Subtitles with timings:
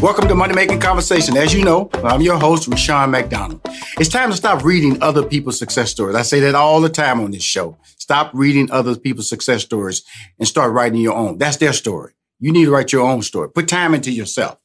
[0.00, 1.36] Welcome to Money Making Conversation.
[1.36, 3.60] As you know, I'm your host, Rushion McDonald.
[3.98, 6.14] It's time to stop reading other people's success stories.
[6.14, 7.78] I say that all the time on this show.
[7.98, 10.02] Stop reading other people's success stories
[10.38, 11.38] and start writing your own.
[11.38, 12.12] That's their story.
[12.38, 13.48] You need to write your own story.
[13.50, 14.60] Put time into yourself.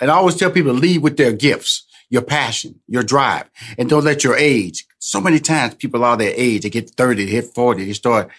[0.00, 3.88] And I always tell people to lead with their gifts, your passion, your drive, and
[3.88, 4.86] don't let your age.
[4.98, 8.30] So many times people are their age, they get 30, they hit 40, they start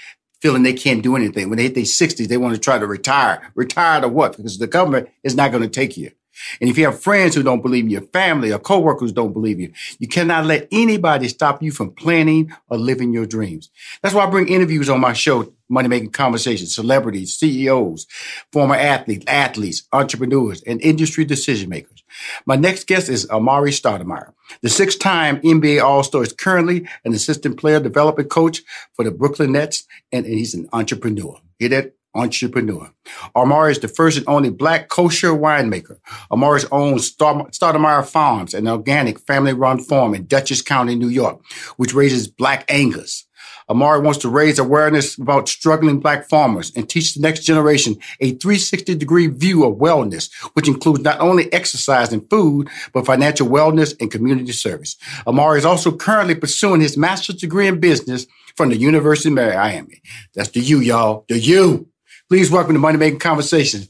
[0.42, 1.50] feeling they can't do anything.
[1.50, 3.50] When they hit their 60s, they want to try to retire.
[3.56, 4.36] Retire to what?
[4.36, 6.12] Because the government is not going to take you.
[6.60, 9.60] And if you have friends who don't believe in your family or coworkers don't believe
[9.60, 13.70] you, you cannot let anybody stop you from planning or living your dreams.
[14.02, 18.08] That's why I bring interviews on my show, Money Making Conversations, celebrities, CEOs,
[18.52, 22.04] former athletes, athletes, entrepreneurs, and industry decision makers.
[22.46, 24.34] My next guest is Amar'e Stoudemire.
[24.62, 28.62] The six-time NBA All-Star is currently an assistant player development coach
[28.94, 31.40] for the Brooklyn Nets, and he's an entrepreneur.
[31.58, 31.94] Hear that?
[32.16, 32.92] Entrepreneur.
[33.36, 35.98] Amar'e is the first and only black kosher winemaker.
[36.32, 41.42] Amar'e owns Stoudemire Farms, an organic family-run farm in Dutchess County, New York,
[41.78, 43.26] which raises black Angus.
[43.70, 48.32] Amar'e wants to raise awareness about struggling black farmers and teach the next generation a
[48.32, 53.96] 360 degree view of wellness, which includes not only exercise and food, but financial wellness
[54.00, 54.98] and community service.
[55.26, 60.02] Amar'e is also currently pursuing his master's degree in business from the University of Miami.
[60.36, 61.26] That's the U, y'all.
[61.30, 61.88] The U.
[62.34, 63.90] Please welcome to Money Making Conversations.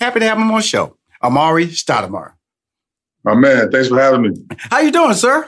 [0.00, 0.96] Happy to have him on the show.
[1.22, 2.32] Amar'e Stoudemire.
[3.22, 4.30] My man, thanks for having me.
[4.56, 5.46] How you doing, sir?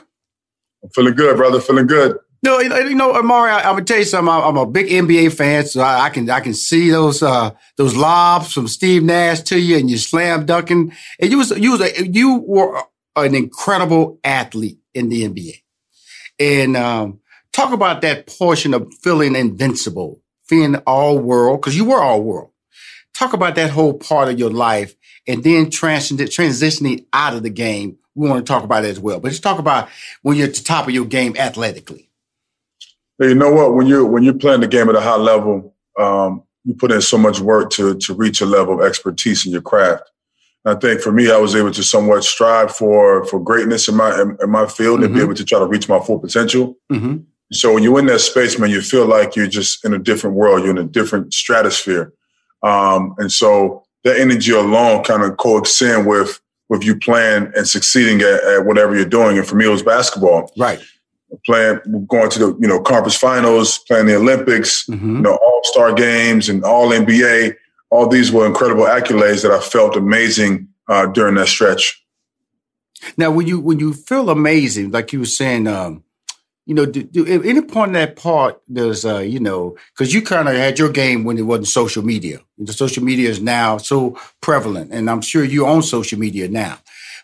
[0.84, 1.58] I'm feeling good, brother.
[1.58, 2.18] Feeling good.
[2.42, 4.30] No, you know, Amar'e, I, am gonna tell you something.
[4.30, 7.96] I'm a big NBA fan, so I, I can I can see those uh, those
[7.96, 10.92] lobs from Steve Nash to you, and you slam dunking.
[11.18, 12.82] And you was you was a, you were
[13.16, 15.62] an incredible athlete in the NBA.
[16.38, 17.20] And um,
[17.54, 22.50] talk about that portion of feeling invincible being all world, because you were all world.
[23.14, 24.94] Talk about that whole part of your life
[25.26, 27.98] and then transitioning out of the game.
[28.14, 29.20] We want to talk about it as well.
[29.20, 29.88] But just talk about
[30.22, 32.10] when you're at the top of your game athletically.
[33.20, 33.74] You know what?
[33.74, 37.00] When you're when you're playing the game at a high level, um, you put in
[37.00, 40.04] so much work to to reach a level of expertise in your craft.
[40.64, 43.96] And I think for me, I was able to somewhat strive for for greatness in
[43.96, 45.04] my in, in my field mm-hmm.
[45.04, 45.26] and be mm-hmm.
[45.26, 46.76] able to try to reach my full potential.
[46.92, 47.18] Mm-hmm.
[47.52, 50.36] So when you're in that space, man, you feel like you're just in a different
[50.36, 50.62] world.
[50.62, 52.12] You're in a different stratosphere.
[52.62, 58.20] Um, and so that energy alone kind of coexisting with with you playing and succeeding
[58.20, 59.38] at, at, whatever you're doing.
[59.38, 60.52] And for me, it was basketball.
[60.58, 60.78] Right.
[61.46, 65.16] playing, going to the you know conference finals, playing the Olympics, mm-hmm.
[65.16, 67.54] you know All Star games, and All NBA.
[67.90, 72.04] All these were incredible accolades that I felt amazing uh, during that stretch.
[73.16, 76.04] Now, when you when you feel amazing, like you were saying, um,
[76.68, 80.20] you know, do, do any point in that part there's, uh, you know, because you
[80.20, 82.40] kind of had your game when it wasn't social media.
[82.58, 86.76] The social media is now so prevalent, and I'm sure you're on social media now.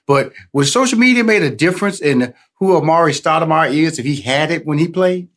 [0.07, 4.51] But was social media made a difference in who Amar'e Stoudemire is if he had
[4.51, 5.29] it when he played?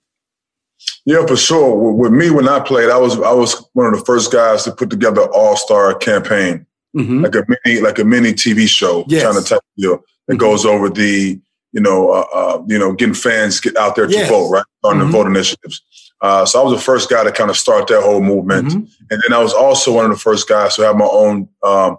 [1.05, 1.93] Yeah, for sure.
[1.93, 4.71] With me, when I played, I was I was one of the first guys to
[4.71, 6.65] put together an All Star campaign,
[6.95, 7.25] mm-hmm.
[7.25, 9.23] like a mini like a mini TV show, yes.
[9.23, 10.39] kind of type deal that mm-hmm.
[10.39, 11.41] goes over the
[11.77, 14.27] you know uh, uh, you know getting fans get out there to yes.
[14.27, 15.05] vote right on mm-hmm.
[15.05, 15.83] the vote initiatives.
[16.21, 18.79] Uh, so I was the first guy to kind of start that whole movement, mm-hmm.
[19.11, 21.97] and then I was also one of the first guys to have my own um,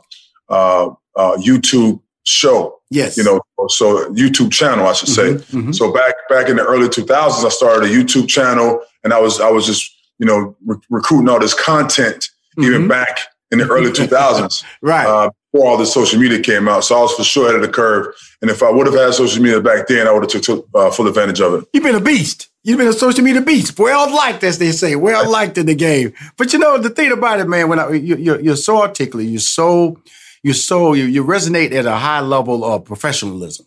[0.49, 2.75] uh, uh, YouTube show.
[2.91, 3.17] Yes.
[3.17, 5.35] You know, so YouTube channel, I should say.
[5.35, 5.73] Mm-hmm, mm-hmm.
[5.73, 9.41] So back back in the early 2000s, I started a YouTube channel, and I was
[9.41, 9.89] I was just
[10.19, 12.29] you know re- recruiting all this content
[12.59, 12.65] mm-hmm.
[12.65, 13.21] even back
[13.51, 15.07] in the early 2000s, right?
[15.07, 17.63] Uh, before all the social media came out, so I was for sure ahead of
[17.63, 18.15] the curve.
[18.43, 20.91] And if I would have had social media back then, I would have took uh,
[20.91, 21.69] full advantage of it.
[21.73, 22.49] You've been a beast.
[22.65, 23.79] You've been a social media beast.
[23.79, 24.95] Well liked, as they say.
[24.95, 26.13] Well liked in the game.
[26.37, 27.69] But you know the thing about it, man.
[27.69, 30.03] When I, you, you're, you're so articulate, you're so
[30.43, 33.67] you're so you, you resonate at a high level of professionalism.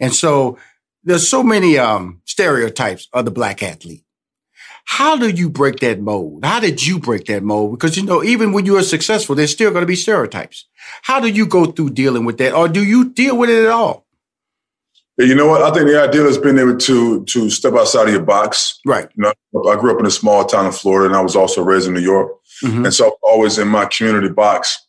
[0.00, 0.58] And so
[1.02, 4.04] there's so many um, stereotypes of the black athlete.
[4.84, 6.44] How do you break that mold?
[6.44, 7.72] How did you break that mold?
[7.72, 10.66] Because you know, even when you are successful, there's still going to be stereotypes.
[11.02, 13.70] How do you go through dealing with that, or do you deal with it at
[13.70, 14.06] all?
[15.18, 15.62] You know what?
[15.62, 18.80] I think the ideal has been able to to step outside of your box.
[18.84, 19.08] Right.
[19.14, 21.62] You know, I grew up in a small town in Florida, and I was also
[21.62, 22.32] raised in New York,
[22.64, 22.84] mm-hmm.
[22.84, 24.86] and so always in my community box.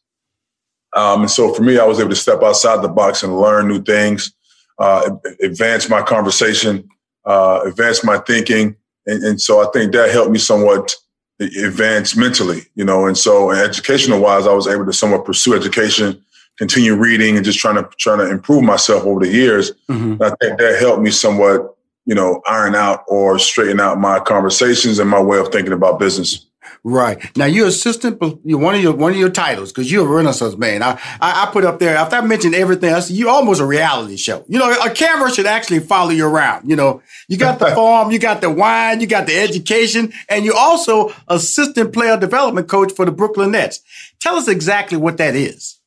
[0.95, 3.67] Um, and so for me, I was able to step outside the box and learn
[3.67, 4.31] new things,
[4.79, 5.11] uh,
[5.41, 6.87] advance my conversation,
[7.25, 8.75] uh, advance my thinking.
[9.05, 10.95] And, and, so I think that helped me somewhat
[11.39, 13.07] advance mentally, you know.
[13.07, 16.23] And so educational wise, I was able to somewhat pursue education,
[16.57, 19.71] continue reading and just trying to trying to improve myself over the years.
[19.89, 20.21] Mm-hmm.
[20.21, 24.99] I think that helped me somewhat, you know, iron out or straighten out my conversations
[24.99, 26.45] and my way of thinking about business.
[26.85, 28.21] Right now, you're assistant.
[28.43, 30.83] You're one of your one of your titles because you're a Renaissance man.
[30.83, 33.09] I, I, I put up there after I mentioned everything else.
[33.09, 34.43] You almost a reality show.
[34.49, 36.69] You know, a camera should actually follow you around.
[36.69, 40.43] You know, you got the farm, you got the wine, you got the education, and
[40.43, 43.79] you're also assistant player development coach for the Brooklyn Nets.
[44.19, 45.79] Tell us exactly what that is.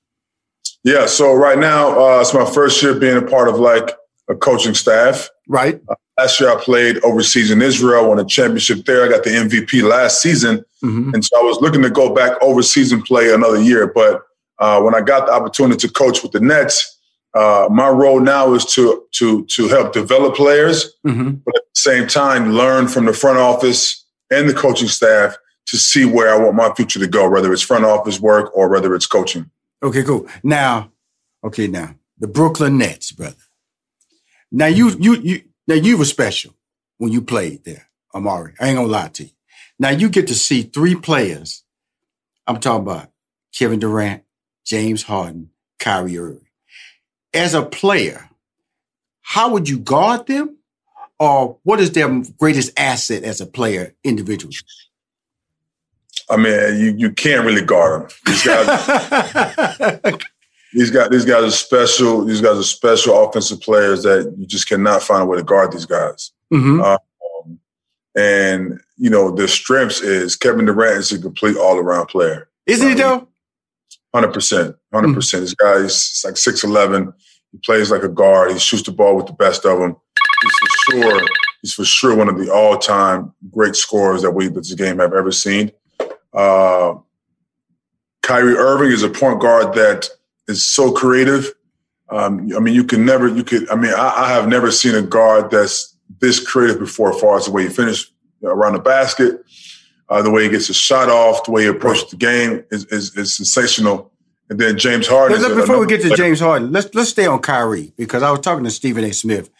[0.82, 1.04] Yeah.
[1.04, 3.94] So right now, uh, it's my first year being a part of like
[4.30, 5.28] a coaching staff.
[5.46, 5.78] Right.
[6.18, 9.04] Last year I played overseas in Israel, won a championship there.
[9.04, 10.64] I got the MVP last season.
[10.82, 11.12] Mm-hmm.
[11.12, 13.86] And so I was looking to go back overseas and play another year.
[13.86, 14.22] But
[14.58, 16.98] uh, when I got the opportunity to coach with the Nets,
[17.34, 21.32] uh, my role now is to to to help develop players, mm-hmm.
[21.44, 25.36] but at the same time learn from the front office and the coaching staff
[25.66, 28.68] to see where I want my future to go, whether it's front office work or
[28.70, 29.50] whether it's coaching.
[29.82, 30.26] Okay, cool.
[30.42, 30.90] Now,
[31.44, 33.36] okay, now the Brooklyn Nets, brother.
[34.50, 36.54] Now you you you now you were special
[36.98, 38.54] when you played there, Amar'e.
[38.60, 39.30] I ain't gonna lie to you.
[39.78, 41.62] Now you get to see three players.
[42.46, 43.10] I'm talking about
[43.56, 44.22] Kevin Durant,
[44.64, 46.46] James Harden, Kyrie Irving.
[47.34, 48.30] As a player,
[49.22, 50.56] how would you guard them?
[51.18, 54.54] Or what is their greatest asset as a player individually?
[56.28, 58.10] I mean, you, you can't really guard them.
[58.26, 58.68] These guys,
[60.76, 62.22] these guys, these guys are special.
[62.22, 65.72] These guys are special offensive players that you just cannot find a way to guard
[65.72, 66.32] these guys.
[66.52, 66.82] Mm-hmm.
[66.82, 67.58] Um,
[68.14, 72.50] and you know, the strengths is Kevin Durant is a complete all around player.
[72.66, 73.26] Isn't he though?
[74.14, 75.44] Hundred percent, hundred percent.
[75.44, 77.14] This guy is like six eleven.
[77.52, 78.52] He plays like a guard.
[78.52, 79.96] He shoots the ball with the best of them.
[80.42, 81.22] He's for sure.
[81.62, 84.98] He's for sure one of the all time great scorers that we that this game
[84.98, 85.72] have ever seen.
[86.34, 86.96] Uh,
[88.20, 90.10] Kyrie Irving is a point guard that
[90.48, 91.52] is so creative.
[92.08, 94.94] Um, I mean, you can never, you could, I mean, I, I, have never seen
[94.94, 98.12] a guard that's this creative before as far as the way he finished
[98.44, 99.44] around the basket,
[100.08, 102.84] uh, the way he gets his shot off, the way he approaches the game is,
[102.86, 104.12] is, is sensational.
[104.48, 105.56] And then James Harden.
[105.56, 108.62] Before we get to James Harden, let's let's stay on Kyrie because I was talking
[108.62, 109.12] to Stephen A.
[109.12, 109.50] Smith.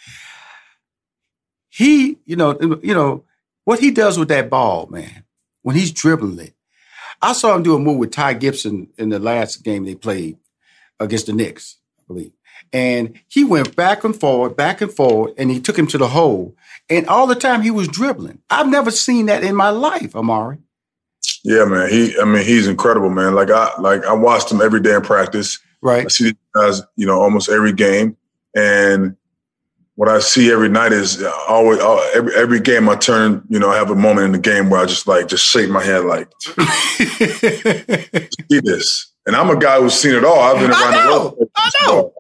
[1.69, 3.25] He, you know, you know
[3.65, 5.25] what he does with that ball, man.
[5.63, 6.55] When he's dribbling it,
[7.21, 10.39] I saw him do a move with Taj Gibson in the last game they played
[11.01, 12.33] against the Knicks, I believe.
[12.73, 16.09] And he went back and forward, back and forward, and he took him to the
[16.09, 16.57] hole.
[16.89, 18.41] And all the time he was dribbling.
[18.51, 20.59] I've never seen that in my life, Amar'e.
[21.45, 21.91] Yeah, man.
[21.91, 23.35] He, I mean, he's incredible, man.
[23.35, 25.59] Like I, like I watched him every day in practice.
[25.81, 26.07] Right.
[26.07, 28.17] I see these guys, you know, almost every game,
[28.55, 29.17] and
[29.97, 33.59] what I see every night is uh, always uh, every every game I turn, you
[33.59, 35.83] know, I have a moment in the game where I just like just shake my
[35.83, 36.57] head like, see
[38.61, 39.13] this.
[39.27, 40.39] And I'm a guy who's seen it all.
[40.39, 41.51] I've been around I know, the world.
[41.57, 42.13] I know.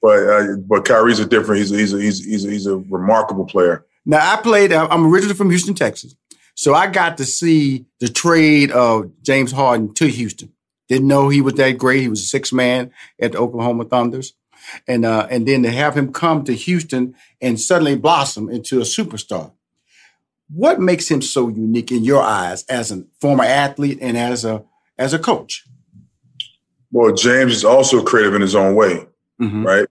[0.00, 1.60] But uh, but Kyrie's a different.
[1.60, 3.84] He's a, he's a, he's a, he's a, he's a remarkable player.
[4.04, 4.72] Now I played.
[4.72, 6.14] I'm originally from Houston, Texas,
[6.54, 10.52] so I got to see the trade of James Harden to Houston.
[10.88, 12.02] Didn't know he was that great.
[12.02, 14.34] He was a six man at the Oklahoma Thunders,
[14.86, 18.84] and uh, and then to have him come to Houston and suddenly blossom into a
[18.84, 19.52] superstar.
[20.48, 24.64] What makes him so unique in your eyes as a former athlete and as a
[24.96, 25.64] as a coach?
[26.90, 29.06] Well, James is also creative in his own way,
[29.40, 29.66] mm-hmm.
[29.66, 29.86] right?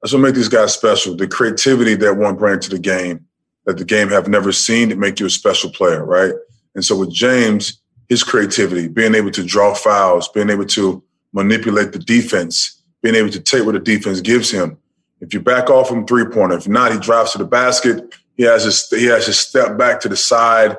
[0.00, 1.16] That's what makes these guys special.
[1.16, 3.26] The creativity that one brings to the game,
[3.64, 6.32] that the game have never seen, to make you a special player, right?
[6.74, 11.92] And so with James, his creativity, being able to draw fouls, being able to manipulate
[11.92, 14.78] the defense, being able to take what the defense gives him.
[15.20, 18.14] If you back off from three pointer, if not, he drives to the basket.
[18.36, 20.76] He has his he has his step back to the side.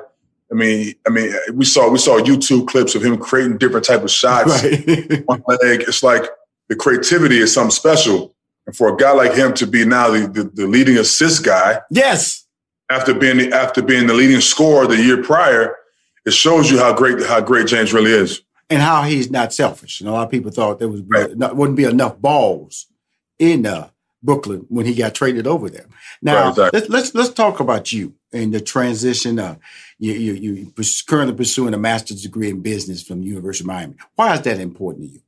[0.50, 4.02] I mean, I mean, we saw we saw YouTube clips of him creating different type
[4.02, 4.62] of shots.
[4.62, 5.22] Right.
[5.26, 6.24] one leg, it's like
[6.68, 8.34] the creativity is something special.
[8.66, 11.80] And for a guy like him to be now the, the, the leading assist guy,
[11.90, 12.46] yes,
[12.90, 15.76] after being after being the leading scorer the year prior,
[16.24, 20.00] it shows you how great how great James really is, and how he's not selfish.
[20.00, 21.36] And a lot of people thought there was right.
[21.36, 22.86] not, wouldn't be enough balls
[23.38, 23.90] in uh,
[24.22, 25.86] Brooklyn when he got traded over there.
[26.20, 26.80] Now right, exactly.
[26.80, 29.38] let's, let's let's talk about you and the transition.
[29.38, 29.56] Uh,
[29.98, 30.72] you you you
[31.06, 33.94] currently pursuing a master's degree in business from the University of Miami.
[34.14, 35.20] Why is that important to you?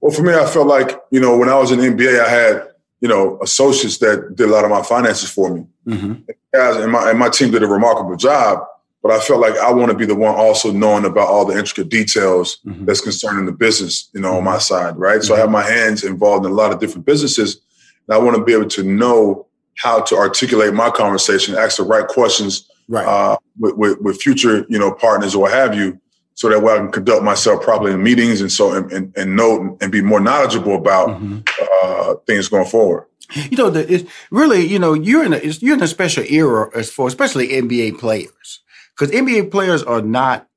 [0.00, 2.28] Well, for me, I felt like you know when I was in the NBA, I
[2.28, 2.68] had
[3.00, 5.66] you know associates that did a lot of my finances for me.
[5.86, 6.14] Mm-hmm.
[6.54, 8.64] Guys, and my and my team did a remarkable job.
[9.00, 11.56] But I felt like I want to be the one also knowing about all the
[11.56, 12.84] intricate details mm-hmm.
[12.84, 14.38] that's concerning the business, you know, mm-hmm.
[14.38, 14.60] on my mm-hmm.
[14.60, 15.22] side, right?
[15.22, 15.52] So I have mm-hmm.
[15.52, 17.60] my hands involved in a lot of different businesses.
[18.08, 19.46] And I want to be able to know
[19.78, 23.06] how to articulate my conversation, ask the right questions right.
[23.06, 26.00] Uh, with, with, with, future, you know, partners or what have you,
[26.34, 29.34] so that way I can conduct myself properly in meetings and so and, and, and
[29.34, 31.40] know and be more knowledgeable about mm-hmm.
[31.82, 33.06] uh, things going forward.
[33.34, 36.70] You know, the, it's really, you know, you're in a you're in a special era
[36.74, 38.60] as for especially NBA players
[38.96, 40.48] because NBA players are not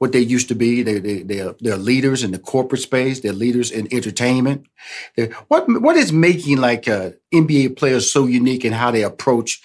[0.00, 0.82] what they used to be.
[0.82, 3.20] They, they, they're, they're leaders in the corporate space.
[3.20, 4.66] They're leaders in entertainment.
[5.48, 9.62] What, what is making like uh, NBA players so unique in how they approach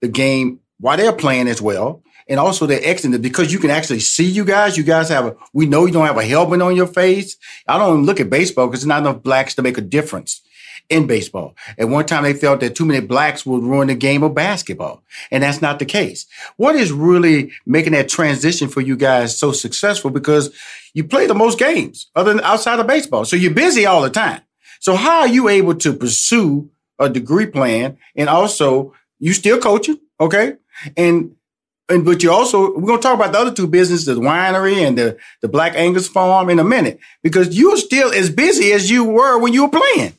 [0.00, 2.02] the game while they're playing as well?
[2.26, 4.78] And also they're excellent because you can actually see you guys.
[4.78, 7.36] You guys have a, we know you don't have a helmet on your face.
[7.68, 10.40] I don't look at baseball because there's not enough blacks to make a difference
[10.88, 11.56] in baseball.
[11.78, 15.02] At one time, they felt that too many blacks would ruin the game of basketball.
[15.30, 16.26] And that's not the case.
[16.56, 20.10] What is really making that transition for you guys so successful?
[20.10, 20.54] Because
[20.92, 23.24] you play the most games other than outside of baseball.
[23.24, 24.42] So you're busy all the time.
[24.80, 29.98] So how are you able to pursue a degree plan and also you still coaching?
[30.20, 30.54] Okay.
[30.96, 31.34] And
[31.88, 34.96] and but you also we're gonna talk about the other two businesses, the winery and
[34.96, 39.04] the the Black Angus Farm in a minute, because you're still as busy as you
[39.04, 40.14] were when you were playing.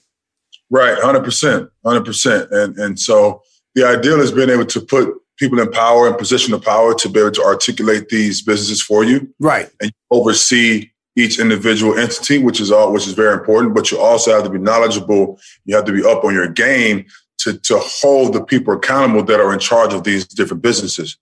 [0.71, 3.43] Right, hundred percent, hundred percent, and and so
[3.75, 7.09] the ideal is being able to put people in power and position of power to
[7.09, 12.59] be able to articulate these businesses for you, right, and oversee each individual entity, which
[12.59, 13.75] is all which is very important.
[13.75, 15.39] But you also have to be knowledgeable.
[15.65, 17.05] You have to be up on your game
[17.39, 21.15] to to hold the people accountable that are in charge of these different businesses.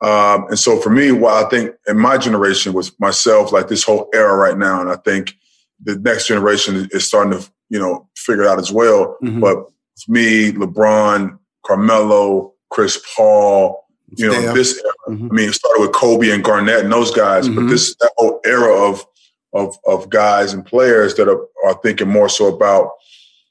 [0.00, 3.84] Um, and so for me, what I think in my generation with myself, like this
[3.84, 5.34] whole era right now, and I think
[5.82, 9.16] the next generation is starting to you know, figure out as well.
[9.22, 9.40] Mm-hmm.
[9.40, 9.64] But
[10.08, 13.84] me, LeBron, Carmelo, Chris Paul,
[14.16, 14.92] you know, this era.
[15.08, 15.28] Mm-hmm.
[15.30, 17.56] I mean, it started with Kobe and Garnett and those guys, mm-hmm.
[17.56, 19.04] but this that whole era of
[19.52, 22.92] of of guys and players that are, are thinking more so about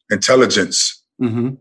[0.10, 1.52] intelligence mm-hmm.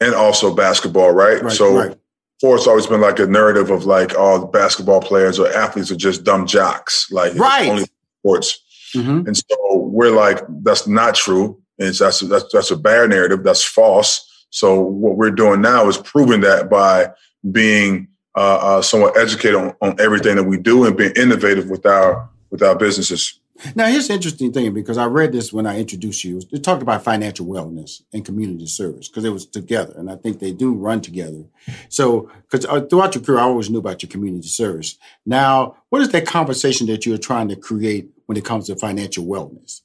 [0.00, 1.42] and also basketball, right?
[1.42, 1.96] right so right.
[2.40, 5.52] for it's always been like a narrative of like, all oh, the basketball players or
[5.52, 7.68] athletes are just dumb jocks, like right.
[7.68, 7.86] only
[8.20, 8.62] sports.
[8.94, 9.26] Mm-hmm.
[9.26, 11.61] And so we're like, that's not true.
[11.82, 13.42] And that's, that's, that's a bad narrative.
[13.42, 14.46] That's false.
[14.50, 17.10] So what we're doing now is proving that by
[17.50, 21.84] being uh, uh, somewhat educated on, on everything that we do and being innovative with
[21.86, 23.40] our with our businesses.
[23.74, 26.40] Now, here's the interesting thing because I read this when I introduced you.
[26.50, 30.38] It talked about financial wellness and community service because it was together, and I think
[30.38, 31.44] they do run together.
[31.88, 34.98] So, because uh, throughout your career, I always knew about your community service.
[35.24, 39.24] Now, what is that conversation that you're trying to create when it comes to financial
[39.24, 39.82] wellness?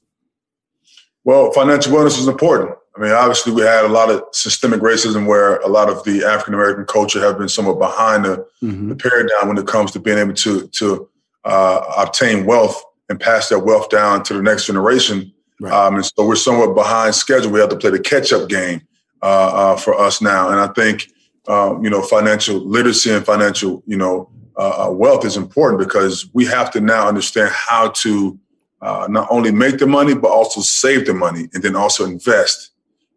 [1.24, 2.76] Well, financial wellness is important.
[2.96, 6.24] I mean, obviously, we had a lot of systemic racism where a lot of the
[6.24, 8.88] African American culture have been somewhat behind the, mm-hmm.
[8.88, 11.08] the, paradigm when it comes to being able to to
[11.44, 15.32] uh, obtain wealth and pass that wealth down to the next generation.
[15.60, 15.72] Right.
[15.72, 17.50] Um, and so we're somewhat behind schedule.
[17.50, 18.82] We have to play the catch up game
[19.22, 20.50] uh, uh, for us now.
[20.50, 21.10] And I think
[21.46, 26.28] uh, you know financial literacy and financial you know uh, uh, wealth is important because
[26.32, 28.38] we have to now understand how to
[28.80, 32.70] not only make the money but also save the money and then also invest.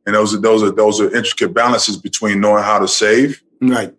[0.05, 3.93] And those are those are those are intricate balances between knowing how to save, right,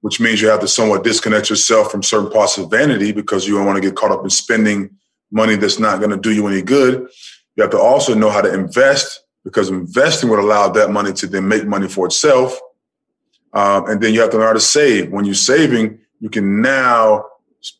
[0.00, 3.54] which means you have to somewhat disconnect yourself from certain parts of vanity because you
[3.54, 4.90] don't want to get caught up in spending
[5.30, 7.08] money that's not going to do you any good.
[7.54, 11.26] You have to also know how to invest because investing would allow that money to
[11.26, 12.58] then make money for itself.
[13.52, 15.10] Um, and then you have to learn how to save.
[15.12, 17.24] When you're saving, you can now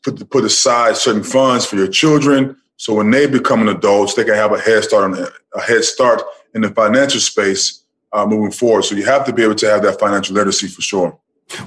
[0.02, 2.56] put put aside certain funds for your children.
[2.76, 6.23] So when they become adults, they can have a head start on a head start
[6.54, 8.83] in the financial space uh, moving forward.
[8.83, 11.18] So you have to be able to have that financial literacy for sure.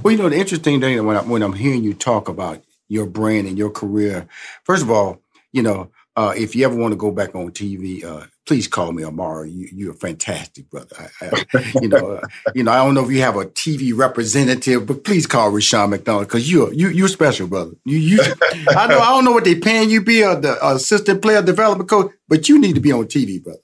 [0.04, 3.06] Well, you know, the interesting thing when, I, when I'm hearing you talk about your
[3.06, 4.28] brand and your career,
[4.64, 8.04] first of all, you know, uh, if you ever want to go back on TV,
[8.04, 9.48] uh, please call me Amar'e.
[9.54, 11.12] You, you're a fantastic, brother.
[11.22, 12.22] I, I, you know, uh,
[12.56, 12.72] you know.
[12.72, 16.52] I don't know if you have a TV representative, but please call Rushion McDonald because
[16.52, 17.74] you're you you're special, brother.
[17.86, 18.20] You you.
[18.70, 21.92] I know I don't know what they paying you be a the assistant player development
[21.92, 23.60] coach, but you need to be on TV, brother.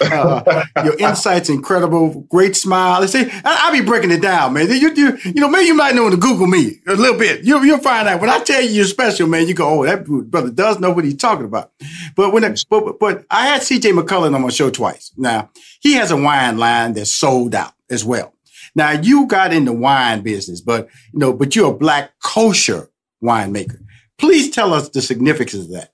[0.00, 3.00] Uh, your insights incredible, great smile.
[3.00, 4.68] They say I, will be breaking it down, man.
[4.68, 7.44] You, you, you know, maybe you might know to Google me a little bit.
[7.44, 9.48] You, you'll find out when I tell you you're special, man.
[9.48, 11.72] You go, oh, that brother does know what he's talking about.
[12.16, 13.92] But when, but, but I had C.J.
[14.30, 15.12] McCollum on my show twice.
[15.16, 18.34] Now he has a wine line that's sold out as well.
[18.74, 22.90] Now you got in the wine business, but you know, but you're a black kosher
[23.22, 23.80] winemaker.
[24.18, 25.92] Please tell us the significance of that.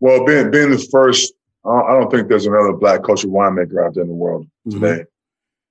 [0.00, 1.32] Well, being being the first
[1.66, 4.80] I don't think there's another black kosher winemaker out there in the world mm-hmm.
[4.80, 5.04] today.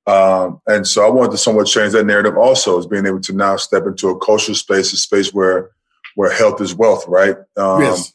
[0.06, 3.34] Um, and so I wanted to somewhat change that narrative also as being able to
[3.34, 5.72] now step into a kosher space, a space where
[6.16, 7.38] where health is wealth, right?
[7.58, 8.14] Um, yes.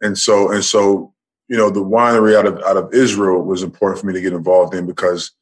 [0.00, 1.13] And so and so,
[1.48, 4.32] you know, the winery out of out of Israel was important for me to get
[4.32, 5.32] involved in because,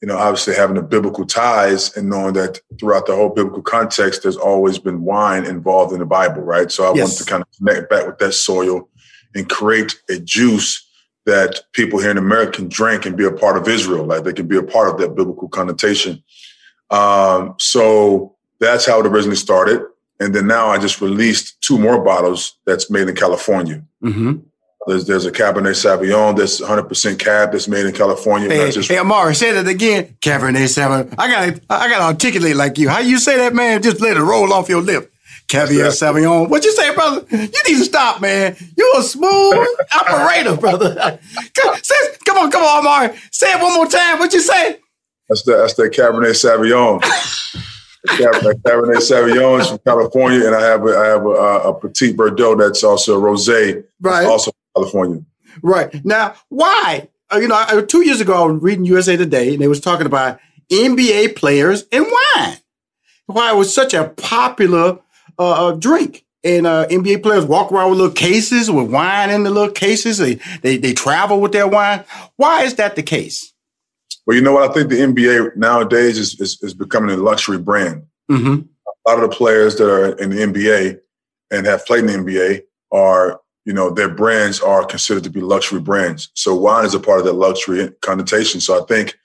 [0.00, 4.22] you know, obviously having the biblical ties and knowing that throughout the whole biblical context,
[4.22, 6.70] there's always been wine involved in the Bible, right?
[6.72, 7.08] So I yes.
[7.08, 8.88] wanted to kind of connect back with that soil
[9.34, 10.86] and create a juice
[11.26, 14.32] that people here in America can drink and be a part of Israel, like they
[14.32, 16.22] can be a part of that biblical connotation.
[16.90, 19.82] Um, so that's how it originally started.
[20.18, 23.84] And then now I just released two more bottles that's made in California.
[24.02, 24.38] Mm-hmm.
[24.90, 28.48] There's, there's a Cabernet Sauvignon that's 100% cab that's made in California.
[28.48, 30.16] Hey, just, hey Amar'e, say that again.
[30.20, 31.14] Cabernet Sauvignon.
[31.16, 32.88] I got I got to articulate like you.
[32.88, 33.82] How you say that, man?
[33.82, 35.12] Just let it roll off your lip.
[35.46, 36.22] Caviar exactly.
[36.22, 36.50] Sauvignon.
[36.50, 37.24] What you say, brother?
[37.30, 38.56] You need to stop, man.
[38.76, 41.20] You a smooth operator, brother.
[41.54, 41.94] Come, say,
[42.26, 43.16] come on, come on, Amar'e.
[43.30, 44.18] Say it one more time.
[44.18, 44.78] What you say?
[45.28, 47.00] That's the that's the Cabernet Sauvignon.
[48.08, 52.14] Cabernet, Cabernet Sauvignon is from California, and I have a, I have a, a Petit
[52.14, 54.26] Verdot that's also a rosé, right?
[54.26, 55.22] Also California.
[55.62, 57.08] Right now, why?
[57.32, 60.06] Uh, you know, two years ago, I was reading USA Today, and they was talking
[60.06, 60.38] about
[60.70, 62.56] NBA players and wine.
[63.26, 64.98] Why it was such a popular
[65.38, 66.24] uh, drink.
[66.42, 70.18] And uh, NBA players walk around with little cases with wine in the little cases.
[70.18, 72.04] They, they they travel with their wine.
[72.36, 73.52] Why is that the case?
[74.26, 74.70] Well, you know what?
[74.70, 78.06] I think the NBA nowadays is is, is becoming a luxury brand.
[78.30, 78.62] Mm-hmm.
[78.62, 81.00] A lot of the players that are in the NBA
[81.50, 85.40] and have played in the NBA are, you know, their brands are considered to be
[85.40, 86.30] luxury brands.
[86.34, 88.60] So wine is a part of that luxury connotation.
[88.60, 89.18] So I think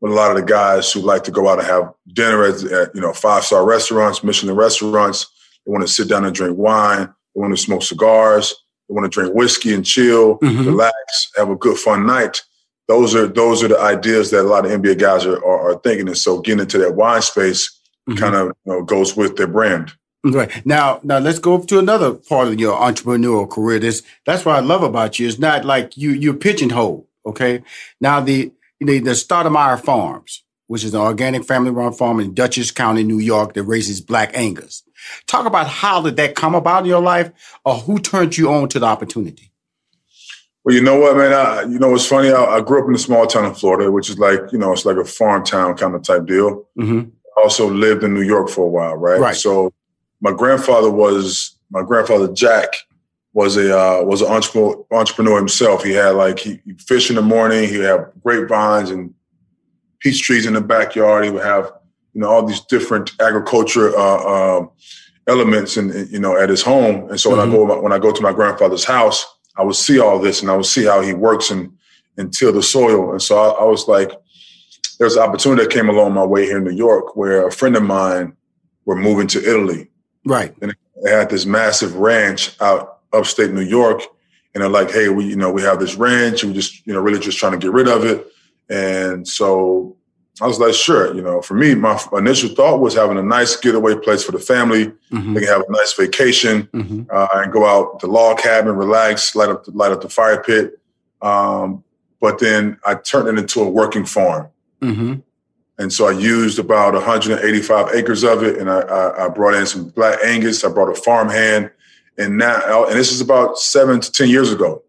[0.00, 2.62] with a lot of the guys who like to go out and have dinner at,
[2.64, 5.26] at you know five star restaurants, Michelin restaurants
[5.64, 7.06] they want to sit down and drink wine.
[7.34, 8.54] They want to smoke cigars.
[8.88, 10.66] They want to drink whiskey and chill, mm-hmm.
[10.66, 12.42] relax, have a good fun night.
[12.88, 15.78] Those are those are the ideas that a lot of NBA guys are, are, are
[15.80, 16.08] thinking.
[16.08, 18.18] And so getting into that wine space mm-hmm.
[18.18, 19.92] kind of you know, goes with their brand.
[20.24, 23.80] Right now, now let's go to another part of your entrepreneurial career.
[23.80, 25.26] This that's what I love about you.
[25.26, 27.06] It's not like you you're pigeonholed.
[27.26, 27.64] Okay.
[28.00, 32.70] Now the you know, the Stoudemire Farms, which is an organic family-run farm in Dutchess
[32.70, 34.84] County, New York, that raises black Angus.
[35.26, 37.32] Talk about how did that come about in your life,
[37.64, 39.52] or who turned you on to the opportunity?
[40.64, 41.32] Well, you know what, man.
[41.32, 42.30] I, you know it's funny?
[42.30, 44.72] I, I, grew up in a small town in Florida, which is like you know
[44.72, 46.64] it's like a farm town kind of type deal.
[46.78, 47.10] Mm-hmm.
[47.36, 49.18] I also lived in New York for a while, right?
[49.18, 49.36] Right.
[49.36, 49.72] So
[50.22, 52.68] my grandfather was my grandfather Jack
[53.34, 55.84] was a uh, was an entrepreneur, entrepreneur himself.
[55.84, 57.68] He had like he, he fish in the morning.
[57.68, 59.12] He had grapevines and
[59.98, 61.24] peach trees in the backyard.
[61.24, 61.72] He would have
[62.14, 64.66] you know all these different agriculture uh, uh,
[65.26, 67.10] elements and you know at his home.
[67.10, 67.38] And so mm-hmm.
[67.38, 67.68] when I mm-hmm.
[67.68, 70.56] go when I go to my grandfather's house, I would see all this and I
[70.56, 71.72] would see how he works and
[72.16, 73.10] and till the soil.
[73.10, 74.12] And so I, I was like,
[74.98, 77.74] there's an opportunity that came along my way here in New York where a friend
[77.74, 78.36] of mine
[78.84, 79.88] were moving to Italy.
[80.24, 80.54] Right.
[80.60, 84.02] And they had this massive ranch out upstate New York.
[84.54, 86.92] And they're like, hey, we, you know, we have this ranch and we just, you
[86.92, 88.26] know, really just trying to get rid of it.
[88.68, 89.96] And so
[90.40, 91.14] I was like, sure.
[91.14, 94.38] You know, for me, my initial thought was having a nice getaway place for the
[94.38, 94.86] family.
[95.10, 95.34] Mm-hmm.
[95.34, 97.02] They can have a nice vacation mm-hmm.
[97.10, 100.42] uh, and go out the log cabin, relax, light up, the, light up the fire
[100.42, 100.78] pit.
[101.22, 101.84] Um,
[102.20, 104.48] but then I turned it into a working farm.
[104.80, 105.14] Mm-hmm.
[105.78, 109.66] And so I used about 185 acres of it, and I, I, I, brought in
[109.66, 110.64] some black Angus.
[110.64, 111.70] I brought a farm hand,
[112.18, 114.82] and now, and this is about seven to ten years ago.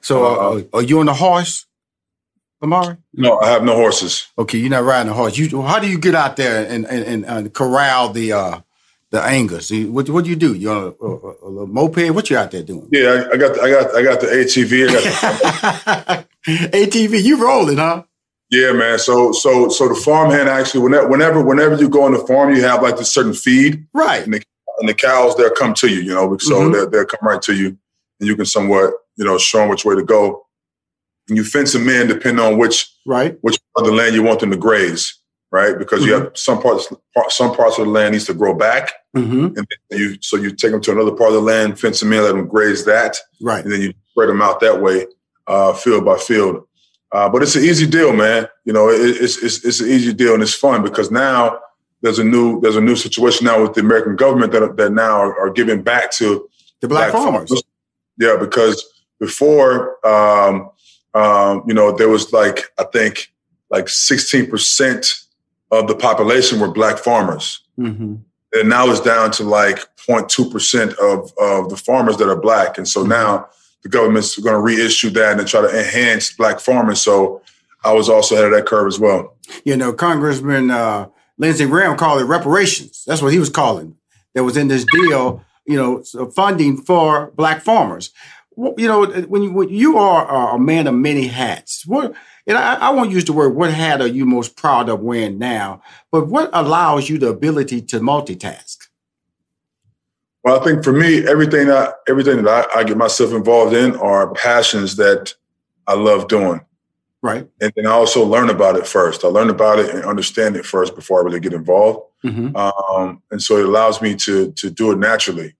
[0.00, 1.66] So, uh, uh, are you on the horse?
[2.62, 2.98] Amar'e?
[3.14, 4.28] No, I have no horses.
[4.38, 5.36] Okay, you're not riding a horse.
[5.36, 8.60] You how do you get out there and and, and, and corral the uh
[9.10, 9.70] the Angus?
[9.70, 10.54] What what do you do?
[10.54, 12.10] You on a, a, a, moped?
[12.10, 12.88] What you out there doing?
[12.90, 14.88] Yeah, I, I got the, I got I got the ATV.
[14.88, 16.52] I got the,
[16.86, 17.22] ATV.
[17.22, 18.02] You rolling, huh?
[18.50, 18.98] Yeah, man.
[18.98, 22.62] So so so the farmhand actually whenever whenever whenever you go on the farm, you
[22.62, 24.22] have like this certain feed, right?
[24.22, 24.42] And the,
[24.78, 26.36] and the cows they'll come to you, you know.
[26.38, 26.72] So mm-hmm.
[26.72, 27.76] they'll, they'll come right to you,
[28.20, 30.46] and you can somewhat you know show them which way to go
[31.28, 34.22] and you fence them in depending on which right which part of the land you
[34.22, 35.14] want them to graze,
[35.50, 35.78] right?
[35.78, 36.08] Because mm-hmm.
[36.08, 36.88] you have some parts
[37.28, 39.56] some parts of the land needs to grow back, mm-hmm.
[39.56, 42.22] and you so you take them to another part of the land, fence them in,
[42.22, 43.64] let them graze that, right?
[43.64, 45.06] And then you spread them out that way,
[45.46, 46.66] uh, field by field.
[47.12, 48.46] Uh, but it's an easy deal, man.
[48.64, 51.58] You know, it, it's, it's it's an easy deal and it's fun because now
[52.02, 55.18] there's a new there's a new situation now with the American government that that now
[55.18, 56.48] are, are giving back to
[56.80, 57.48] the black, black farmers.
[57.48, 57.62] farmers.
[58.18, 58.84] Yeah, because
[59.18, 60.70] before um,
[61.14, 63.32] um, you know, there was like, I think,
[63.70, 65.24] like 16%
[65.70, 67.60] of the population were black farmers.
[67.78, 68.16] Mm-hmm.
[68.54, 72.78] And now it's down to like 0.2% of, of the farmers that are black.
[72.78, 73.10] And so mm-hmm.
[73.10, 73.48] now
[73.88, 77.00] the government's going to reissue that and try to enhance black farmers.
[77.00, 77.42] So
[77.84, 79.36] I was also ahead of that curve as well.
[79.64, 83.04] You know, Congressman uh, Lindsey Graham called it reparations.
[83.06, 83.96] That's what he was calling.
[84.34, 86.02] That was in this deal, you know,
[86.34, 88.12] funding for black farmers
[88.76, 92.12] you know, when you, when you are a man of many hats, what,
[92.46, 95.38] and I, I won't use the word, what hat are you most proud of wearing
[95.38, 98.87] now, but what allows you the ability to multitask?
[100.44, 103.96] Well, I think for me, everything that everything that I, I, get myself involved in
[103.96, 105.34] are passions that
[105.86, 106.60] I love doing.
[107.20, 107.48] Right.
[107.60, 109.24] And then I also learn about it first.
[109.24, 112.06] I learn about it and understand it first before I really get involved.
[112.24, 112.56] Mm-hmm.
[112.56, 115.54] Um, and so it allows me to to do it naturally.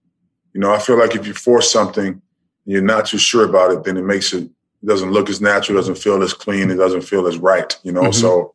[0.54, 2.22] You know, I feel like if you force something,
[2.64, 5.78] you're not too sure about it, then it makes it, it doesn't look as natural,
[5.78, 8.02] doesn't feel as clean, it doesn't feel as right, you know?
[8.02, 8.12] Mm-hmm.
[8.12, 8.54] So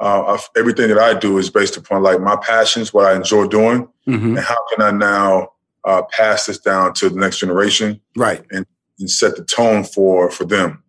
[0.00, 3.88] uh, everything that I do is based upon like my passions, what I enjoy doing,
[4.08, 4.36] mm-hmm.
[4.36, 5.48] and how can I now
[5.84, 8.44] uh, pass this down to the next generation, right?
[8.50, 8.66] And,
[8.98, 10.82] and set the tone for for them.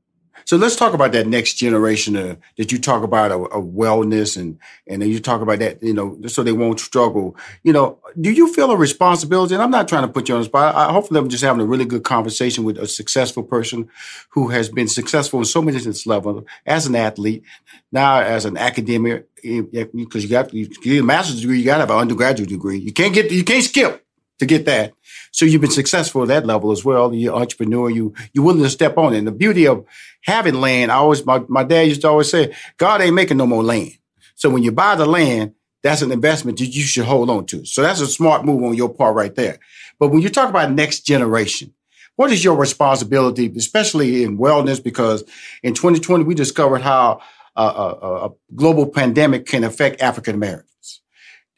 [0.46, 2.14] So let's talk about that next generation
[2.58, 6.18] that you talk about of, of, wellness and and you talk about that you know
[6.28, 7.36] so they won't struggle.
[7.64, 9.54] You know, do you feel a responsibility?
[9.54, 10.76] And I'm not trying to put you on the spot.
[10.76, 13.90] I, hopefully, I'm just having a really good conversation with a successful person
[14.30, 17.44] who has been successful in so many different levels as an athlete,
[17.92, 21.82] now as an academic because you got you get a master's degree, you got to
[21.82, 22.78] have an undergraduate degree.
[22.78, 24.06] You can't get you can't skip
[24.42, 24.94] to get that.
[25.32, 27.14] So you've been successful at that level as well.
[27.14, 27.92] You're an entrepreneur.
[27.92, 29.20] You you're willing to step on it.
[29.20, 29.86] And the beauty of
[30.24, 33.46] having land, I always my, my dad used to always say, God ain't making no
[33.46, 33.92] more land.
[34.36, 37.66] So when you buy the land, that's an investment that you should hold on to.
[37.66, 39.60] So that's a smart move on your part right there.
[40.00, 41.74] But when you talk about next generation,
[42.16, 44.84] what is your responsibility, especially in wellness?
[44.84, 45.24] Because
[45.62, 47.22] in 2020, we discovered how
[47.56, 50.71] a, a, a global pandemic can affect African Americans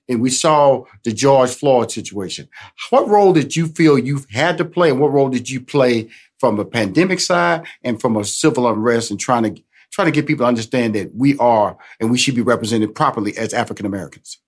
[0.10, 2.48] and we saw the George Floyd situation.
[2.90, 6.10] What role did you feel you've had to play, and what role did you play
[6.40, 10.26] from a pandemic side and from a civil unrest and trying to trying to get
[10.26, 14.40] people to understand that we are and we should be represented properly as African Americans?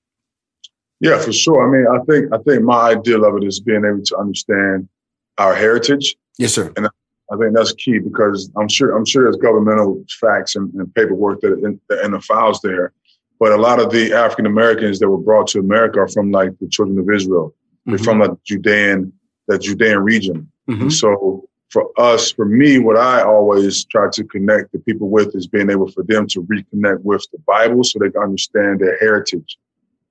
[0.99, 1.67] Yeah, for sure.
[1.67, 4.89] I mean, I think I think my ideal of it is being able to understand
[5.37, 6.15] our heritage.
[6.37, 6.73] Yes, sir.
[6.75, 10.93] And I think that's key because I'm sure I'm sure there's governmental facts and, and
[10.95, 12.93] paperwork that in, in the files there
[13.39, 16.57] but a lot of the African Americans that were brought to America are from like
[16.59, 17.53] the children of Israel.
[17.85, 18.03] They're mm-hmm.
[18.03, 19.13] from the Judean,
[19.47, 20.49] that Judean region.
[20.69, 20.89] Mm-hmm.
[20.89, 25.47] So for us, for me, what I always try to connect the people with is
[25.47, 29.57] being able for them to reconnect with the Bible so they can understand their heritage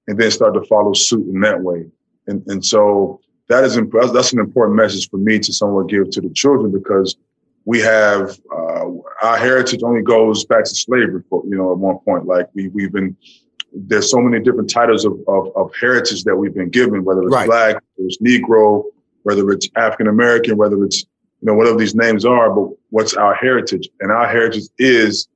[0.06, 1.86] and then start to follow suit in that way.
[2.26, 3.78] And, and so that is,
[4.12, 7.16] that's an important message for me to somewhat give to the children because
[7.64, 8.84] we have uh,
[9.22, 11.22] our heritage only goes back to slavery.
[11.30, 13.16] For, you know, at one point, like we we've been
[13.74, 17.32] there's so many different titles of, of, of heritage that we've been given, whether it's
[17.32, 17.46] right.
[17.46, 18.84] black, whether it's Negro,
[19.24, 22.50] whether it's African American, whether it's you know whatever these names are.
[22.50, 23.88] But what's our heritage?
[24.00, 25.28] And our heritage is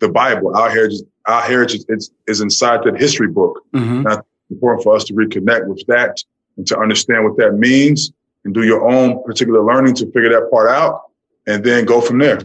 [0.00, 0.56] the Bible.
[0.56, 3.62] Our heritage, our heritage is, is inside that history book.
[3.72, 4.06] Mm-hmm.
[4.08, 6.22] It's important for us to reconnect with that
[6.56, 8.12] and to understand what that means
[8.44, 11.05] and do your own particular learning to figure that part out
[11.46, 12.40] and then go from there.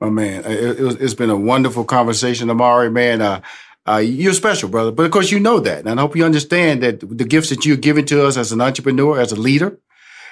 [0.00, 2.92] My man, it, has been a wonderful conversation, Amar'e.
[2.92, 3.40] Man, uh,
[3.86, 4.92] Uh, you're special, brother.
[4.92, 5.86] But of course, you know that.
[5.86, 8.60] And I hope you understand that the gifts that you're giving to us as an
[8.60, 9.78] entrepreneur, as a leader,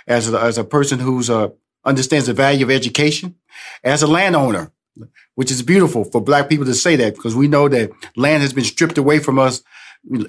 [0.07, 1.49] as a, as a person who's uh,
[1.85, 3.35] understands the value of education,
[3.83, 4.71] as a landowner,
[5.35, 8.53] which is beautiful for black people to say that because we know that land has
[8.53, 9.63] been stripped away from us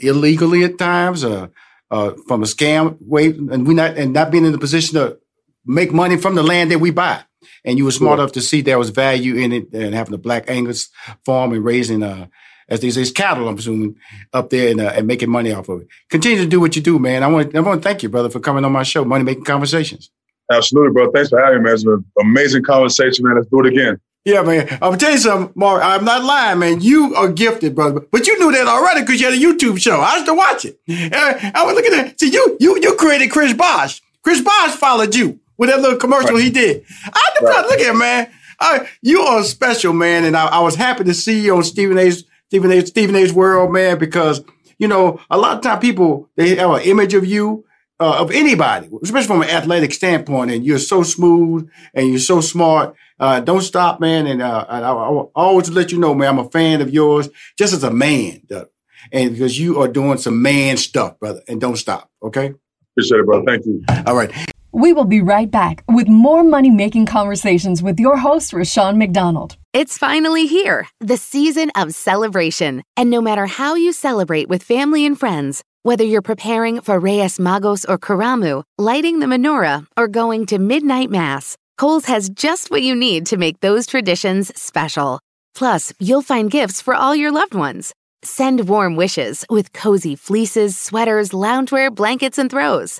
[0.02, 1.48] illegally at times, uh,
[1.92, 5.20] uh, from a scam way, and we not and not being in the position to
[5.66, 7.24] make money from the land that we buy.
[7.64, 8.24] And you were smart sure.
[8.24, 10.90] enough to see there was value in it and having a black Angus
[11.26, 12.28] farm and raising, uh,
[12.68, 13.96] as they say, cattle, I'm assuming,
[14.34, 15.88] up there and, uh, and making money off of it.
[16.10, 17.24] Continue to do what you do, man.
[17.24, 19.46] I want, I want to thank you, brother, for coming on my show, Money Making
[19.46, 20.12] Conversations.
[20.52, 21.12] Absolutely, bro.
[21.12, 21.74] Thanks for having me, man.
[21.76, 23.36] It's an amazing conversation, man.
[23.36, 24.00] Let's do it again.
[24.26, 24.68] Yeah, man.
[24.74, 25.82] I'm gonna tell you something, Mark.
[25.84, 26.82] I'm not lying, man.
[26.82, 28.02] You are gifted, brother.
[28.12, 30.00] But you knew that already because you had a YouTube show.
[30.00, 30.80] I used to watch it.
[30.90, 32.20] I was looking at.
[32.20, 34.02] See, you you you created Chris Bosh.
[34.24, 36.44] Chris Bosh followed you with that little commercial right.
[36.44, 36.84] he did.
[37.06, 37.66] I right.
[37.68, 38.32] look at man.
[38.60, 41.98] I, you are special, man, and I, I, was happy to see you on Stephen
[41.98, 42.86] A's Stephen A.
[42.86, 44.42] Stephen A's World, man, because
[44.80, 47.64] you know a lot of time people they have an image of you
[48.00, 52.42] uh, of anybody, especially from an athletic standpoint, and you're so smooth and you're so
[52.42, 54.28] smart uh, don't stop, man.
[54.28, 57.30] And uh, I, I, I, always let you know, man, I'm a fan of yours
[57.58, 58.70] just as a man, Doug.
[59.12, 61.42] and because you are doing some man stuff, brother.
[61.48, 62.54] And don't stop, okay?
[62.94, 63.44] Appreciate it, brother.
[63.46, 63.84] Thank you.
[64.06, 64.32] All right.
[64.72, 69.58] We will be right back with more money making conversations with your host, Rushion McDonald.
[69.74, 72.84] It's finally here, the season of celebration.
[72.96, 77.40] And no matter how you celebrate with family and friends, whether you're preparing for Reyes
[77.40, 82.84] Magos or Karamu, lighting the menorah, or going to midnight mass, Kohl's has just what
[82.84, 85.20] you need to make those traditions special.
[85.56, 87.92] Plus, you'll find gifts for all your loved ones.
[88.24, 93.00] Send warm wishes with cozy fleeces, sweaters, loungewear, blankets, and throws.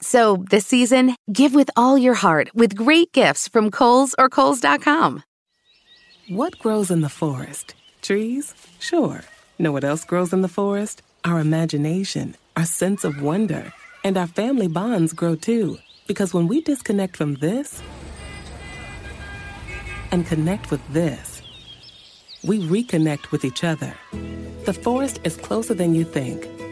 [0.00, 5.22] So this season, give with all your heart with great gifts from Kohl's or Kohl's.com.
[6.28, 7.74] What grows in the forest?
[8.02, 8.54] Trees?
[8.78, 9.22] Sure.
[9.58, 11.02] Know what else grows in the forest?
[11.24, 13.72] Our imagination, our sense of wonder
[14.04, 15.78] and our family bonds grow too.
[16.06, 17.82] Because when we disconnect from this
[20.12, 21.42] and connect with this,
[22.44, 23.94] we reconnect with each other.
[24.64, 26.46] The forest is closer than you think.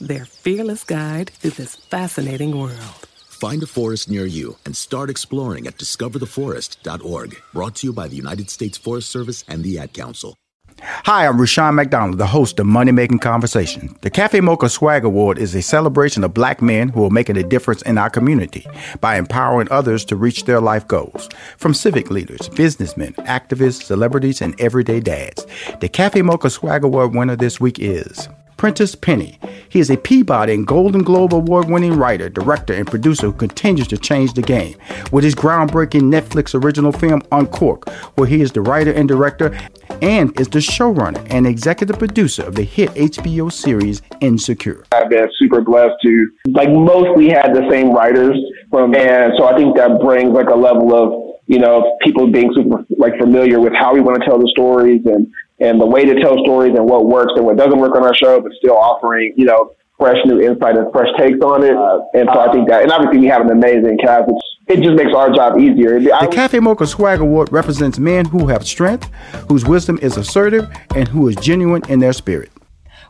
[0.00, 3.08] their fearless guide through this fascinating world.
[3.28, 7.42] Find a forest near you and start exploring at discovertheforest.org.
[7.52, 10.36] Brought to you by the United States Forest Service and the Ad Council.
[10.80, 13.96] Hi, I'm Rushion McDonald, the host of Money Making Conversation.
[14.02, 17.42] The Cafe Mocha Swag Award is a celebration of black men who are making a
[17.42, 18.66] difference in our community
[19.00, 21.28] by empowering others to reach their life goals.
[21.58, 25.46] From civic leaders, businessmen, activists, celebrities, and everyday dads.
[25.80, 28.28] The Cafe Mocha Swag Award winner this week is
[28.64, 29.38] Prentice Penny.
[29.68, 33.86] He is a Peabody and Golden Globe Award winning writer, director, and producer who continues
[33.88, 34.74] to change the game
[35.12, 39.54] with his groundbreaking Netflix original film Uncork, where he is the writer and director
[40.00, 44.82] and is the showrunner and executive producer of the hit HBO series Insecure.
[44.92, 48.38] I've been super blessed to, like, mostly had the same writers
[48.70, 52.50] from, and so I think that brings like a level of, you know, people being
[52.54, 55.26] super like familiar with how we want to tell the stories and
[55.60, 58.14] and the way to tell stories and what works and what doesn't work on our
[58.14, 61.76] show, but still offering, you know, fresh new insight and fresh takes on it.
[61.76, 64.24] Uh, and so I think that, and obviously we have an amazing cast.
[64.28, 66.00] It's, it just makes our job easier.
[66.00, 69.10] The Cafe Mocha Swag Award represents men who have strength,
[69.48, 72.50] whose wisdom is assertive, and who is genuine in their spirit.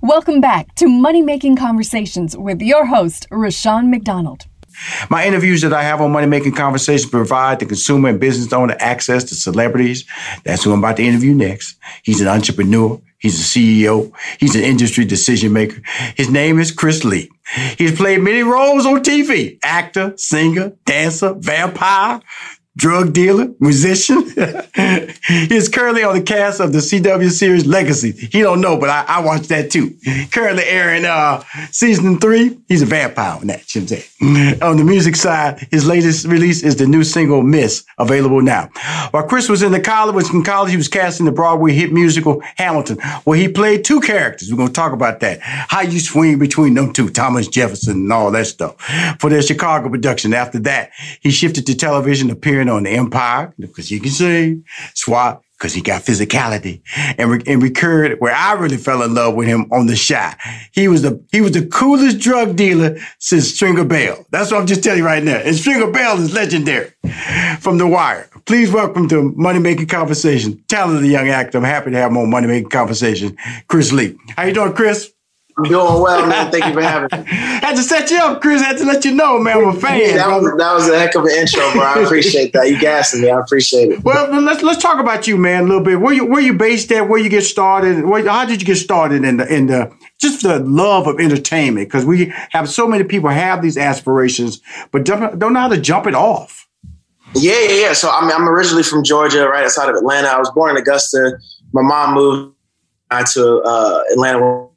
[0.03, 4.47] Welcome back to Money Making Conversations with your host, Rushion McDonald.
[5.11, 8.77] My interviews that I have on Money Making Conversations provide the consumer and business owner
[8.79, 10.05] access to celebrities.
[10.45, 11.77] That's who I'm about to interview next.
[12.03, 13.01] He's an entrepreneur.
[13.19, 14.13] He's a CEO.
[14.39, 15.81] He's an industry decision maker.
[16.15, 17.31] His name is Chris Lee.
[17.79, 22.21] He's played many roles on TV actor, singer, dancer, vampire,
[22.77, 24.23] drug dealer, musician.
[24.25, 28.13] he is currently on the cast of the CW series Legacy.
[28.13, 29.97] He don't know, but I, I watched that too.
[30.33, 32.59] Currently airing uh, season three.
[32.69, 33.65] He's a vampire in that,
[34.63, 38.71] on the music side, his latest release is the new single Miss, available now.
[39.11, 41.73] While Chris was in the college, was in college, he was cast in the Broadway
[41.73, 44.51] hit musical Hamilton, where he played two characters.
[44.51, 45.41] We're going to talk about that.
[45.41, 48.81] How you swing between them two, Thomas Jefferson and all that stuff,
[49.21, 50.35] for their Chicago production.
[50.35, 54.59] After that, he shifted to television, appearing on the Empire, because you can say
[54.95, 56.83] SWAT, because he got physicality,
[57.17, 60.37] and, and recurred where I really fell in love with him on the shot.
[60.73, 64.27] He was the he was the coolest drug dealer since Stringer Bell.
[64.31, 65.37] That's what I'm just telling you right now.
[65.37, 66.93] And Stringer Bell is legendary
[67.61, 68.29] from The Wire.
[68.45, 71.57] Please welcome to Money Making Conversation, talented young actor.
[71.57, 73.37] I'm happy to have on Money Making Conversation,
[73.69, 74.19] Chris Lee.
[74.37, 75.14] How you doing, Chris?
[75.57, 76.51] I'm doing well, man.
[76.51, 77.25] Thank you for having me.
[77.31, 78.61] had to set you up, Chris.
[78.61, 79.59] Had to let you know, man.
[79.59, 80.01] I'm a fan.
[80.01, 81.83] Yeah, that, was, that was a heck of an intro, bro.
[81.83, 82.69] I appreciate that.
[82.69, 83.31] You gassing me.
[83.31, 84.03] I appreciate it.
[84.03, 86.01] Well, let's let's talk about you, man, a little bit.
[86.01, 87.09] Where you where you based at?
[87.09, 88.05] Where you get started?
[88.05, 91.87] Where, how did you get started in the in the just the love of entertainment?
[91.87, 95.81] Because we have so many people have these aspirations, but don't, don't know how to
[95.81, 96.69] jump it off.
[97.37, 97.93] Yeah, yeah, yeah.
[97.93, 100.29] So I mean, I'm originally from Georgia, right outside of Atlanta.
[100.29, 101.39] I was born in Augusta.
[101.73, 102.55] My mom moved
[103.11, 104.69] to uh, Atlanta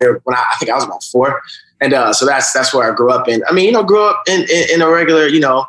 [0.00, 1.42] when I, I, think I was about four,
[1.80, 3.42] and uh, so that's that's where I grew up in.
[3.48, 5.66] I mean, you know, grew up in, in, in a regular, you know,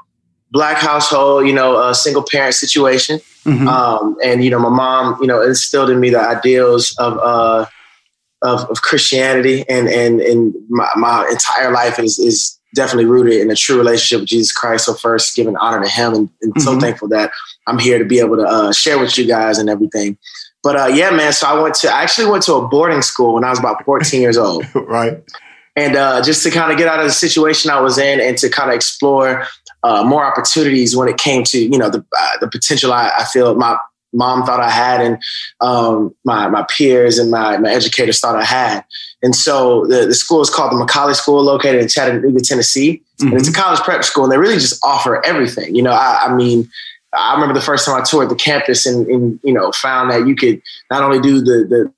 [0.51, 3.67] black household, you know, a single parent situation, mm-hmm.
[3.67, 7.65] um, and you know, my mom, you know, instilled in me the ideals of uh,
[8.41, 13.49] of, of Christianity, and and and my, my entire life is is definitely rooted in
[13.49, 14.85] a true relationship with Jesus Christ.
[14.85, 16.61] So first, giving honor to Him, and, and mm-hmm.
[16.61, 17.31] so thankful that
[17.67, 20.17] I'm here to be able to uh, share with you guys and everything.
[20.63, 21.31] But uh, yeah, man.
[21.33, 23.83] So I went to I actually went to a boarding school when I was about
[23.85, 24.65] 14 years old.
[24.75, 25.23] right.
[25.75, 28.37] And uh, just to kind of get out of the situation I was in and
[28.39, 29.45] to kind of explore
[29.83, 33.23] uh, more opportunities when it came to you know the uh, the potential I, I,
[33.23, 33.77] feel my
[34.11, 35.21] mom thought I had and
[35.61, 38.83] um, my my peers and my my educators thought I had.
[39.21, 43.27] And so the, the school is called the McCallie School, located in Chattanooga, Tennessee, mm-hmm.
[43.27, 43.61] and it's a mm-hmm.
[43.61, 45.75] college prep school, and they really just offer everything.
[45.75, 46.69] You know, I, I mean
[47.13, 50.27] I remember the first time I toured the campus and, and you know found that
[50.27, 51.93] you could not only do the the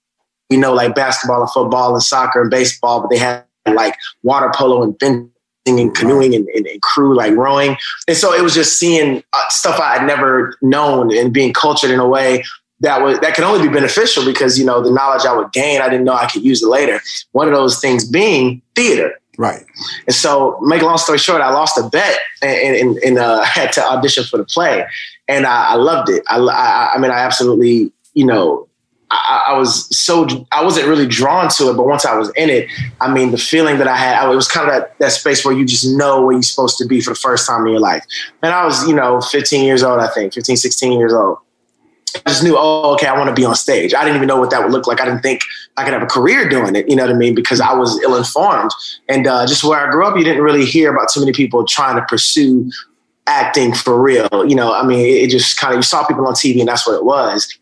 [0.50, 4.52] you know like basketball and football and soccer and baseball, but they had like water
[4.54, 5.30] polo and fencing
[5.68, 7.78] and canoeing and, and, and, crew like rowing.
[8.08, 11.92] And so it was just seeing uh, stuff I had never known and being cultured
[11.92, 12.44] in a way
[12.82, 15.82] that was that could only be beneficial because you know the knowledge I would gain,
[15.82, 17.00] I didn't know I could use it later.
[17.32, 19.21] One of those things being theater.
[19.42, 19.66] Right.
[20.06, 23.42] And so, make a long story short, I lost a bet and, and, and uh,
[23.44, 24.86] had to audition for the play,
[25.28, 26.24] and I, I loved it.
[26.30, 28.68] I, I, I, mean, I absolutely, you know,
[29.10, 32.70] I, was so I wasn't really drawn to it, but once I was in it,
[33.02, 35.56] I mean, the feeling that I had, it was kind of that, that space where
[35.56, 38.06] you just know where you're supposed to be for the first time in your life.
[38.44, 41.40] And I was, you know, 15 years old, I think, 15, 16 years old.
[42.26, 43.94] I just knew, oh, okay, I want to be on stage.
[43.94, 45.02] I didn't even know what that would look like.
[45.02, 45.42] I didn't think
[45.78, 47.36] I could have a career doing it, you know what I mean?
[47.36, 48.72] Because I was ill informed.
[49.08, 51.66] And uh, just where I grew up, you didn't really hear about too many people
[51.66, 52.70] trying to pursue
[53.28, 54.46] acting for real.
[54.46, 56.86] You know, I mean, it, just kind of, you saw people on TV and that's
[56.86, 57.58] what it was.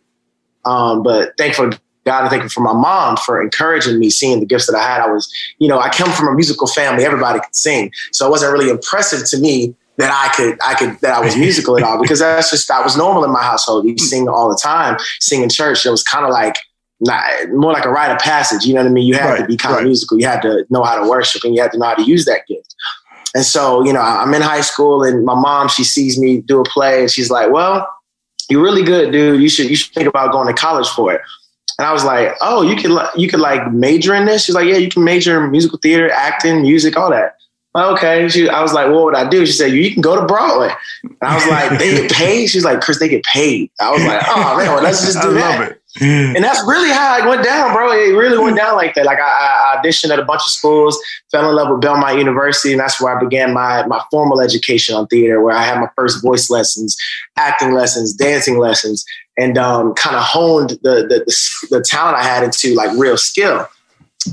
[0.66, 1.72] Um, but thankful
[2.06, 5.02] God and thankful for my mom for encouraging me, seeing the gifts that I had.
[5.02, 7.06] I was, you know, I come from a musical family.
[7.06, 7.92] Everybody could sing.
[8.12, 11.36] So it wasn't really impressive to me that I could, I could, that I was
[11.36, 13.86] musical at all because that's just, that was normal in my household.
[13.86, 15.86] You sing all the time, sing in church.
[15.86, 16.56] It was kind of like,
[17.02, 18.66] not more like a rite of passage.
[18.66, 19.08] You know what I mean?
[19.08, 19.82] You had right, to be kind right.
[19.82, 20.20] of musical.
[20.20, 22.26] You had to know how to worship and you had to know how to use
[22.26, 22.76] that gift.
[23.36, 26.60] And so, you know, I'm in high school and my mom, she sees me do
[26.60, 27.88] a play and she's like, well,
[28.50, 29.42] you're really good, dude.
[29.42, 31.22] You should, you should think about going to college for it.
[31.78, 34.44] And I was like, oh, you could, you could like major in this.
[34.44, 37.39] She's like, yeah, you can major in musical theater, acting, music, all that
[37.76, 38.28] okay.
[38.30, 39.46] She, I was like, what would I do?
[39.46, 40.74] She said, you can go to Broadway.
[41.04, 42.48] And I was like, they get paid?
[42.48, 43.70] She's like, Chris, they get paid.
[43.80, 45.80] I was like, oh man, well, let's just do that.
[46.02, 47.92] And that's really how it went down, bro.
[47.92, 49.06] It really went down like that.
[49.06, 50.98] Like I, I, auditioned at a bunch of schools,
[51.32, 54.96] fell in love with Belmont University, and that's where I began my my formal education
[54.96, 56.96] on theater, where I had my first voice lessons,
[57.38, 59.04] acting lessons, dancing lessons,
[59.36, 63.18] and um, kind of honed the, the, the the talent I had into like real
[63.18, 63.68] skill.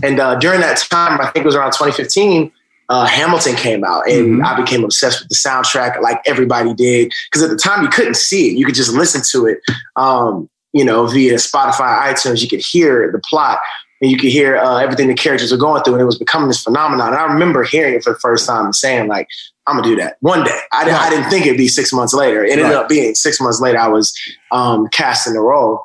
[0.03, 2.53] And uh, during that time, I think it was around 2015
[2.89, 4.45] uh, Hamilton came out, and mm-hmm.
[4.45, 7.13] I became obsessed with the soundtrack, like everybody did.
[7.31, 9.61] Because at the time, you couldn't see it; you could just listen to it.
[9.97, 13.59] Um, you know, via Spotify, iTunes, you could hear the plot,
[14.01, 16.49] and you could hear uh, everything the characters were going through, and it was becoming
[16.49, 17.09] this phenomenon.
[17.09, 19.29] And I remember hearing it for the first time and saying, like,
[19.67, 20.93] "I'm gonna do that one day." I, right.
[20.93, 22.45] I didn't think it'd be six months later.
[22.45, 22.75] It ended right.
[22.75, 23.79] up being six months later.
[23.79, 24.15] I was
[24.53, 25.85] um, cast in the role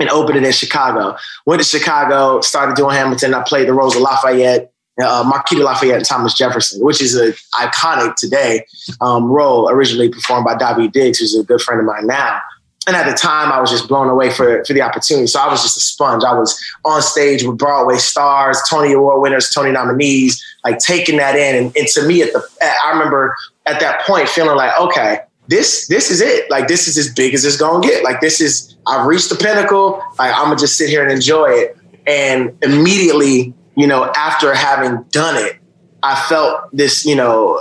[0.00, 1.16] and opened it in Chicago.
[1.46, 3.34] Went to Chicago, started doing Hamilton.
[3.34, 7.32] I played the roles of Lafayette uh, de Lafayette and Thomas Jefferson, which is an
[7.54, 8.64] iconic today
[9.00, 12.40] um, role, originally performed by Daveed Diggs, who's a good friend of mine now.
[12.86, 15.26] And at the time, I was just blown away for, for the opportunity.
[15.26, 16.24] So I was just a sponge.
[16.24, 21.36] I was on stage with Broadway stars, Tony Award winners, Tony nominees, like taking that
[21.36, 21.56] in.
[21.56, 23.36] And, and to me, at the I remember
[23.66, 26.50] at that point feeling like, okay, this this is it.
[26.50, 28.02] Like this is as big as it's gonna get.
[28.02, 30.02] Like this is I've reached the pinnacle.
[30.18, 31.76] Like I'm gonna just sit here and enjoy it.
[32.06, 35.56] And immediately, you know, after having done it,
[36.02, 37.58] I felt this, you know,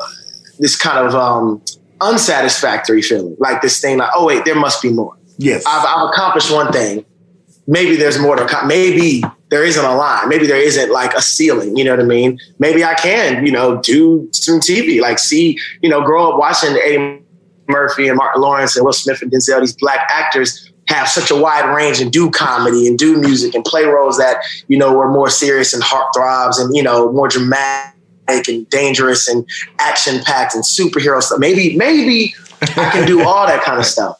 [0.59, 1.61] this kind of um,
[2.01, 3.37] unsatisfactory feeling.
[3.39, 5.17] Like this thing, like, oh wait, there must be more.
[5.37, 7.05] Yes, I've, I've accomplished one thing.
[7.67, 8.67] Maybe there's more to come.
[8.67, 10.27] Maybe there isn't a line.
[10.27, 11.77] Maybe there isn't like a ceiling.
[11.77, 12.37] You know what I mean?
[12.57, 14.99] Maybe I can, you know, do some TV.
[14.99, 17.21] Like see, you know, grow up watching Eddie
[17.69, 21.35] Murphy and Martin Lawrence and Will Smith and Denzel, these black actors have such a
[21.35, 25.09] wide range and do comedy and do music and play roles that, you know, were
[25.09, 30.63] more serious and heartthrobs and, you know, more dramatic and dangerous and action packed and
[30.63, 31.39] superhero stuff.
[31.39, 34.17] Maybe, maybe I can do all that kind of stuff.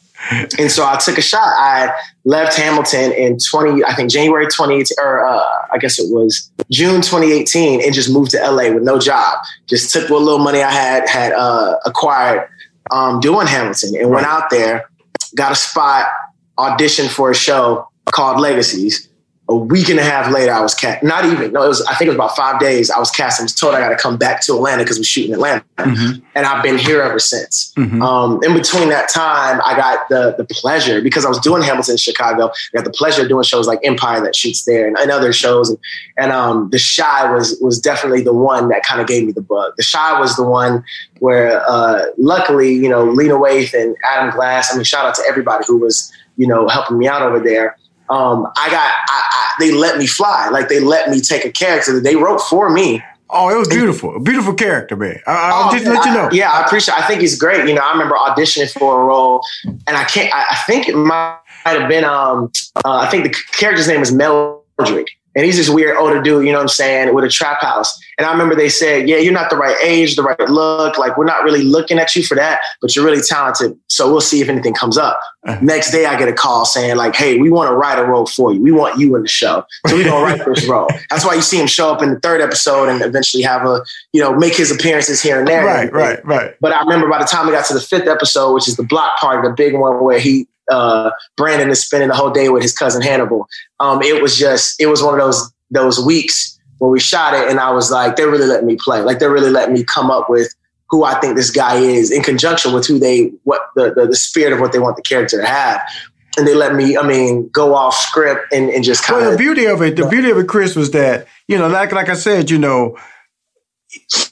[0.58, 1.40] And so I took a shot.
[1.42, 1.92] I
[2.24, 5.42] left Hamilton in 20, I think January 20, or uh,
[5.72, 9.38] I guess it was June 2018 and just moved to LA with no job.
[9.66, 12.48] Just took what little money I had, had uh, acquired
[12.90, 14.88] um, doing Hamilton and went out there,
[15.34, 16.06] got a spot,
[16.60, 19.06] auditioned for a show called Legacies.
[19.48, 21.02] A week and a half later, I was cast.
[21.02, 21.50] Not even.
[21.50, 21.82] No, it was.
[21.82, 22.88] I think it was about five days.
[22.88, 23.40] I was cast.
[23.40, 26.24] I was told I got to come back to Atlanta because we're shooting Atlanta, mm-hmm.
[26.36, 27.72] and I've been here ever since.
[27.76, 28.00] Mm-hmm.
[28.00, 31.94] Um, in between that time, I got the the pleasure because I was doing Hamilton
[31.94, 32.52] in Chicago.
[32.72, 35.32] I got the pleasure of doing shows like Empire that shoots there and, and other
[35.32, 35.70] shows.
[35.70, 35.78] And,
[36.16, 39.42] and um, the Chi was was definitely the one that kind of gave me the
[39.42, 39.72] bug.
[39.76, 40.84] The Chi was the one
[41.18, 44.72] where, uh, luckily, you know, Lena Waithe and Adam Glass.
[44.72, 47.76] I mean, shout out to everybody who was you know helping me out over there
[48.10, 50.48] um, I got, I, I, they let me fly.
[50.48, 53.02] Like they let me take a character that they wrote for me.
[53.32, 54.16] Oh, it was beautiful.
[54.16, 55.20] A beautiful character, man.
[55.28, 56.28] I, will oh, just let you know.
[56.32, 56.98] yeah, I appreciate.
[56.98, 57.68] I think he's great.
[57.68, 60.34] You know, I remember auditioning for a role, and I can't.
[60.34, 62.02] I, I think it might have been.
[62.02, 62.50] Um,
[62.84, 66.44] uh, I think the character's name is Meldrick, and he's this weird older dude.
[66.44, 67.96] You know what I'm saying, with a trap house.
[68.20, 70.98] And I remember they said, yeah, you're not the right age, the right look.
[70.98, 73.78] Like, we're not really looking at you for that, but you're really talented.
[73.86, 75.18] So we'll see if anything comes up.
[75.46, 75.58] Uh-huh.
[75.62, 78.26] Next day, I get a call saying, like, hey, we want to write a role
[78.26, 78.60] for you.
[78.60, 79.64] We want you in the show.
[79.86, 80.86] So we're going to write this role.
[81.10, 83.82] That's why you see him show up in the third episode and eventually have a,
[84.12, 85.64] you know, make his appearances here and there.
[85.64, 86.54] Right, and right, right.
[86.60, 88.82] But I remember by the time we got to the fifth episode, which is the
[88.82, 92.62] block party, the big one where he, uh, Brandon is spending the whole day with
[92.62, 93.48] his cousin Hannibal.
[93.78, 97.48] Um, it was just, it was one of those, those weeks when we shot it,
[97.48, 99.02] and I was like, they're really letting me play.
[99.02, 100.54] Like they're really letting me come up with
[100.88, 104.16] who I think this guy is in conjunction with who they what the the, the
[104.16, 105.80] spirit of what they want the character to have.
[106.38, 109.22] And they let me, I mean, go off script and, and just kind of.
[109.22, 111.92] Well, the beauty of it, the beauty of it, Chris, was that you know, like
[111.92, 112.96] like I said, you know,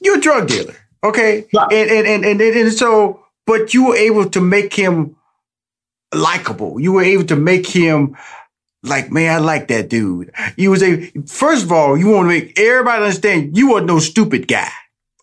[0.01, 1.67] you're a drug dealer, okay, yeah.
[1.71, 5.17] and, and, and and and so, but you were able to make him
[6.15, 6.79] likable.
[6.79, 8.17] You were able to make him
[8.83, 10.31] like, man, I like that dude.
[10.55, 13.99] You was a first of all, you want to make everybody understand you are no
[13.99, 14.69] stupid guy.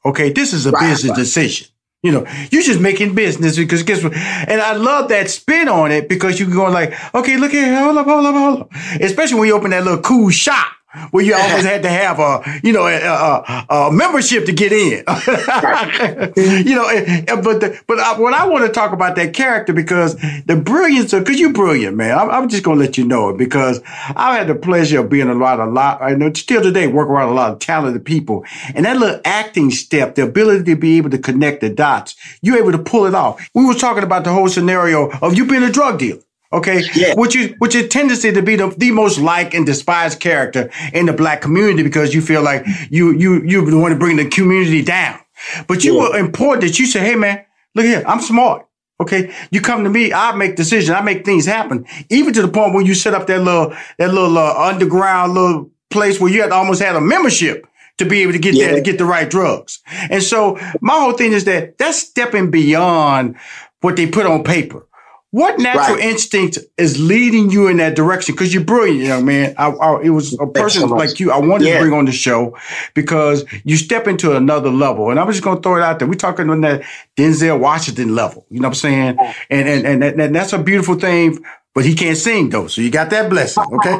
[0.04, 1.16] Okay, this is a right, business right.
[1.16, 1.68] decision.
[2.02, 4.14] You know, you're just making business because guess what?
[4.14, 7.76] And I love that spin on it because you are going like, okay, look here,
[7.80, 8.70] hold up, hold up, hold up.
[9.00, 10.75] Especially when you open that little cool shop
[11.10, 14.72] where you always had to have a, you know, a, a, a membership to get
[14.72, 15.04] in.
[16.66, 19.34] you know, eh, eh, but the, but I, what I want to talk about that
[19.34, 20.16] character because
[20.46, 22.16] the brilliance of, because you're brilliant, man.
[22.16, 25.28] I'm, I'm just gonna let you know it because I've had the pleasure of being
[25.28, 26.00] around a lot.
[26.00, 29.70] I know still today work around a lot of talented people, and that little acting
[29.70, 33.14] step, the ability to be able to connect the dots, you're able to pull it
[33.14, 33.48] off.
[33.54, 36.20] We were talking about the whole scenario of you being a drug dealer.
[36.56, 37.14] Okay, yeah.
[37.14, 41.04] which is which is tendency to be the, the most liked and despised character in
[41.04, 44.26] the black community because you feel like you you you the one to bring the
[44.26, 45.20] community down.
[45.66, 46.00] But you yeah.
[46.00, 47.44] were important that you say, "Hey, man,
[47.74, 48.66] look here, I'm smart."
[48.98, 51.84] Okay, you come to me, I make decisions, I make things happen.
[52.08, 55.70] Even to the point where you set up that little that little uh, underground little
[55.90, 57.66] place where you had almost had a membership
[57.98, 58.68] to be able to get yeah.
[58.68, 59.80] there to get the right drugs.
[60.10, 63.36] And so my whole thing is that that's stepping beyond
[63.82, 64.86] what they put on paper.
[65.32, 66.04] What natural right.
[66.04, 68.34] instinct is leading you in that direction?
[68.34, 69.54] Because you're brilliant, young man.
[69.58, 71.74] I, I, it was a person so like you I wanted yeah.
[71.74, 72.56] to bring on the show
[72.94, 75.10] because you step into another level.
[75.10, 76.08] And I'm just going to throw it out there.
[76.08, 76.82] We're talking on that
[77.16, 78.46] Denzel Washington level.
[78.50, 79.18] You know what I'm saying?
[79.50, 81.44] And, and, and, and that's a beautiful thing
[81.76, 82.68] but he can't sing though.
[82.68, 83.62] So you got that blessing.
[83.70, 83.98] Okay.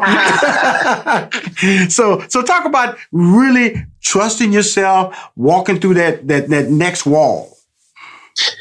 [1.91, 7.55] so, so talk about really trusting yourself, walking through that, that, that next wall.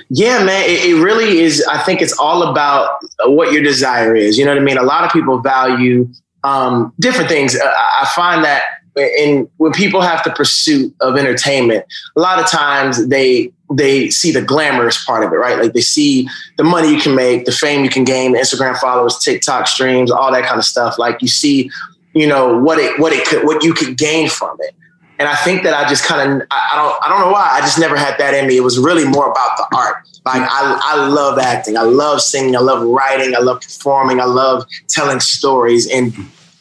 [0.10, 1.66] Yeah, man, it, it, really is.
[1.70, 4.38] I think it's all about what your desire is.
[4.38, 4.78] You know what I mean?
[4.78, 6.08] A lot of people value
[6.44, 7.56] um, different things.
[7.56, 8.64] Uh, I find that
[8.98, 14.32] and when people have the pursuit of entertainment, a lot of times they they see
[14.32, 15.60] the glamorous part of it, right?
[15.60, 18.78] Like they see the money you can make, the fame you can gain, the Instagram
[18.78, 21.00] followers, TikTok streams, all that kind of stuff.
[21.00, 21.70] Like you see,
[22.14, 24.76] you know, what it what it could what you could gain from it.
[25.18, 27.62] And I think that I just kind of I, don't I don't know why I
[27.62, 28.58] just never had that in me.
[28.58, 29.98] It was really more about the art.
[30.26, 31.78] Like I, I love acting.
[31.78, 32.56] I love singing.
[32.56, 33.36] I love writing.
[33.36, 34.20] I love performing.
[34.20, 36.12] I love telling stories in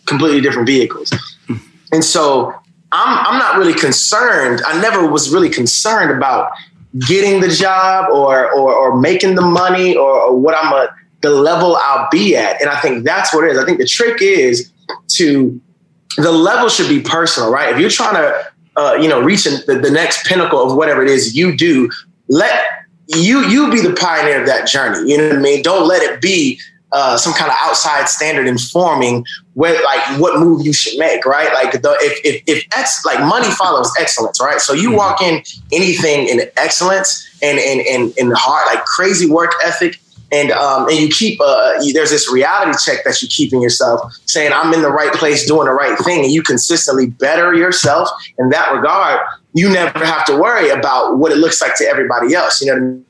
[0.06, 1.12] completely different vehicles.
[1.92, 2.54] And so
[2.92, 4.62] I'm I'm not really concerned.
[4.66, 6.52] I never was really concerned about
[7.08, 10.88] getting the job or or, or making the money or, or what I'm a
[11.22, 12.60] the level I'll be at.
[12.60, 13.58] And I think that's what it is.
[13.58, 14.70] I think the trick is
[15.16, 15.58] to
[16.16, 17.72] the level should be personal, right?
[17.72, 18.46] If you're trying to
[18.76, 21.90] uh, you know reach the, the next pinnacle of whatever it is you do,
[22.28, 22.64] let
[23.08, 25.10] you you be the pioneer of that journey.
[25.10, 25.62] You know what I mean?
[25.62, 26.60] Don't let it be
[26.94, 31.52] uh, some kind of outside standard informing where like what move you should make, right?
[31.52, 34.60] Like the if if, if ex, like money follows excellence, right?
[34.60, 34.98] So you mm-hmm.
[34.98, 35.42] walk in
[35.72, 39.98] anything in excellence and and and in heart like crazy work ethic.
[40.32, 43.60] And um, and you keep uh, you, there's this reality check that you keep in
[43.60, 47.54] yourself, saying I'm in the right place, doing the right thing, and you consistently better
[47.54, 48.08] yourself
[48.38, 49.20] in that regard.
[49.52, 52.60] You never have to worry about what it looks like to everybody else.
[52.60, 53.04] You know what I mean?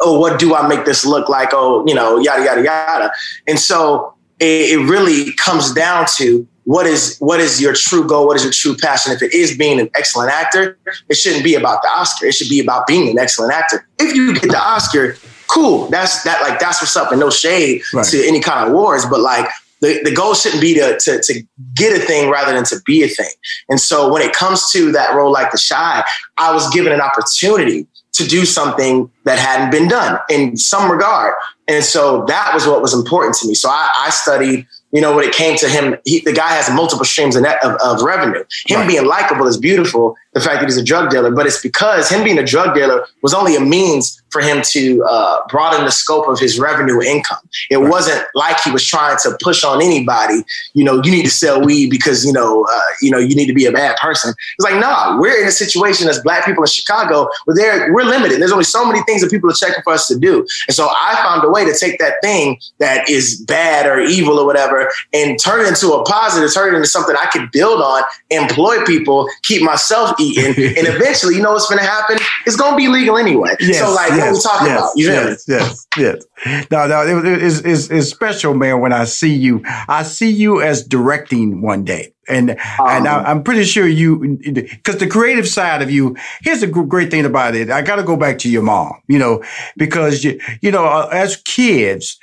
[0.00, 1.50] oh, what do I make this look like?
[1.52, 3.12] Oh, you know, yada yada yada.
[3.46, 8.26] And so it, it really comes down to what is what is your true goal?
[8.26, 9.12] What is your true passion?
[9.12, 12.26] If it is being an excellent actor, it shouldn't be about the Oscar.
[12.26, 13.86] It should be about being an excellent actor.
[13.98, 15.16] If you get the Oscar,
[15.52, 15.86] cool.
[15.88, 18.06] That's that like that's what's up, and no shade right.
[18.06, 19.48] to any kind of wars, But like
[19.80, 21.42] the, the goal shouldn't be to, to, to
[21.74, 23.30] get a thing rather than to be a thing.
[23.68, 26.04] And so when it comes to that role like the Chi,
[26.36, 31.34] I was given an opportunity to do something that hadn't been done in some regard.
[31.66, 33.54] And so that was what was important to me.
[33.54, 36.68] So I, I studied you know, when it came to him, he, the guy has
[36.74, 38.44] multiple streams of, net, of, of revenue.
[38.66, 38.88] Him right.
[38.88, 42.22] being likable is beautiful, the fact that he's a drug dealer, but it's because him
[42.22, 46.28] being a drug dealer was only a means for him to uh, broaden the scope
[46.28, 47.38] of his revenue income.
[47.68, 47.90] It right.
[47.90, 51.60] wasn't like he was trying to push on anybody, you know, you need to sell
[51.60, 54.30] weed because, you know, uh, you know, you need to be a bad person.
[54.30, 58.04] It's like, nah, we're in a situation as black people in Chicago where they're, we're
[58.04, 58.40] limited.
[58.40, 60.46] There's only so many things that people are checking for us to do.
[60.68, 64.38] And so I found a way to take that thing that is bad or evil
[64.38, 67.80] or whatever and turn it into a positive, turn it into something I could build
[67.80, 70.44] on, employ people, keep myself eating,
[70.78, 72.18] and eventually, you know what's going to happen?
[72.46, 73.56] It's going to be legal anyway.
[73.60, 74.92] Yes, so, like, yes, what we talking yes, about?
[74.96, 76.66] You yes, yes, yes.
[76.70, 78.80] No, no, it, it's, it's, it's special, man.
[78.80, 82.14] When I see you, I see you as directing one day.
[82.28, 82.56] And um,
[82.86, 86.16] and I, am pretty sure you, because the creative side of you.
[86.42, 87.70] Here's the great thing about it.
[87.70, 89.42] I got to go back to your mom, you know,
[89.76, 92.20] because you you know uh, as kids,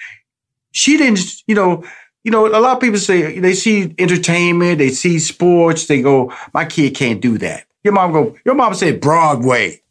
[0.72, 1.84] she didn't, you know,
[2.24, 6.34] you know, a lot of people say they see entertainment, they see sports, they go,
[6.54, 7.67] my kid can't do that.
[7.88, 9.82] Your mom go, your mom said Broadway.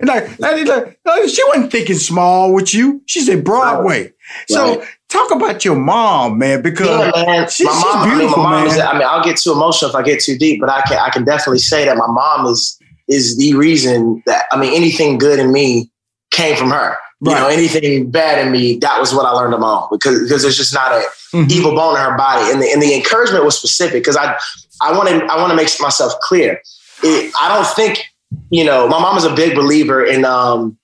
[0.00, 3.02] And like, like, she wasn't thinking small with you.
[3.06, 4.12] She said Broadway.
[4.48, 4.88] So right.
[5.08, 7.48] talk about your mom, man, because yeah, man.
[7.48, 8.66] She, my mom, she's beautiful, I mean, my mom man.
[8.66, 10.98] Is, I mean, I'll get too emotional if I get too deep, but I can
[10.98, 15.18] I can definitely say that my mom is is the reason that I mean anything
[15.18, 15.88] good in me
[16.32, 16.96] came from her.
[17.20, 17.32] Right.
[17.32, 20.42] You know, anything bad in me, that was what I learned my own because because
[20.42, 21.48] there's just not a mm-hmm.
[21.48, 22.50] evil bone in her body.
[22.50, 24.36] And the and the encouragement was specific because I
[24.82, 26.60] I want to I want to make myself clear.
[27.06, 28.04] It, I don't think
[28.50, 30.76] you know my mom is a big believer in um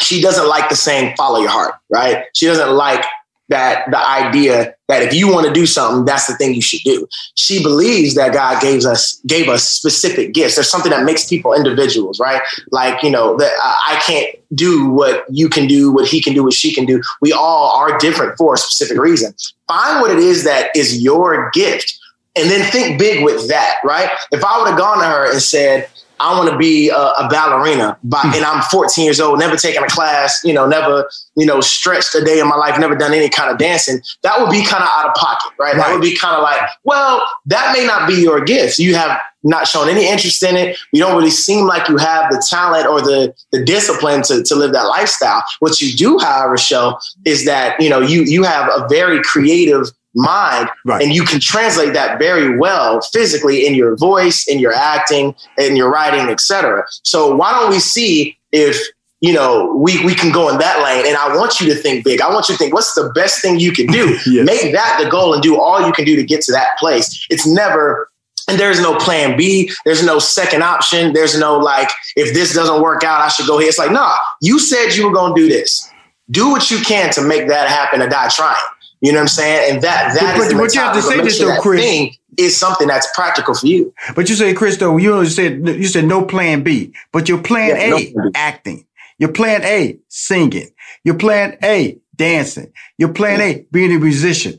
[0.00, 2.24] she doesn't like the saying follow your heart, right?
[2.34, 3.04] She doesn't like
[3.48, 6.80] that the idea that if you want to do something, that's the thing you should
[6.82, 7.06] do.
[7.34, 10.54] She believes that God gave us gave us specific gifts.
[10.54, 12.42] There's something that makes people individuals, right?
[12.70, 16.42] Like you know that I can't do what you can do, what he can do,
[16.42, 17.02] what she can do.
[17.20, 19.34] We all are different for a specific reason.
[19.68, 21.98] Find what it is that is your gift,
[22.36, 24.10] and then think big with that, right?
[24.32, 25.88] If I would have gone to her and said,
[26.20, 28.34] I want to be a, a ballerina, but, hmm.
[28.34, 32.14] and I'm 14 years old, never taken a class, you know, never, you know, stretched
[32.14, 34.00] a day in my life, never done any kind of dancing.
[34.22, 35.74] That would be kind of out of pocket, right?
[35.74, 35.76] right?
[35.76, 38.78] That would be kind of like, well, that may not be your gift.
[38.78, 40.78] You have not shown any interest in it.
[40.92, 44.54] You don't really seem like you have the talent or the the discipline to, to
[44.54, 45.44] live that lifestyle.
[45.60, 49.90] What you do, however, show is that you know you you have a very creative
[50.14, 51.02] mind right.
[51.02, 55.76] and you can translate that very well physically in your voice in your acting in
[55.76, 58.80] your writing etc so why don't we see if
[59.20, 62.04] you know we, we can go in that lane and i want you to think
[62.04, 64.46] big i want you to think what's the best thing you can do yes.
[64.46, 67.26] make that the goal and do all you can do to get to that place
[67.30, 68.08] it's never
[68.48, 69.70] and there's no plan B.
[69.84, 71.12] There's no second option.
[71.12, 73.68] There's no like, if this doesn't work out, I should go here.
[73.68, 75.90] It's like, nah, you said you were going to do this.
[76.30, 78.56] Do what you can to make that happen or die trying.
[79.04, 79.74] You know what I'm saying?
[79.74, 81.82] And that that but, is but, but you have to say this though, Chris.
[81.82, 83.92] Thing is something that's practical for you.
[84.16, 87.76] But you say, Chris, though, you said you said no plan B, but your plan
[87.76, 88.86] yeah, A, no acting.
[89.18, 90.70] Your plan A, singing.
[91.04, 92.72] Your plan A, dancing.
[92.96, 94.58] Your plan A, being a musician.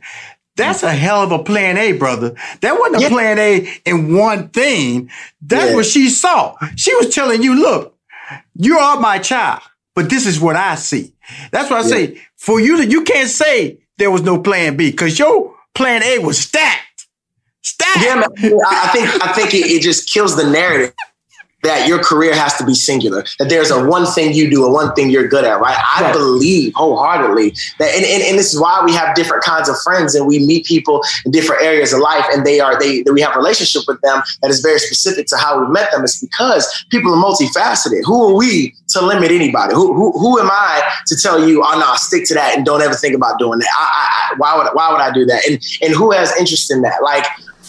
[0.56, 2.36] That's a hell of a plan A, brother.
[2.62, 3.10] That wasn't a yeah.
[3.10, 5.10] plan A in one thing.
[5.41, 5.76] That's yeah.
[5.76, 6.56] what she saw.
[6.76, 7.98] She was telling you, look,
[8.54, 9.64] you are my child,
[9.96, 11.16] but this is what I see.
[11.52, 11.96] That's what I yeah.
[11.96, 12.22] say.
[12.38, 16.20] For you to, you can't say there was no plan B because your plan A
[16.20, 17.08] was stacked.
[17.62, 18.04] Stacked.
[18.04, 18.60] Yeah, man.
[18.68, 20.93] I think, I think it, it just kills the narrative
[21.66, 24.74] that your career has to be singular, that there's a one thing you do and
[24.74, 25.78] one thing you're good at, right?
[25.78, 26.13] I right.
[26.13, 30.13] believe wholeheartedly that, and, and, and, this is why we have different kinds of friends
[30.13, 33.36] and we meet people in different areas of life and they are, they, we have
[33.36, 36.03] a relationship with them that is very specific to how we met them.
[36.03, 38.03] It's because people are multifaceted.
[38.05, 39.74] Who are we to limit anybody?
[39.74, 42.82] Who, who, who am I to tell you, oh no, stick to that and don't
[42.82, 43.70] ever think about doing that?
[43.78, 45.47] I, I, why would, why would I do that?
[45.47, 47.01] And, and who has interest in that?
[47.01, 47.26] Like,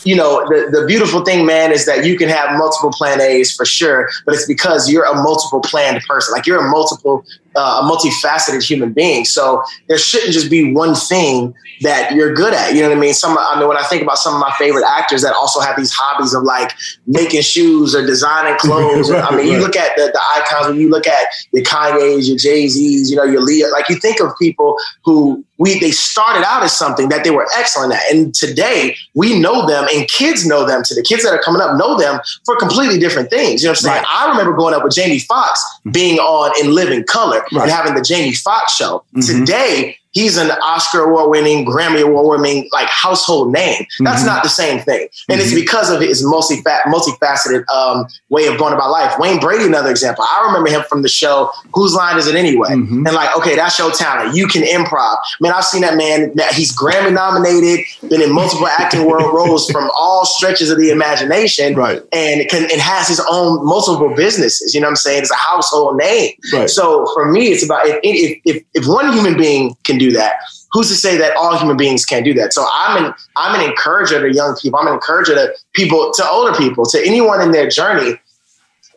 [0.07, 3.53] you know, the, the beautiful thing, man, is that you can have multiple plan A's
[3.55, 6.33] for sure, but it's because you're a multiple planned person.
[6.33, 7.25] Like you're a multiple
[7.57, 9.25] uh, a multifaceted human being.
[9.25, 12.75] So there shouldn't just be one thing that you're good at.
[12.75, 13.15] You know what I mean?
[13.15, 15.77] Some, I mean, when I think about some of my favorite actors that also have
[15.77, 16.73] these hobbies of like
[17.07, 19.11] making shoes or designing clothes.
[19.11, 19.47] right, I mean, right.
[19.47, 23.11] you look at the, the icons, when you look at your Kanye's, your Jay Z's,
[23.11, 26.77] you know, your Leah, like you think of people who we, they started out as
[26.77, 28.03] something that they were excellent at.
[28.13, 31.03] And today we know them and kids know them today.
[31.03, 33.63] Kids that are coming up know them for completely different things.
[33.63, 34.03] You know what I'm saying?
[34.03, 34.07] Right.
[34.09, 35.63] I remember growing up with Jamie Foxx
[35.93, 37.63] being on In Living Color right.
[37.63, 39.05] and having the Jamie Foxx show.
[39.15, 39.41] Mm-hmm.
[39.41, 43.87] Today, he's an Oscar award winning, Grammy award winning, like household name.
[44.01, 44.27] That's mm-hmm.
[44.29, 45.09] not the same thing.
[45.29, 45.41] And mm-hmm.
[45.41, 49.19] it's because of his multi multifaceted um, way of going about life.
[49.19, 50.25] Wayne Brady, another example.
[50.25, 52.71] I remember him from the show Whose Line Is It Anyway?
[52.71, 53.07] Mm-hmm.
[53.07, 54.35] And like, okay, that's your talent.
[54.35, 55.19] You can improv.
[55.41, 59.71] Man, I've seen that man, that he's Grammy nominated, been in multiple acting world roles
[59.71, 61.75] from all stretches of the imagination.
[61.75, 62.01] Right.
[62.13, 64.75] And can and has his own multiple businesses.
[64.75, 65.23] You know what I'm saying?
[65.23, 66.33] It's a household name.
[66.55, 66.71] Right.
[66.71, 70.13] So for me, it's about if, if, if, if one human being can do do
[70.13, 70.37] that.
[70.73, 72.53] Who's to say that all human beings can't do that?
[72.53, 74.79] So I'm an I'm an encourager to young people.
[74.79, 78.21] I'm an encourager to people, to older people, to anyone in their journey.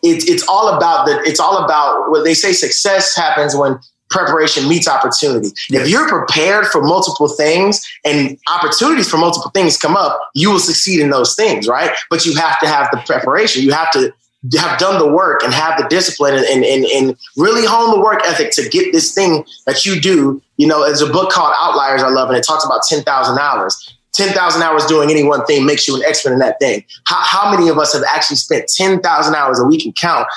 [0.03, 2.53] It's it's all about the it's all about what they say.
[2.53, 3.79] Success happens when
[4.09, 5.49] preparation meets opportunity.
[5.69, 10.59] If you're prepared for multiple things and opportunities for multiple things come up, you will
[10.59, 11.91] succeed in those things, right?
[12.09, 13.63] But you have to have the preparation.
[13.63, 14.11] You have to
[14.57, 17.99] have done the work and have the discipline and, and, and, and, really hone the
[17.99, 20.41] work ethic to get this thing that you do.
[20.57, 23.95] You know, there's a book called Outliers I love, and it talks about 10,000 hours.
[24.13, 26.83] 10,000 hours doing any one thing makes you an expert in that thing.
[27.05, 30.27] How, how many of us have actually spent 10,000 hours that we can count,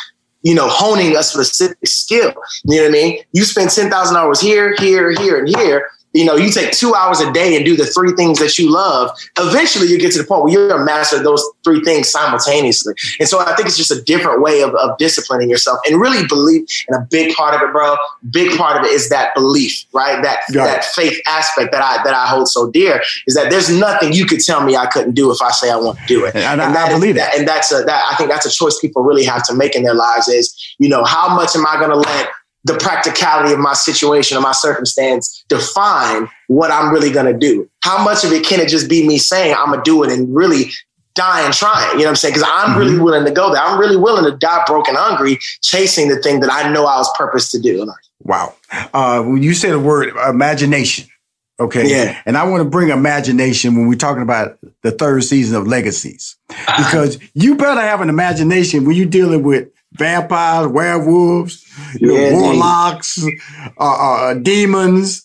[0.42, 2.34] you know, honing a specific skill?
[2.64, 3.22] You know what I mean?
[3.32, 7.20] You spend 10,000 hours here, here, here, and here you know, you take two hours
[7.20, 10.24] a day and do the three things that you love, eventually you get to the
[10.24, 12.94] point where you're a master of those three things simultaneously.
[13.18, 16.26] And so I think it's just a different way of, of disciplining yourself and really
[16.26, 16.66] believe.
[16.88, 17.96] And a big part of it, bro,
[18.30, 20.22] big part of it is that belief, right?
[20.22, 24.12] That that faith aspect that I that I hold so dear is that there's nothing
[24.12, 26.34] you could tell me I couldn't do if I say I want to do it.
[26.34, 27.36] And, and I, I believe that.
[27.36, 29.82] And that's a that I think that's a choice people really have to make in
[29.82, 32.30] their lives is, you know, how much am I gonna let
[32.64, 37.68] the practicality of my situation or my circumstance define what I'm really going to do.
[37.82, 40.12] How much of it can it just be me saying I'm going to do it
[40.12, 40.70] and really
[41.14, 41.92] dying trying?
[41.92, 42.34] You know what I'm saying?
[42.34, 42.78] Because I'm mm-hmm.
[42.78, 43.62] really willing to go there.
[43.62, 47.10] I'm really willing to die broken hungry, chasing the thing that I know I was
[47.16, 47.90] purposed to do.
[48.20, 48.54] Wow.
[48.94, 51.08] Uh, when you say the word imagination,
[51.58, 51.90] okay?
[51.90, 52.20] Yeah.
[52.26, 56.36] And I want to bring imagination when we're talking about the third season of Legacies,
[56.48, 61.66] because you better have an imagination when you're dealing with vampires, werewolves,
[62.00, 63.24] you know, warlocks,
[63.78, 65.24] uh, uh, demons.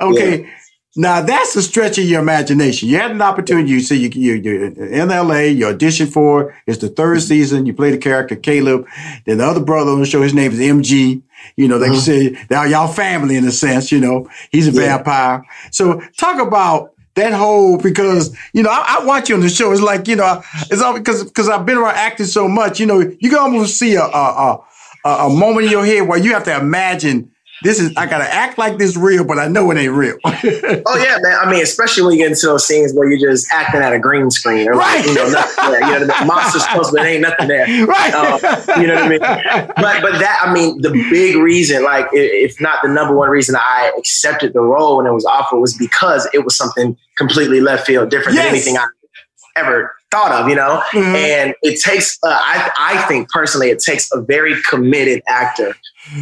[0.00, 0.42] Okay.
[0.42, 0.50] Yeah.
[0.96, 2.88] Now that's a stretch of your imagination.
[2.88, 3.70] You had an opportunity.
[3.70, 5.42] You see, you, you, you're in LA.
[5.42, 6.56] You audition for.
[6.66, 7.66] It's the third season.
[7.66, 8.84] You play the character Kaleb.
[9.24, 11.22] Then the other brother on the show, his name is MG.
[11.54, 11.92] You know, uh-huh.
[11.92, 13.92] you say, now y'all family in a sense.
[13.92, 14.96] You know, he's a yeah.
[14.96, 15.44] vampire.
[15.70, 19.70] So talk about that whole because you know I, I, watch you on the show.
[19.72, 22.80] It's like you know it's all because because I've been around acting so much.
[22.80, 24.58] You know you can almost see a a,
[25.04, 27.30] a a moment in your head where you have to imagine
[27.62, 30.16] this is I gotta act like this real, but I know it ain't real.
[30.24, 31.38] oh yeah, man.
[31.40, 33.98] I mean, especially when you get into those scenes where you're just acting at a
[33.98, 34.98] green screen, or right?
[34.98, 35.80] Like, you know, nothing there.
[35.80, 38.14] You know, the monster's close, but ain't nothing there, right?
[38.14, 39.18] Uh, you know what I mean?
[39.20, 43.56] But but that I mean, the big reason, like if not the number one reason
[43.56, 47.86] I accepted the role when it was offered, was because it was something completely left
[47.86, 48.46] field, different yes.
[48.46, 48.86] than anything I
[49.56, 50.82] ever thought of, you know?
[50.90, 51.14] Mm-hmm.
[51.16, 55.74] And it takes, uh, I, I think personally, it takes a very committed actor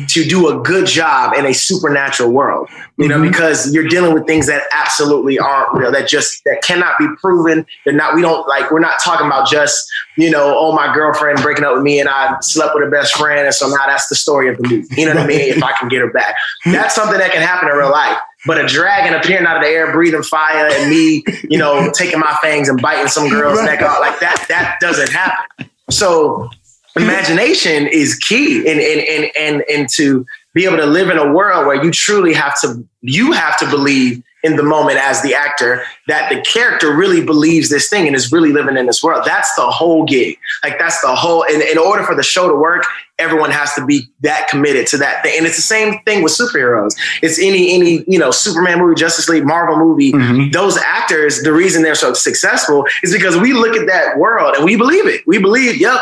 [0.09, 3.31] to do a good job in a supernatural world, you know, mm-hmm.
[3.31, 7.65] because you're dealing with things that absolutely aren't real, that just, that cannot be proven.
[7.85, 11.41] They're not, we don't like, we're not talking about just, you know, oh, my girlfriend
[11.41, 13.47] breaking up with me and I slept with her best friend.
[13.47, 14.89] And so now that's the story of the movie.
[15.01, 15.37] You know what I mean?
[15.57, 16.35] If I can get her back,
[16.65, 18.19] that's something that can happen in real life.
[18.47, 22.21] But a dragon appearing out of the air, breathing fire, and me, you know, taking
[22.21, 25.71] my fangs and biting some girl's neck off, like that, that doesn't happen.
[25.91, 26.49] So
[26.97, 30.25] imagination is key and and and and and to
[30.55, 33.69] be able to live in a world where you truly have to you have to
[33.69, 38.15] believe in the moment as the actor that the character really believes this thing and
[38.15, 39.25] is really living in this world.
[39.27, 40.39] That's the whole gig.
[40.63, 41.43] Like that's the whole.
[41.43, 42.85] In, in order for the show to work,
[43.19, 45.35] everyone has to be that committed to that thing.
[45.37, 46.97] And it's the same thing with superheroes.
[47.23, 50.13] It's any any you know Superman movie, Justice League, Marvel movie.
[50.13, 50.53] Mm-hmm.
[50.53, 54.65] Those actors, the reason they're so successful is because we look at that world and
[54.65, 55.27] we believe it.
[55.27, 56.01] We believe, yep,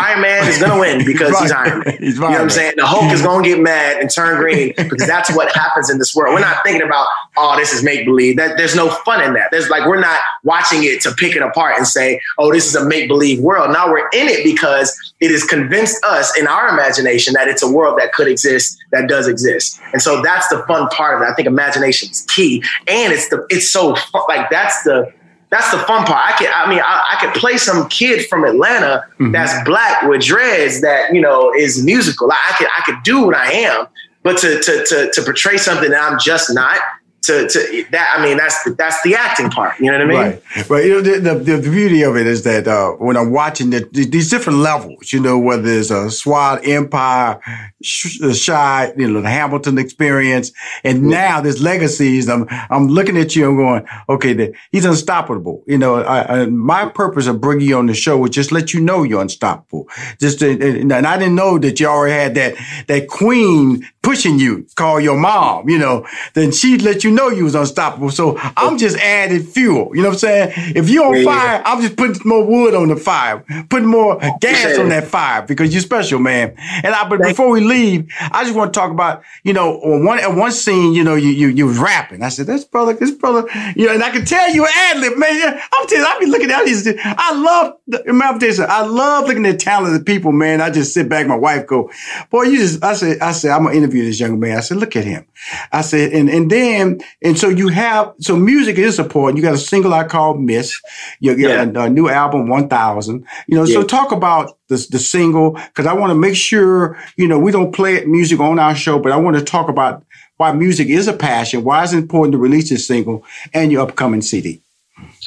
[0.00, 1.96] Iron Man is going to win because he's Iron Man.
[1.98, 2.74] He's you know what I'm saying?
[2.76, 5.98] The Hulk is going to get mad and turn green because that's what happens in
[5.98, 6.34] this world.
[6.34, 8.36] We're not thinking about, oh, this is make believe.
[8.36, 9.48] That there's no fun in that.
[9.50, 12.74] There's like we're not watching it to pick it apart and say, oh, this is
[12.74, 13.70] a make believe world.
[13.70, 17.70] Now we're in it because it has convinced us in our imagination that it's a
[17.70, 19.80] world that could exist, that does exist.
[19.92, 21.30] And so that's the fun part of it.
[21.30, 22.62] I think imagination is key.
[22.88, 24.22] And it's the it's so fun.
[24.28, 25.12] like that's the
[25.52, 26.18] that's the fun part.
[26.18, 29.32] I could, I mean, I, I could play some kid from Atlanta mm-hmm.
[29.32, 32.28] that's black with dreads that you know is musical.
[32.28, 33.86] Like I could, I could do what I am,
[34.22, 36.78] but to to to to portray something that I'm just not
[37.22, 39.78] to, to that I mean that's the, that's the acting part.
[39.78, 40.40] You know what I mean?
[40.56, 40.70] Right.
[40.70, 40.84] Right.
[40.84, 43.88] You know the, the, the beauty of it is that uh, when I'm watching the,
[43.92, 49.78] these different levels, you know, whether it's a SWAT Empire, Chi, you know, the Hamilton
[49.78, 50.52] experience,
[50.84, 51.10] and mm-hmm.
[51.10, 52.28] now there's legacies.
[52.28, 55.62] I'm I'm looking at you and going, okay, he's unstoppable.
[55.66, 58.74] You know, I, I, my purpose of bringing you on the show was just let
[58.74, 59.88] you know you're unstoppable.
[60.18, 62.54] Just uh, uh, to, and I didn't know that you already had that
[62.88, 65.68] that queen pushing you, call your mom.
[65.68, 68.10] You know, then she'd let you know you was unstoppable.
[68.10, 69.94] So I'm just adding fuel.
[69.94, 70.52] You know what I'm saying?
[70.76, 71.62] If you're on yeah, fire.
[71.64, 75.72] I'm just putting more wood on the fire, putting more gas on that fire because
[75.72, 76.54] you're special, man.
[76.58, 79.80] And I, but Thank before we leave, I just want to talk about, you know,
[79.80, 82.22] on one at one scene, you know, you you you was rapping.
[82.22, 85.18] I said, this brother, this brother, you know, and I can tell you ad lib,
[85.18, 85.60] man.
[85.72, 86.86] I'm telling you, I be looking at these.
[87.04, 87.74] I love,
[88.08, 90.60] I love looking at talented people, man.
[90.60, 91.26] I just sit back.
[91.26, 91.90] My wife go,
[92.30, 92.82] boy, you just.
[92.82, 94.56] I said, I said, I'm gonna interview this young man.
[94.56, 95.26] I said, look at him.
[95.72, 99.36] I said, and and then and so you have, so music is important.
[99.36, 100.80] You got a single I call Miss.
[101.20, 101.82] You got yeah.
[101.82, 103.26] a, a, new album, 1000.
[103.46, 103.74] You know, yeah.
[103.74, 107.52] so talk about the, the single, because I want to make sure, you know, we
[107.52, 110.04] don't play music on our show, but I want to talk about
[110.36, 113.24] why music is a passion, why it's important to release this single
[113.54, 114.62] and your upcoming CD.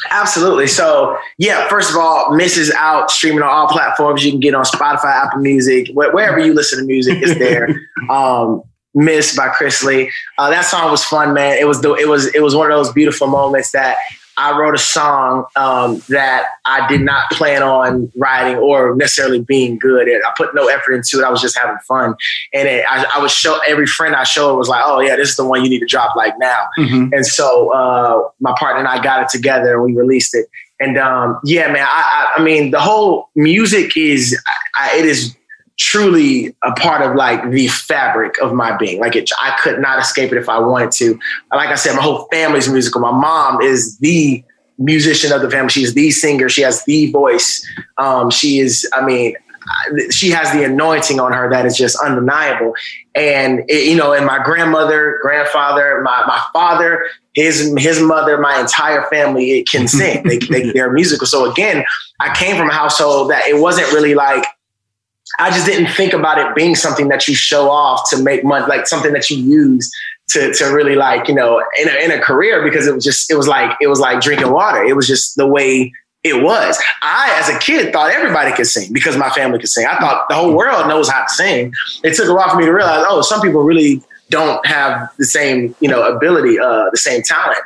[0.10, 0.68] Absolutely.
[0.68, 4.24] So, yeah, first of all, Miss is out streaming on all platforms.
[4.24, 7.70] You can get on Spotify, Apple Music, wherever you listen to music, is there.
[8.10, 8.64] um,
[8.96, 10.12] Miss by Chris Lee.
[10.38, 11.58] Uh, that song was fun, man.
[11.60, 13.98] It was the, it was it was one of those beautiful moments that
[14.38, 19.78] I wrote a song um, that I did not plan on writing or necessarily being
[19.78, 20.26] good at.
[20.26, 21.24] I put no effort into it.
[21.24, 22.16] I was just having fun,
[22.54, 25.30] and it, I, I would show every friend I showed was like, "Oh yeah, this
[25.30, 27.14] is the one you need to drop like now." Mm-hmm.
[27.14, 30.48] And so uh, my partner and I got it together and we released it.
[30.80, 34.38] And um, yeah, man, I, I, I, mean, the whole music is
[34.76, 35.36] I, it is
[35.78, 39.00] truly a part of like the fabric of my being.
[39.00, 41.20] Like it, I could not escape it if I wanted to.
[41.54, 43.02] Like I said, my whole family's musical.
[43.02, 44.44] My mom is the
[44.78, 45.70] musician of the family.
[45.70, 46.50] She's the singer.
[46.50, 47.66] She has the voice.
[47.98, 49.36] Um, she is, I mean,
[50.12, 52.74] she has the anointing on her that is just undeniable.
[53.16, 57.04] And it, you know, and my grandmother, grandfather, my my father,
[57.34, 60.24] his his mother, my entire family, it can sing.
[60.24, 61.26] they, they they're musical.
[61.26, 61.84] So again,
[62.20, 64.46] I came from a household that it wasn't really like
[65.40, 68.66] I just didn't think about it being something that you show off to make money,
[68.68, 69.92] like something that you use
[70.30, 73.30] to to really like you know in a, in a career because it was just
[73.30, 74.84] it was like it was like drinking water.
[74.84, 75.92] It was just the way
[76.24, 76.82] it was.
[77.04, 79.86] I, as a kid, thought everybody could sing because my family could sing.
[79.86, 81.72] I thought the whole world knows how to sing.
[82.04, 84.02] It took a while for me to realize, oh, some people really
[84.32, 87.60] don't have the same, you know, ability, uh, the same talent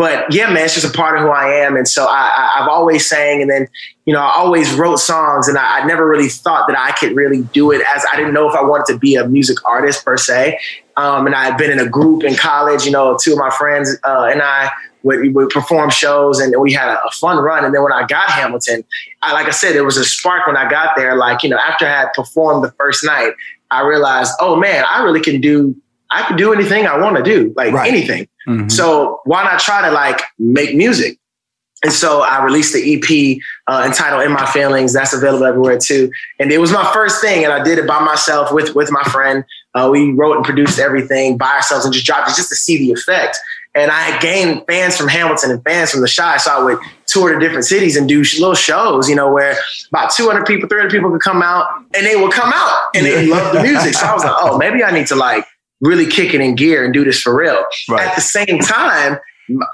[0.00, 1.76] but yeah, man, it's just a part of who I am.
[1.76, 3.68] And so I, have always sang, and then
[4.06, 7.14] you know, I always wrote songs, and I, I, never really thought that I could
[7.14, 7.82] really do it.
[7.94, 10.58] As I didn't know if I wanted to be a music artist per se.
[10.96, 12.86] Um, and I had been in a group in college.
[12.86, 14.70] You know, two of my friends uh, and I
[15.02, 17.66] would, would perform shows, and we had a, a, fun run.
[17.66, 18.82] And then when I got Hamilton,
[19.20, 21.14] I, like I said, it was a spark when I got there.
[21.14, 23.34] Like you know, after I had performed the first night,
[23.70, 25.76] I realized, oh man, I really can do.
[26.10, 27.86] I can do anything I want to do, like right.
[27.86, 28.29] anything.
[28.48, 28.68] Mm-hmm.
[28.68, 31.20] So why not try to like make music?
[31.82, 36.10] and so I released the EP uh, entitled "In My Feelings." That's available everywhere too.
[36.38, 39.02] And it was my first thing, and I did it by myself with with my
[39.04, 39.44] friend.
[39.74, 42.76] Uh, we wrote and produced everything by ourselves and just dropped it just to see
[42.78, 43.38] the effect.
[43.74, 46.36] And I gained fans from Hamilton and fans from the Chi.
[46.38, 49.56] so I would tour to different cities and do little shows, you know, where
[49.92, 53.26] about 200 people, 300 people could come out, and they would come out and they
[53.26, 53.94] loved the music.
[53.94, 55.46] So I was like, oh, maybe I need to like
[55.80, 57.64] really kick it in gear and do this for real.
[57.88, 58.06] Right.
[58.06, 59.18] At the same time,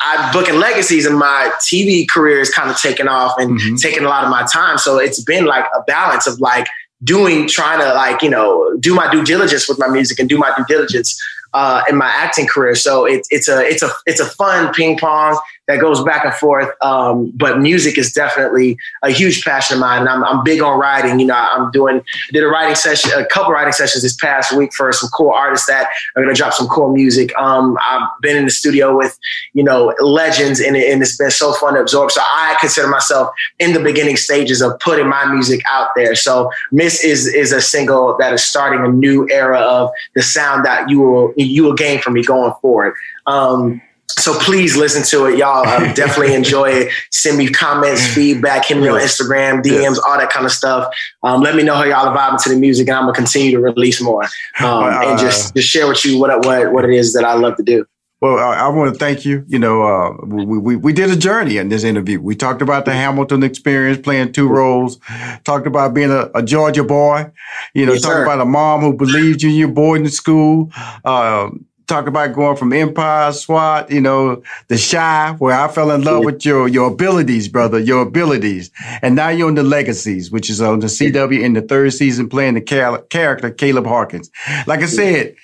[0.01, 3.77] I'm booking legacies and my TV career is kind of taking off and mm-hmm.
[3.77, 4.79] taking a lot of my time.
[4.79, 6.67] So it's been like a balance of like
[7.05, 10.39] doing, trying to like, you know, do my due diligence with my music and do
[10.39, 11.21] my due diligence
[11.57, 12.75] uh, in my acting career.
[12.75, 16.35] So it's it's a it's a it's a fun ping pong that goes back and
[16.35, 16.71] forth.
[16.81, 20.01] Um, but music is definitely a huge passion of mine.
[20.01, 21.19] And I'm, I'm big on writing.
[21.19, 24.73] You know, I'm doing, did a writing session, a couple writing sessions this past week
[24.75, 27.37] for some cool artists that are going to drop some cool music.
[27.37, 29.19] Um, I've been in the studio with,
[29.55, 32.13] you know, legends and, and it's been so fun to absorb.
[32.13, 36.15] So I consider myself in the beginning stages of putting my music out there.
[36.15, 40.65] So Miss is, is a single that is starting a new era of the sound
[40.65, 42.95] that you will, you will gain from me going forward.
[43.27, 43.81] Um,
[44.19, 45.67] so please listen to it, y'all.
[45.67, 46.93] Um, definitely enjoy it.
[47.11, 48.15] Send me comments, mm.
[48.15, 50.93] feedback, hit me on Instagram, DMs, all that kind of stuff.
[51.23, 53.51] Um, let me know how y'all are vibing to the music, and I'm gonna continue
[53.53, 54.23] to release more
[54.61, 57.35] um, uh, and just just share with you what what what it is that I
[57.35, 57.85] love to do.
[58.27, 59.45] Well, I, I want to thank you.
[59.47, 62.21] You know, uh, we, we, we did a journey in this interview.
[62.21, 64.99] We talked about the Hamilton experience, playing two roles.
[65.45, 67.31] Talked about being a, a Georgia boy.
[67.73, 70.73] You know, yes, talked about a mom who believed you in your boarding school.
[71.05, 71.51] Uh,
[71.87, 76.25] talk about going from Empire, SWAT, you know, the Chi, where I fell in love
[76.25, 78.73] with your your abilities, brother, your abilities.
[79.03, 82.29] And now you're on the Legacies, which is on the CW in the third season,
[82.29, 84.33] playing the cal- character Kaleb Hawkins.
[84.67, 85.37] Like I said,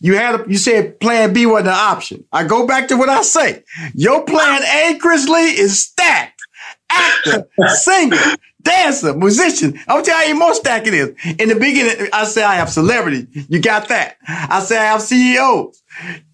[0.00, 2.24] you had a, you said Plan B wasn't an option.
[2.32, 3.64] I go back to what I say.
[3.94, 6.40] Your Plan A, Chris Lee, is stacked.
[6.90, 7.48] Actor,
[7.82, 8.16] singer,
[8.62, 9.78] dancer, musician.
[9.88, 11.08] I'm telling you more stack it is.
[11.38, 13.26] In the beginning, I say I have celebrity.
[13.48, 14.16] You got that.
[14.26, 15.82] I say I have CEOs.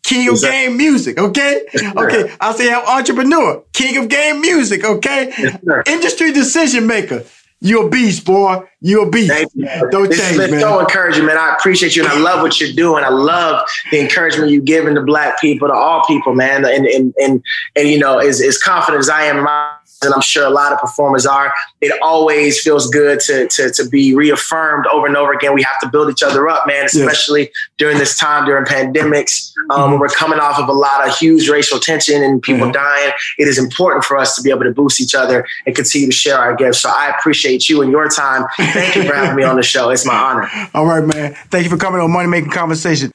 [0.02, 1.66] King of game music, okay?
[1.96, 2.30] Okay.
[2.40, 5.32] I say I have entrepreneur, king of game music, okay?
[5.38, 7.24] Yes, Industry decision maker.
[7.64, 8.62] You're a beast, boy.
[8.82, 9.32] You're a beast.
[9.54, 9.66] You.
[9.90, 10.60] Don't this change, man.
[10.60, 11.38] so encouraging, man.
[11.38, 13.04] I appreciate you, and I love what you're doing.
[13.04, 16.66] I love the encouragement you're giving to Black people, to all people, man.
[16.66, 17.42] And and and,
[17.74, 19.72] and you know, as, as confident as I am in my
[20.04, 21.52] and I'm sure a lot of performers are.
[21.80, 25.54] It always feels good to, to, to be reaffirmed over and over again.
[25.54, 27.50] We have to build each other up, man, especially yes.
[27.78, 29.52] during this time, during pandemics.
[29.70, 30.00] Um, mm-hmm.
[30.00, 32.72] We're coming off of a lot of huge racial tension and people mm-hmm.
[32.72, 33.12] dying.
[33.38, 36.14] It is important for us to be able to boost each other and continue to
[36.14, 36.80] share our gifts.
[36.80, 38.46] So I appreciate you and your time.
[38.56, 39.90] Thank you for having me on the show.
[39.90, 40.50] It's my honor.
[40.74, 41.34] All right, man.
[41.50, 43.10] Thank you for coming on Money Making Conversation.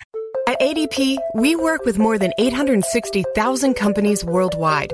[0.47, 4.93] At ADP, we work with more than 860,000 companies worldwide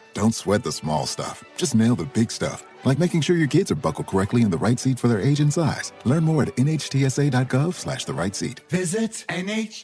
[0.13, 1.43] Don't sweat the small stuff.
[1.57, 4.57] Just nail the big stuff like making sure your kids are buckled correctly in the
[4.57, 5.93] right seat for their age and size.
[6.05, 8.61] Learn more at nhtsa.gov slash the right seat.
[8.69, 9.81] Visit nhtsa.gov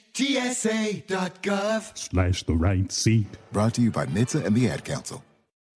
[1.98, 3.38] slash the right seat.
[3.52, 5.24] Brought to you by NHTSA and the Ad Council.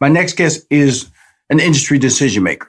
[0.00, 1.10] My next guest is
[1.50, 2.68] an industry decision maker.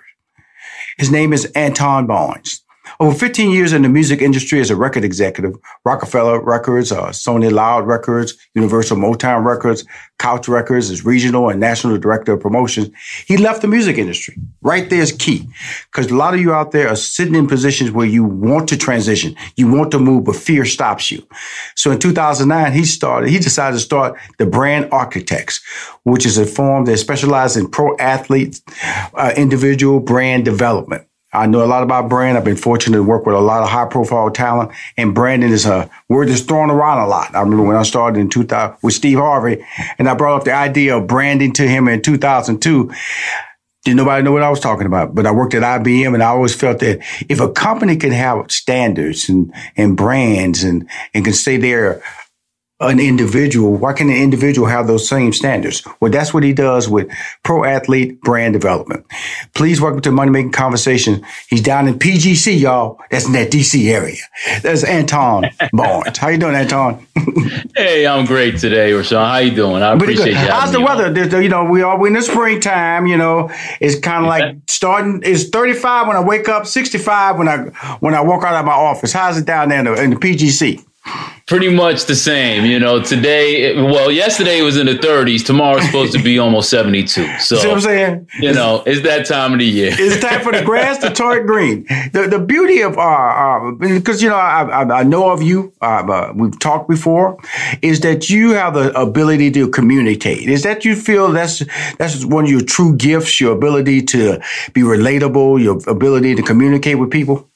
[0.98, 2.65] His name is Antone Barnes.
[3.00, 7.52] Over 15 years in the music industry as a record executive, Roc-A-Fella Records, uh, Sony
[7.52, 9.84] Loud Records, Universal Motown Records,
[10.18, 12.90] Koch Records as regional and national director of promotions.
[13.28, 14.38] He left the music industry.
[14.62, 15.46] Right there is key.
[15.92, 18.78] Because a lot of you out there are sitting in positions where you want to
[18.78, 21.28] transition, you want to move, but fear stops you.
[21.76, 25.62] So in 2009, he started, he decided to start the Brand Architects,
[26.04, 28.62] which is a firm that specializes in pro athlete,
[29.16, 31.08] uh, individual brand development.
[31.36, 32.38] I know a lot about brand.
[32.38, 35.66] I've been fortunate to work with a lot of high profile talent and branding is
[35.66, 37.36] a word that's thrown around a lot.
[37.36, 39.66] I remember when I started in 2000 with Steve Harvey
[39.98, 42.92] and I brought up the idea of branding to him in 2002.
[43.84, 46.28] Didn't nobody know what I was talking about, but I worked at IBM and I
[46.28, 51.34] always felt that if a company can have standards and, and brands and, and can
[51.34, 52.02] stay there
[52.82, 55.82] an individual, why can an individual have those same standards?
[56.02, 57.08] Well, that's what he does with
[57.44, 59.06] pro athlete brand development.
[59.54, 61.26] Please welcome to Money Making Conversation.
[61.50, 63.00] He's down in PGC, y'all.
[63.10, 64.18] That's in that DC area.
[64.62, 66.18] That's Antone Barnes.
[66.18, 67.08] How you doing, Antone?
[67.78, 69.20] hey, I'm great today, Rushion.
[69.20, 69.82] How you doing?
[69.82, 70.36] I appreciate you.
[70.36, 71.42] How's the weather?
[71.42, 73.08] You know, we are we in the springtime.
[73.08, 75.22] You know, it's kind of like starting.
[75.24, 77.58] It's 35 when I wake up, 65 when I
[78.02, 79.14] when I walk out of my office.
[79.14, 80.86] How's it down there in the, in the PGC?
[81.48, 83.00] Pretty much the same, you know.
[83.00, 85.46] Today, well, yesterday it was in the 30s.
[85.46, 87.38] Tomorrow's supposed to be almost 72.
[87.38, 88.30] So, See what I'm saying?
[88.40, 89.92] You know, it's that time of the year.
[89.94, 91.86] it's time for the grass to turn green.
[92.14, 95.72] The the beauty of uh, uh because you know I, I, I know of you.
[95.82, 97.38] Uh, uh, we've talked before.
[97.84, 100.50] Is that you have the ability to communicate?
[100.50, 101.62] Is that you feel that's
[101.98, 103.40] that's one of your true gifts?
[103.40, 104.42] Your ability to
[104.74, 105.62] be relatable.
[105.62, 107.48] Your ability to communicate with people.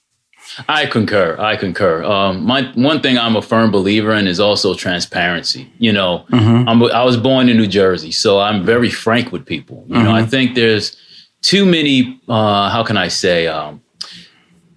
[0.67, 1.37] I concur.
[1.39, 2.03] I concur.
[2.03, 5.71] Um, my one thing I'm a firm believer in is also transparency.
[5.77, 6.67] You know, mm-hmm.
[6.67, 9.85] i was born in New Jersey, so I'm very frank with people.
[9.87, 10.03] You mm-hmm.
[10.03, 10.29] know, I mm-hmm.
[10.29, 10.97] think there's
[11.41, 12.19] too many.
[12.27, 13.47] Uh, how can I say?
[13.47, 13.81] Um,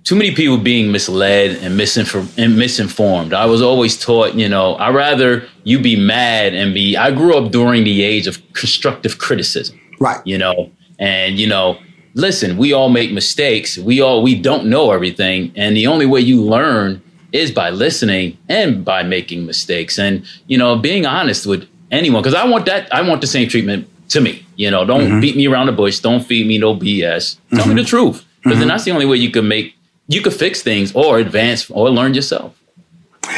[0.05, 3.33] too many people being misled and, misinfor- and misinformed.
[3.33, 6.97] I was always taught, you know, I rather you be mad and be.
[6.97, 10.20] I grew up during the age of constructive criticism, right?
[10.26, 11.78] You know, and you know
[12.15, 13.79] listen, we all make mistakes.
[13.79, 17.03] We all we don't know everything, and the only way you learn
[17.33, 22.35] is by listening and by making mistakes and you know being honest with anyone because
[22.35, 24.47] I want that I want the same treatment to me.
[24.57, 25.21] You know, don't mm-hmm.
[25.21, 25.99] beat me around the bush.
[25.99, 27.39] Don't feed me no BS.
[27.51, 27.75] Tell mm-hmm.
[27.75, 28.61] me the truth because mm-hmm.
[28.61, 29.75] then that's the only way you can make
[30.09, 32.59] you can fix things or advance or learn yourself.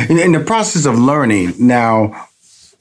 [0.08, 2.28] In, in the process of learning now,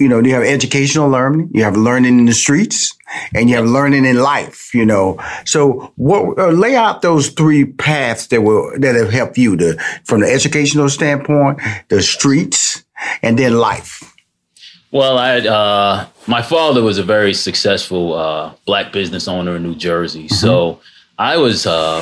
[0.03, 2.93] you know, you have educational learning, you have learning in the streets,
[3.33, 5.17] and you have learning in life, you know.
[5.45, 9.77] So what, uh, lay out those three paths that will, that have helped you to,
[10.03, 12.83] from the educational standpoint, the streets,
[13.21, 14.03] and then life.
[14.91, 19.75] Well, I, uh, my father was a very successful, uh, black business owner in New
[19.75, 20.25] Jersey.
[20.25, 20.35] Mm-hmm.
[20.35, 20.81] So
[21.17, 22.01] I was, uh,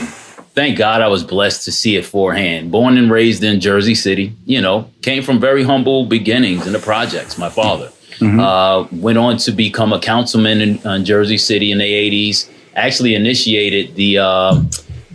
[0.56, 2.72] thank God I was blessed to see it forehand.
[2.72, 6.80] Born and raised in Jersey City, you know, came from very humble beginnings in the
[6.80, 7.91] projects, my father.
[8.22, 8.40] Mm-hmm.
[8.40, 12.48] Uh, went on to become a councilman in, in, Jersey City in the 80s.
[12.76, 14.62] Actually initiated the uh,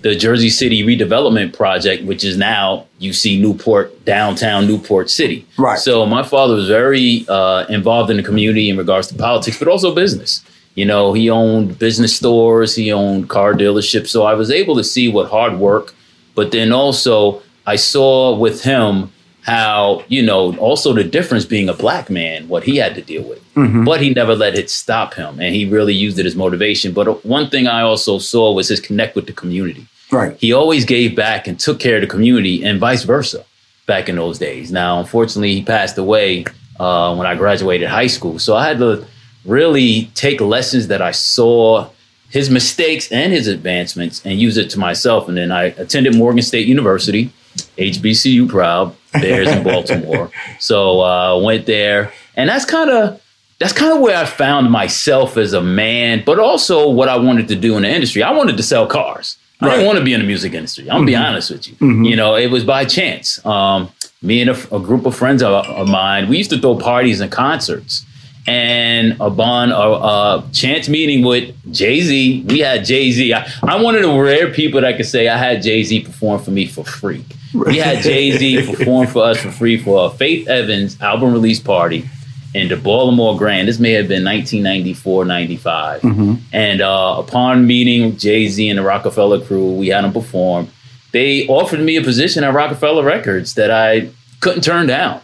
[0.02, 5.46] the Jersey City redevelopment project, which is now you see Newport downtown Newport City.
[5.56, 5.78] Right.
[5.78, 9.68] So my father was very uh, involved in the community in regards to politics, but
[9.68, 10.44] also business.
[10.74, 14.08] You know, he owned business stores, he owned car dealerships.
[14.08, 15.94] So I was able to see what hard work,
[16.34, 19.10] but then also I saw with him
[19.46, 23.22] how, you know, also the difference being a black man, what he had to deal
[23.22, 23.40] with.
[23.54, 23.84] Mm-hmm.
[23.84, 25.38] But he never let it stop him.
[25.38, 26.92] And he really used it as motivation.
[26.92, 29.86] But uh, one thing I also saw was his connect with the community.
[30.10, 30.36] Right.
[30.40, 33.44] He always gave back and took care of the community and vice versa
[33.86, 34.72] back in those days.
[34.72, 36.44] Now, unfortunately, he passed away
[36.80, 38.40] uh, when I graduated high school.
[38.40, 39.06] So I had to
[39.44, 41.88] really take lessons that I saw,
[42.30, 45.28] his mistakes and his advancements, and use it to myself.
[45.28, 47.30] And then I attended Morgan State University,
[47.78, 50.30] HBCU proud, Bears in Baltimore.
[50.58, 53.20] So uh, went there, and that's kind of
[53.58, 57.48] that's kind of where I found myself as a man, but also what I wanted
[57.48, 58.22] to do in the industry.
[58.22, 59.38] I wanted to sell cars.
[59.60, 59.68] Right.
[59.68, 60.84] I didn't want to be in the music industry.
[60.84, 61.06] I'm gonna mm-hmm.
[61.06, 61.74] be honest with you.
[61.76, 62.04] Mm-hmm.
[62.04, 63.44] You know, it was by chance.
[63.46, 63.90] Um,
[64.22, 67.20] me and a, a, group of friends of, of mine, we used to throw parties
[67.20, 68.04] and concerts
[68.46, 73.32] and upon a, a chance meeting with Jay Z, we had Jay Z.
[73.32, 76.40] I, I'm one of the rare people that could say I had Jay Z perform
[76.42, 77.24] for me for free.
[77.66, 81.60] We had Jay Z perform for us for free for a Faith Evans album release
[81.60, 82.08] party
[82.54, 83.68] in the Baltimore Grand.
[83.68, 86.00] This may have been 1994, 95.
[86.02, 86.34] Mm-hmm.
[86.52, 90.68] And uh, upon meeting Jay Z and the Roc-A-Fella crew, we had them perform.
[91.12, 95.20] They offered me a position at Roc-A-Fella Records that I couldn't turn down.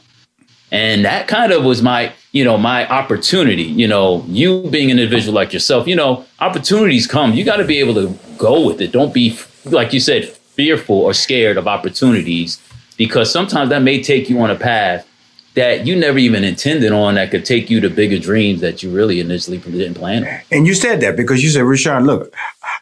[0.70, 4.98] And that kind of was my you know, my opportunity, you know, you being an
[4.98, 7.34] individual like yourself, you know, opportunities come.
[7.34, 8.90] You got to be able to go with it.
[8.90, 12.60] Don't be, like you said, fearful or scared of opportunities
[12.96, 15.08] because sometimes that may take you on a path
[15.54, 18.90] that you never even intended on that could take you to bigger dreams that you
[18.90, 20.40] really initially didn't plan on.
[20.50, 22.34] And you said that because you said, Rushion, look,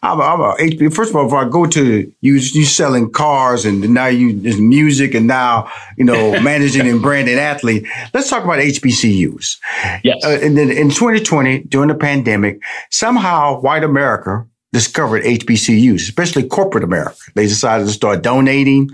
[0.03, 0.95] I'm a, I'm a HP.
[0.95, 4.61] First of all, if I go to you, you selling cars and now you there's
[4.61, 7.87] music and now you know managing and branding athlete.
[8.15, 9.59] Let's talk about HBCUs.
[10.05, 10.25] Yes.
[10.25, 12.61] Uh, and then in 2020, during the pandemic,
[12.91, 17.17] somehow white America discovered HBCUs, especially corporate America.
[17.35, 18.91] They decided to start donating.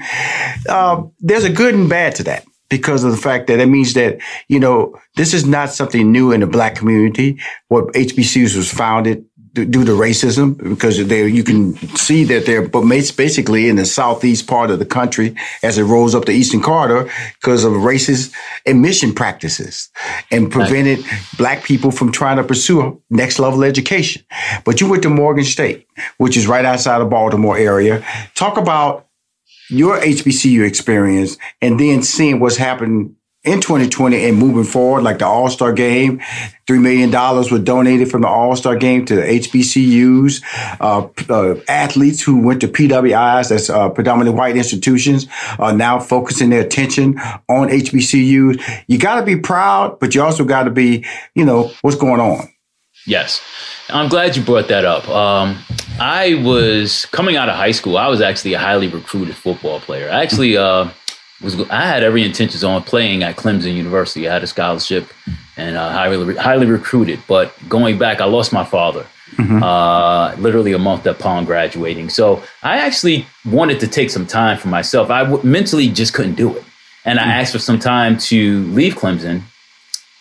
[0.68, 3.95] Uh, there's a good and bad to that because of the fact that it means
[3.95, 4.18] that,
[4.49, 7.39] you know, this is not something new in the black community.
[7.68, 9.24] What HBCUs was founded
[9.64, 12.82] due to racism because they you can see that they're but
[13.16, 17.11] basically in the southeast part of the country as it rolls up the eastern corridor
[17.40, 18.34] because of racist
[18.66, 19.88] admission practices
[20.30, 21.04] and prevented
[21.38, 24.22] black people from trying to pursue next level education.
[24.64, 25.86] But you went to Morgan State,
[26.18, 28.04] which is right outside of Baltimore area.
[28.34, 29.07] Talk about
[29.68, 33.16] your HBCU experience and then seeing what's happened
[33.47, 36.20] in 2020 and moving forward, like the All Star game,
[36.66, 40.42] $3 million was donated from the All Star game to the HBCUs.
[40.80, 45.28] Uh, uh, athletes who went to PWIs, that's uh, predominantly white institutions,
[45.59, 47.18] are now focusing their attention
[47.49, 48.84] on HBCUs.
[48.88, 52.20] You got to be proud, but you also got to be, you know, what's going
[52.20, 52.53] on.
[53.07, 53.40] Yes.
[53.88, 55.09] I'm glad you brought that up.
[55.09, 55.59] Um,
[56.01, 57.97] I was coming out of high school.
[57.97, 60.11] I was actually a highly recruited football player.
[60.11, 60.90] I actually uh,
[61.43, 61.59] was.
[61.70, 64.28] I had every intentions on playing at Clemson University.
[64.28, 65.12] I had a scholarship
[65.57, 67.20] and uh, highly highly recruited.
[67.26, 69.07] But going back, I lost my father.
[69.32, 69.62] Mm-hmm.
[69.62, 72.09] Uh, literally a month upon graduating.
[72.11, 75.11] So I actually wanted to take some time for myself.
[75.11, 76.64] I w- mentally just couldn't do it.
[77.05, 77.41] And I mm.
[77.41, 79.43] asked for some time to leave Clemson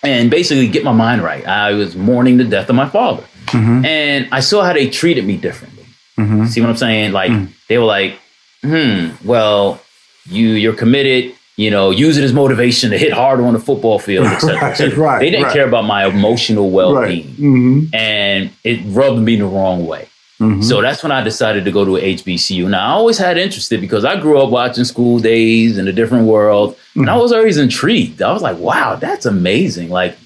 [0.04, 1.46] and basically get my mind right.
[1.48, 3.24] I was mourning the death of my father.
[3.48, 3.86] Mm-hmm.
[3.86, 5.86] And I saw how they treated me differently.
[6.18, 6.46] Mm-hmm.
[6.46, 7.12] See what I'm saying?
[7.12, 7.52] Like mm-hmm.
[7.70, 8.20] they were like,
[8.62, 9.82] hmm, well,
[10.26, 14.00] you you're committed, you know, use it as motivation to hit harder on the football
[14.00, 14.56] field, etc.
[14.62, 15.54] right, et right, they didn't right.
[15.54, 17.28] care about my emotional well-being.
[17.28, 17.36] Right.
[17.38, 17.96] Mm-hmm.
[17.96, 20.10] And it rubbed me the wrong way.
[20.42, 20.64] Mm-hmm.
[20.64, 22.70] So that's when I decided to go to a HBCU.
[22.70, 26.28] Now I always had interested because I grew up watching School Daze in a different
[26.28, 27.22] world, and I Mm-hmm.
[27.22, 28.22] was always intrigued.
[28.22, 30.18] I was like, "Wow, that's amazing!" Like,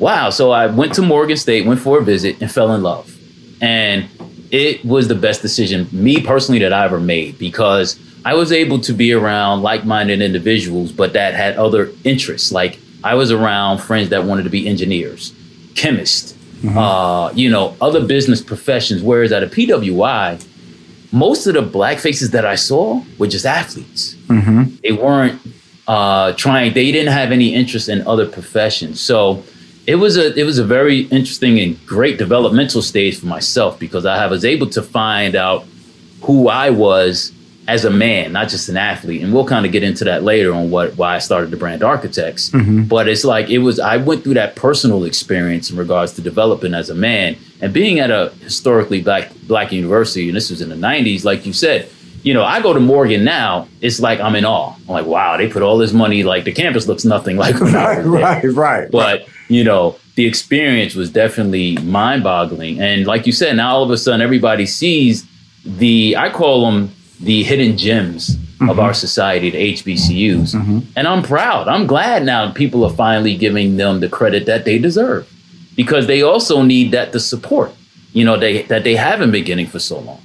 [0.00, 0.30] wow.
[0.30, 3.16] So I went to Morgan State, went for a visit, and fell in love.
[3.60, 4.08] And
[4.50, 8.80] it was the best decision, me personally, that I ever made because I was able
[8.80, 12.50] to be around like-minded individuals, but that had other interests.
[12.50, 15.32] Like I was around friends that wanted to be engineers,
[15.76, 16.34] chemists,
[16.76, 19.00] uh, you know, other business professions.
[19.00, 20.44] Whereas at a PWI,
[21.12, 24.14] most of the black faces that I saw were just athletes.
[24.26, 24.74] Mm-hmm.
[24.82, 25.40] They weren't
[25.86, 26.74] uh, trying.
[26.74, 29.00] They didn't have any interest in other professions.
[29.00, 29.44] So
[29.86, 34.04] it was a it was a very interesting and great developmental stage for myself because
[34.04, 35.64] I was able to find out
[36.22, 37.30] who I was
[37.68, 39.22] as a man, not just an athlete.
[39.22, 41.82] And we'll kind of get into that later on what why I started the brand
[41.82, 42.50] architects.
[42.50, 42.88] Mhm.
[42.88, 46.74] But it's like it was I went through that personal experience in regards to developing
[46.74, 50.68] as a man and being at a historically black black university, and this was in
[50.68, 51.88] the 90s, like you said.
[52.22, 54.74] You know, I go to Morgan now, it's like I'm in awe.
[54.74, 58.04] I'm like, wow, they put all this money, like the campus looks nothing like Right,
[58.04, 58.90] right, right.
[58.90, 62.80] But you know, the experience was definitely mind-boggling.
[62.80, 65.24] And like you said, now all of a sudden everybody sees
[65.64, 66.90] the I call them
[67.20, 68.80] the hidden gems of mm-hmm.
[68.80, 70.54] our society, the HBCUs.
[70.54, 70.78] Mm-hmm.
[70.96, 71.68] And I'm proud.
[71.68, 75.30] I'm glad now people are finally giving them the credit that they deserve.
[75.74, 77.70] Because they also need that the support,
[78.12, 80.22] you know, they that they haven't been getting for so long.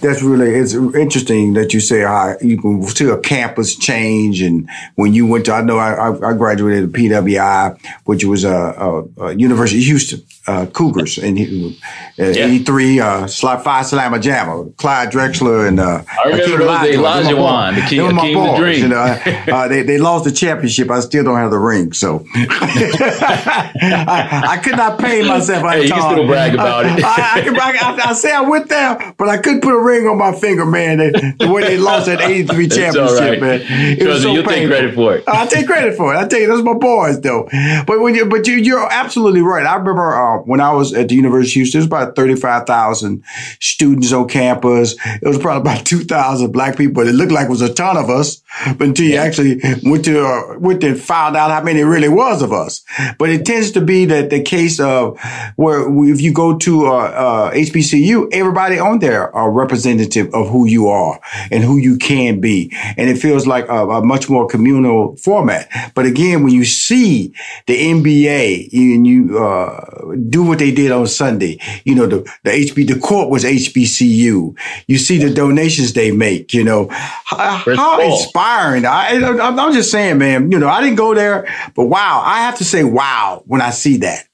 [0.00, 4.68] That's really it's interesting that you say how you can see a campus change, and
[4.96, 8.50] when you went to I know I, I- I graduated at PWI, which was a,
[8.50, 11.78] a, a University of Houston uh, Cougars, and he,
[12.18, 16.58] uh, eighty three uh, slot Phi Slama Jama, Clyde Drexler and uh, I remember Hakeem
[16.58, 17.26] those days, Olajuwon.
[17.26, 18.82] Them my the king- Them my the boys, Dream.
[18.82, 18.96] You know,
[19.52, 20.90] uh, they they lost the championship.
[20.90, 25.64] I still don't have the ring, so I, I could not pay myself.
[25.64, 27.04] I Hey, you can still brag about it.
[27.04, 30.18] I, I, I, I say I went there, but I couldn't put a ring on
[30.18, 30.98] my finger, man.
[30.98, 33.40] The, the way they lost that 83 championship, right.
[33.40, 33.60] man.
[33.62, 35.24] It Trust was so you'll take credit for it.
[35.26, 36.18] I take credit for it.
[36.18, 37.48] I tell you, those my boys, though.
[37.86, 39.66] But when you, but you, you're absolutely right.
[39.66, 43.22] I remember uh, when I was at the University of Houston, there was about 35,000
[43.60, 44.96] students on campus.
[45.04, 46.94] It was probably about 2,000 black people.
[46.94, 48.42] But it looked like it was a ton of us.
[48.78, 52.08] But until you actually went to, uh, went and found out how many it really
[52.08, 52.84] was of us.
[53.18, 55.18] But it tends to be that the case of
[55.56, 60.66] where if you go to uh, uh, HBCU, everybody on there are representative of who
[60.66, 62.72] you are and who you can be.
[62.96, 65.68] And it feels like a, a much more communal format.
[65.94, 67.34] But again, when you see
[67.66, 71.58] the NBA and you, uh, do what they did on Sunday.
[71.84, 74.56] You know, the, the HB, the court was HBCU.
[74.86, 78.86] You see the donations they make, you know, how, how inspiring.
[78.86, 82.40] I, I'm, I'm just saying, man, you know, I didn't go there, but wow, I
[82.40, 84.28] have to say wow when I see that.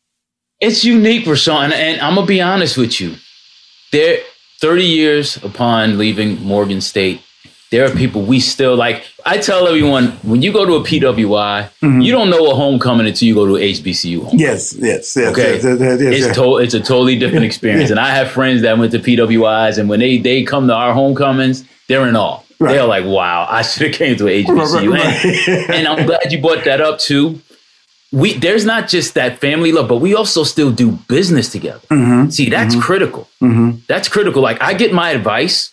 [0.60, 3.16] It's unique, Rushion, and I'm gonna be honest with you.
[3.90, 4.20] There,
[4.60, 7.20] 30 years upon leaving Morgan State,
[7.72, 9.02] there are people we still like.
[9.24, 12.00] I tell everyone when you go to a PWI, mm-hmm.
[12.02, 14.18] you don't know a homecoming until you go to HBCU.
[14.18, 14.38] Homecoming.
[14.38, 15.32] Yes, yes, yes.
[15.32, 16.36] Okay, yes, yes, yes, it's yes.
[16.36, 17.90] to- it's a totally different experience.
[17.90, 20.92] and I have friends that went to PWIs, and when they they come to our
[20.92, 22.42] homecomings, they're in awe.
[22.60, 22.74] Right.
[22.74, 26.06] They're like, "Wow, I should have came to an HBCU." Right, right, and, and I'm
[26.06, 27.40] glad you brought that up too
[28.12, 31.80] we there's not just that family love, but we also still do business together.
[31.90, 32.28] Mm-hmm.
[32.28, 32.82] See, that's mm-hmm.
[32.82, 33.28] critical.
[33.40, 33.78] Mm-hmm.
[33.88, 34.42] That's critical.
[34.42, 35.72] Like I get my advice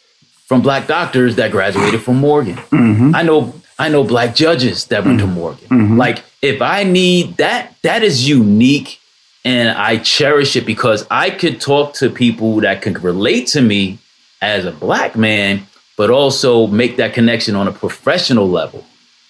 [0.50, 2.56] from black doctors that graduated from Morgan.
[2.56, 3.16] Mm-hmm.
[3.16, 5.36] I know I know black judges that went to Mm-hmm.
[5.36, 5.98] Morgan.
[5.98, 9.00] Like if I need that, that is unique,
[9.46, 14.00] and I cherish it because I could talk to people that can relate to me
[14.42, 15.66] as a black man,
[15.96, 18.84] but also make that connection on a professional level.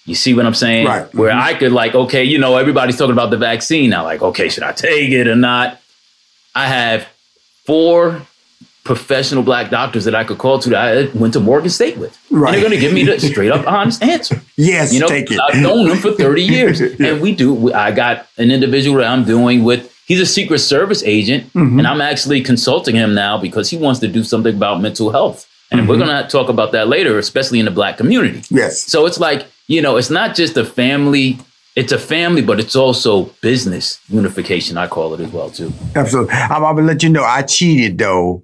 [0.06, 0.86] You see what I'm saying?
[0.86, 1.14] Right.
[1.14, 1.40] Where Mhm.
[1.50, 4.02] I could like, okay, you know, everybody's talking about the vaccine now.
[4.04, 5.78] Like, okay, should I take it or not?
[6.54, 7.06] I have
[7.66, 8.22] four
[8.94, 10.80] professional black doctors that I could call to that
[11.14, 12.18] I went to Morgan State with.
[12.28, 12.54] Right.
[12.54, 14.42] And they're going to give me the straight up honest answer.
[14.56, 15.38] Yes, you know, take it.
[15.40, 16.80] I've known them for 30 years.
[16.80, 21.02] And we do, I got an individual that I'm doing with, he's a Secret Service
[21.04, 21.50] agent.
[21.54, 21.78] Mhm.
[21.78, 25.46] And I'm actually consulting him now because he wants to do something about mental health.
[25.70, 26.04] And we're Mhm.
[26.06, 28.42] going to talk about that later, especially in the black community.
[28.50, 28.82] Yes.
[28.82, 31.38] So it's like, you know, it's not just a family,
[31.76, 35.72] it's a family, but it's also business unification, I call it as well, too.
[35.94, 36.34] Absolutely.
[36.34, 38.42] I'm, I'm gonna let you know I cheated though,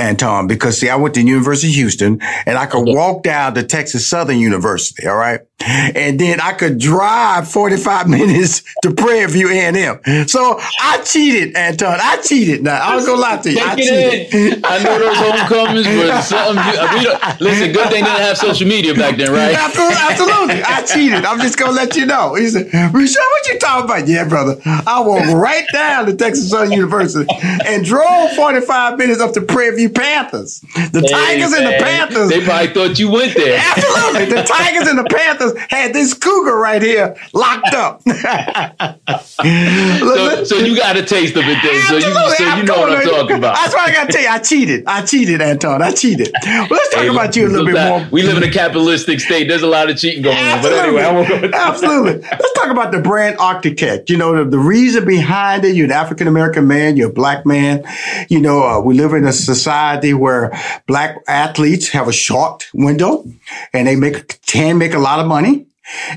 [0.00, 3.62] Antone, because see, I went to University of Houston and I could walk down to
[3.62, 5.40] Texas Southern University, all right?
[5.64, 10.26] And then I could drive 45 minutes to Prairie View A&M.
[10.26, 11.98] So I cheated, Antone.
[12.00, 12.64] I cheated.
[12.64, 13.60] Now, I was gonna lie to you.
[13.60, 14.58] I Take it cheated.
[14.58, 14.64] in.
[14.64, 17.00] I know those homecomings were something.
[17.00, 19.54] You, we listen, good thing they didn't have social media back then, right?
[19.54, 20.62] Absolutely, absolutely.
[20.64, 21.24] I cheated.
[21.24, 22.34] I'm just gonna let you know.
[22.34, 24.08] He said, Rushion, what you talking about?
[24.08, 24.56] Yeah, brother.
[24.66, 27.26] I walked right down to Texas Southern University
[27.64, 30.60] and drove 45 minutes up to Prairie View Panthers.
[30.92, 32.30] The Hey, Tigers and the Panthers.
[32.30, 33.60] They probably thought you went there.
[33.76, 34.24] Absolutely.
[34.36, 38.02] The Tigers and the Panthers had this cougar right here locked up.
[39.44, 41.82] So, so you got a taste of it then.
[41.88, 43.54] So you, so you know what I'm talking about.
[43.56, 44.28] That's what I got to tell you.
[44.28, 44.84] I cheated.
[44.86, 45.82] I cheated, Antone.
[45.82, 46.30] I cheated.
[46.44, 48.06] Well, let's talk Hey, about you a little bit more.
[48.10, 49.48] We live in a capitalistic state.
[49.48, 50.62] There's a lot of cheating going on.
[50.62, 51.68] But anyway, I won't go into that.
[51.74, 52.22] Absolutely.
[52.22, 54.08] Let's talk about the brand architect.
[54.10, 57.44] You know, the, the reason behind it, you're an African American man, you're a black
[57.44, 57.84] man.
[58.28, 59.73] You know, uh, we live in a society
[60.14, 60.52] where
[60.86, 63.24] black athletes have a short window
[63.72, 65.66] and they make, can make a lot of money.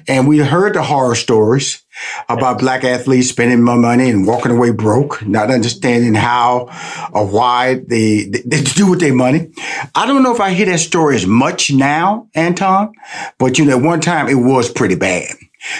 [0.08, 1.84] And we heard the horror stories
[2.30, 6.70] about black athletes spending more money and walking away broke, not understanding how
[7.12, 9.52] or why they, they, they do with their money.
[9.94, 12.94] I don't know if I hear that story as much now, Antone,
[13.38, 15.36] but you know, at one time it was pretty bad.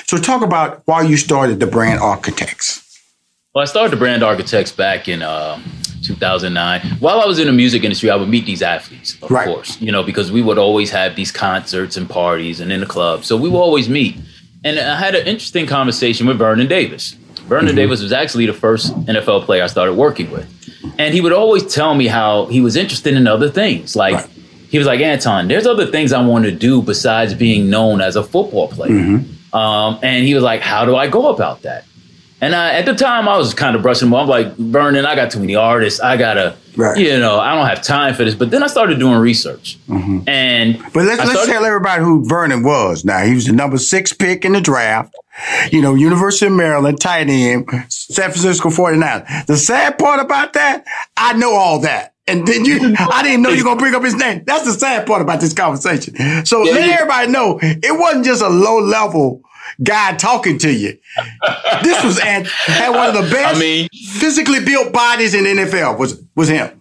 [0.06, 2.84] So talk about why you started the brand architects.
[3.54, 5.60] Well, I started the brand architects back in uh,
[6.04, 6.82] 2009.
[7.00, 9.46] While I was in the music industry, I would meet these athletes, of Right.
[9.48, 12.86] course, you know, because we would always have these concerts and parties and in the
[12.86, 13.24] club.
[13.26, 14.16] So we would always meet.
[14.64, 17.16] And I had an interesting conversation with Vernon Davis.
[17.48, 20.46] Vernon Davis was actually the first NFL player I started working with.
[21.00, 23.96] And he would always tell me how he was interested in other things.
[23.96, 24.28] Like,
[24.70, 28.16] he was like, Antone, there's other things I want to do besides being known as
[28.18, 29.22] a football player.
[29.54, 31.86] Um, and he was like, How do I go about that?
[32.40, 34.24] And I, at the time, I was kind of brushing him off.
[34.24, 36.00] I'm like, Vernon, I got too many artists.
[36.00, 36.56] I gotta,
[36.96, 38.36] you know, I don't have time for this.
[38.36, 40.20] But then I started doing research, mm-hmm.
[40.30, 43.04] and But let's, I let's started- tell everybody who Vernon was.
[43.04, 45.14] Now, he was the number six pick in the draft.
[45.72, 49.24] You know, University of Maryland, tight end, San Francisco 49.
[49.48, 50.84] The sad part about that,
[51.16, 52.14] I know all that.
[52.30, 54.44] And then you, I didn't know you were going to bring up his name.
[54.46, 56.14] That's the sad part about this conversation.
[56.46, 56.94] So Yeah, let yeah.
[56.96, 59.42] everybody know it wasn't just a low level
[59.84, 60.98] guy talking to you.
[61.84, 66.48] this was at, had one of the best physically built bodies in NFL was, was
[66.50, 66.80] him.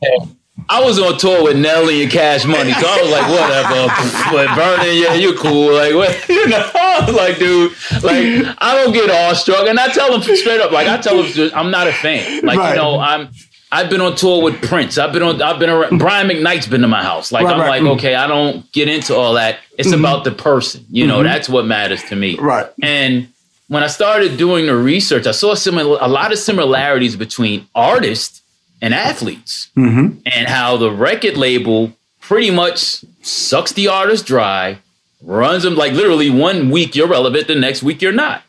[0.69, 3.87] I was on tour with Nelly and Cash Money, so I was like, whatever.
[4.33, 5.73] but Vernon, yeah, you're cool.
[5.75, 6.29] Like, what?
[6.29, 7.73] You know, I was like, dude,
[8.03, 11.51] like, I don't get awestruck, and I tell them straight up, like, I tell them,
[11.55, 12.45] I'm not a fan.
[12.45, 12.71] Like, Right.
[12.71, 13.29] you know, I'm.
[13.77, 14.97] I've been on tour with Prince.
[14.97, 15.43] I've been on.
[15.43, 15.99] I've been around.
[15.99, 17.31] Brian McKnight's been to my house.
[17.31, 17.69] Like Right, I'm right.
[17.69, 17.95] like, Mm.
[17.97, 19.59] okay, I don't get into all that.
[19.79, 19.99] It's Mhm.
[20.01, 20.85] about the person.
[20.91, 21.25] You know, Mhm.
[21.25, 22.37] that's what matters to me.
[22.41, 22.67] Right.
[22.83, 23.29] And
[23.69, 28.41] when I started doing the research, I saw similar, a lot of similarities between artists
[28.81, 30.07] and athletes Mm-hmm.
[30.25, 31.93] and how the record label
[32.23, 34.79] pretty much sucks the artist dry,
[35.23, 38.43] runs them like literally one week you're relevant, the next week you're not.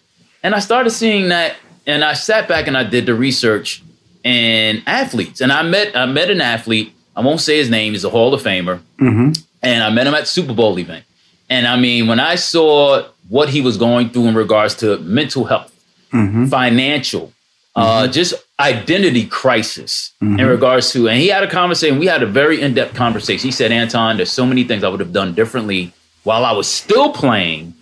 [0.44, 1.56] And I started seeing that,
[1.86, 3.82] and I sat back and I did the research.
[4.23, 5.41] And athletes.
[5.41, 6.94] And I met I met an athlete.
[7.15, 7.94] I won't say his name.
[7.94, 9.31] He's a Hall of Famer, Mm-hmm.
[9.64, 11.06] and I met him at Super Bowl event.
[11.49, 15.45] And I mean, when I saw what he was going through in regards to mental
[15.45, 15.73] health,
[16.14, 16.45] Mm-hmm.
[16.48, 17.34] financial,
[17.76, 20.49] uh, just identity crisis in Mhm.
[20.49, 21.99] regards to, and he had a conversation.
[21.99, 23.45] We had a very in depth conversation.
[23.48, 25.91] He said, Antone, there's so many things I would have done differently
[26.23, 27.73] while I was still playing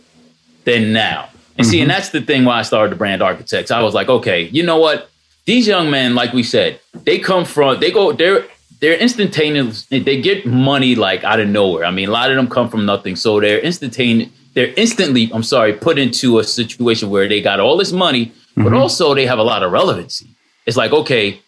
[0.66, 1.30] than now.
[1.57, 3.72] And see, and that's the thing why I started the brand architects.
[3.72, 5.10] I was like, okay, you know what?
[5.46, 8.46] These young men, like we said, they come from, they go, they're,
[8.82, 9.86] they're instantaneous.
[9.86, 11.86] They get money like out of nowhere.
[11.86, 13.16] I mean, a lot of them come from nothing.
[13.16, 14.30] So they're instantaneous.
[14.54, 18.72] They're instantly, I'm sorry, put into a situation where they got all this money, but
[18.72, 18.80] Mhm.
[18.80, 20.28] also they have a lot of relevancy.
[20.66, 21.40] It's like, okay,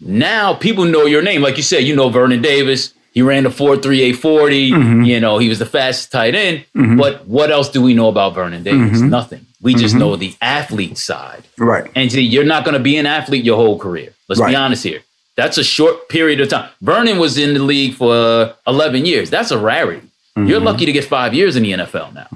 [0.00, 1.42] now people know your name.
[1.42, 2.92] Like you said, you know Vernon Davis.
[3.12, 4.70] He ran the 4.3840.
[4.72, 5.06] Mhm.
[5.06, 6.64] You know, he was the fastest tight end.
[6.76, 6.98] Mhm.
[6.98, 9.00] But what else do we know about Vernon Davis?
[9.00, 9.08] Mhm.
[9.10, 9.46] Nothing.
[9.66, 9.98] We just Mhm.
[10.02, 11.44] know the athlete side.
[11.58, 11.86] Right.
[11.96, 14.10] And see, you're not going to be an athlete your whole career.
[14.28, 14.50] Let's Right.
[14.52, 15.00] be honest here.
[15.40, 16.68] That's a short period of time.
[16.90, 19.28] Vernon was in the league for uh, 11 years.
[19.36, 20.02] That's a rarity.
[20.36, 20.70] You're Mhm.
[20.70, 22.28] lucky to get five years in the NFL now.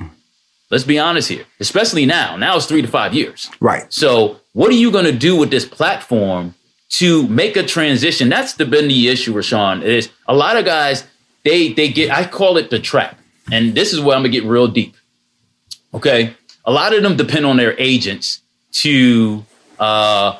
[0.72, 2.36] Let's be honest here, especially now.
[2.36, 3.48] Now it's three to five years.
[3.60, 3.84] Right.
[4.02, 4.10] So,
[4.52, 6.54] what are you going to do with this platform
[7.00, 8.28] to make a transition?
[8.28, 9.82] That's the been the issue, Rushion.
[9.82, 11.04] Is a lot of guys
[11.44, 13.12] they they get I call it the trap,
[13.52, 14.94] and this is where I'm gonna get real deep.
[15.92, 16.20] Okay,
[16.70, 19.44] a lot of them depend on their agents to,
[19.80, 20.38] uh,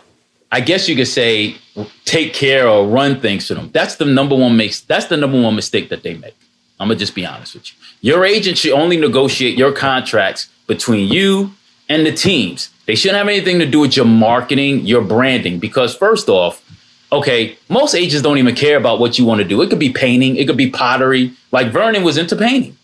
[0.53, 1.57] I guess you could say,
[2.05, 3.69] take care or run things for them.
[3.73, 4.81] That's the number one makes.
[4.81, 6.37] That's the number one mistake that they make.
[6.79, 8.13] I'm gonna just be honest with you.
[8.13, 11.51] Your agent should only negotiate your contracts between you
[11.89, 12.71] and the teams.
[12.87, 16.63] They shouldn't have anything to do with your marketing, your branding, because first off,
[17.11, 19.61] okay, most agents don't even care about what you want to do.
[19.63, 21.33] It could be painting, it could be pottery.
[21.51, 22.77] Like Vernon was into painting.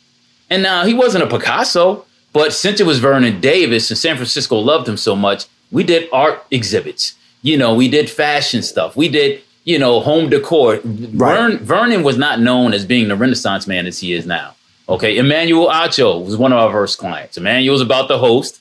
[0.51, 2.07] And now he wasn't a Picasso,
[2.37, 6.07] but since it was Vernon Davis and San Francisco loved him so much, we did
[6.13, 7.15] art exhibits.
[7.41, 8.95] You know, we did fashion stuff.
[8.95, 10.81] We did, you know, home decor.
[10.85, 14.55] Vern, Vernon was not known as being the Renaissance man as he is now.
[14.87, 17.39] Okay, Emmanuel Acho was one of our first clients.
[17.39, 18.61] Emmanuel was about to host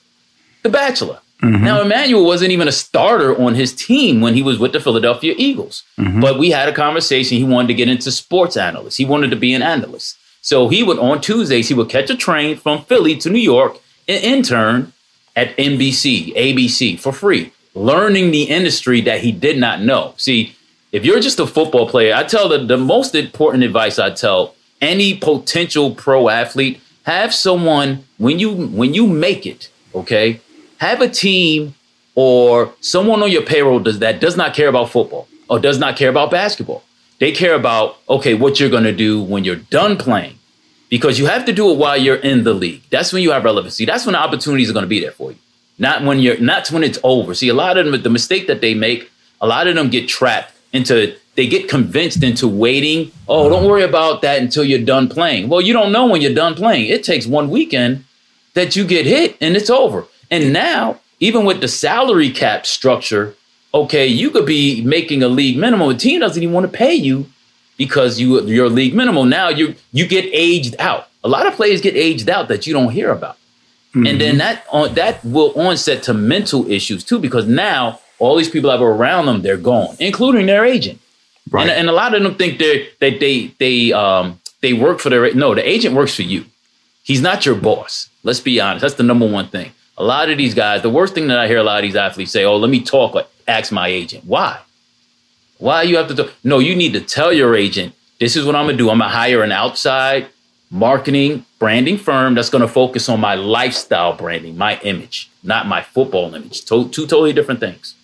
[0.63, 1.19] The Bachelor.
[1.43, 1.65] Mm-hmm.
[1.65, 5.35] Now, Emmanuel wasn't even a starter on his team when he was with the Philadelphia
[5.37, 5.83] Eagles.
[5.99, 6.21] Mm-hmm.
[6.21, 7.37] But we had a conversation.
[7.37, 8.97] He wanted to get into sports analyst.
[8.97, 10.17] He wanted to be an analyst.
[10.45, 13.79] So he would, on Tuesdays, he would catch a train from Philly to New York
[14.07, 14.93] and intern
[15.35, 20.13] at NBC, ABC for free, learning the industry that he did not know.
[20.17, 20.55] See,
[20.91, 24.53] if you're just a football player, I tell the, the most important advice I tell
[24.81, 30.41] any potential pro athlete, have someone when you when you make it, okay,
[30.77, 31.73] have a team
[32.13, 35.97] or someone on your payroll does that does not care about football or does not
[35.97, 36.83] care about basketball.
[37.19, 40.37] They care about okay, what you're going to do when you're done playing.
[40.89, 42.83] Because you have to do it while you're in the league.
[42.91, 43.85] That's when you have relevancy.
[43.85, 45.37] That's when the opportunities are going to be there for you.
[45.77, 47.33] Not when you're not when it's over.
[47.33, 49.11] See, a lot of them the mistake that they make,
[49.41, 53.11] a lot of them get trapped into they get convinced into waiting.
[53.27, 55.49] Oh, don't worry about that until you're done playing.
[55.49, 56.87] Well, you don't know when you're done playing.
[56.87, 58.05] It takes one weekend
[58.53, 60.05] that you get hit and it's over.
[60.31, 63.35] And now, even with the salary cap structure,
[63.75, 65.89] okay, you could be making a league minimum.
[65.89, 67.27] A team doesn't even want to pay you
[67.77, 69.29] because you you're league minimum.
[69.29, 71.07] Now you you get aged out.
[71.23, 73.37] A lot of players get aged out that you don't hear about.
[74.07, 78.49] And then that on that will onset to mental issues too, because now all these
[78.49, 80.99] people that were around them, they're gone, including their agent.
[81.69, 85.09] And, and a lot of them think they they they they um they work for
[85.09, 86.43] their no, the agent works for you.
[87.03, 88.09] He's not your boss.
[88.23, 88.81] Let's be honest.
[88.81, 89.71] That's the number one thing.
[89.97, 91.95] A lot of these guys, the worst thing that I hear a lot of these
[91.95, 93.13] athletes say, "Oh, let me talk.
[93.13, 94.59] Like, ask my agent." Why?
[95.57, 96.33] Why you have to talk?
[96.43, 98.89] No, you need to tell your agent, "This is what I'm gonna do.
[98.89, 100.27] I'm gonna hire an outside
[100.69, 106.35] marketing branding firm that's gonna focus on my lifestyle branding, my image, not my football
[106.35, 106.65] image.
[106.65, 107.94] Two totally different things."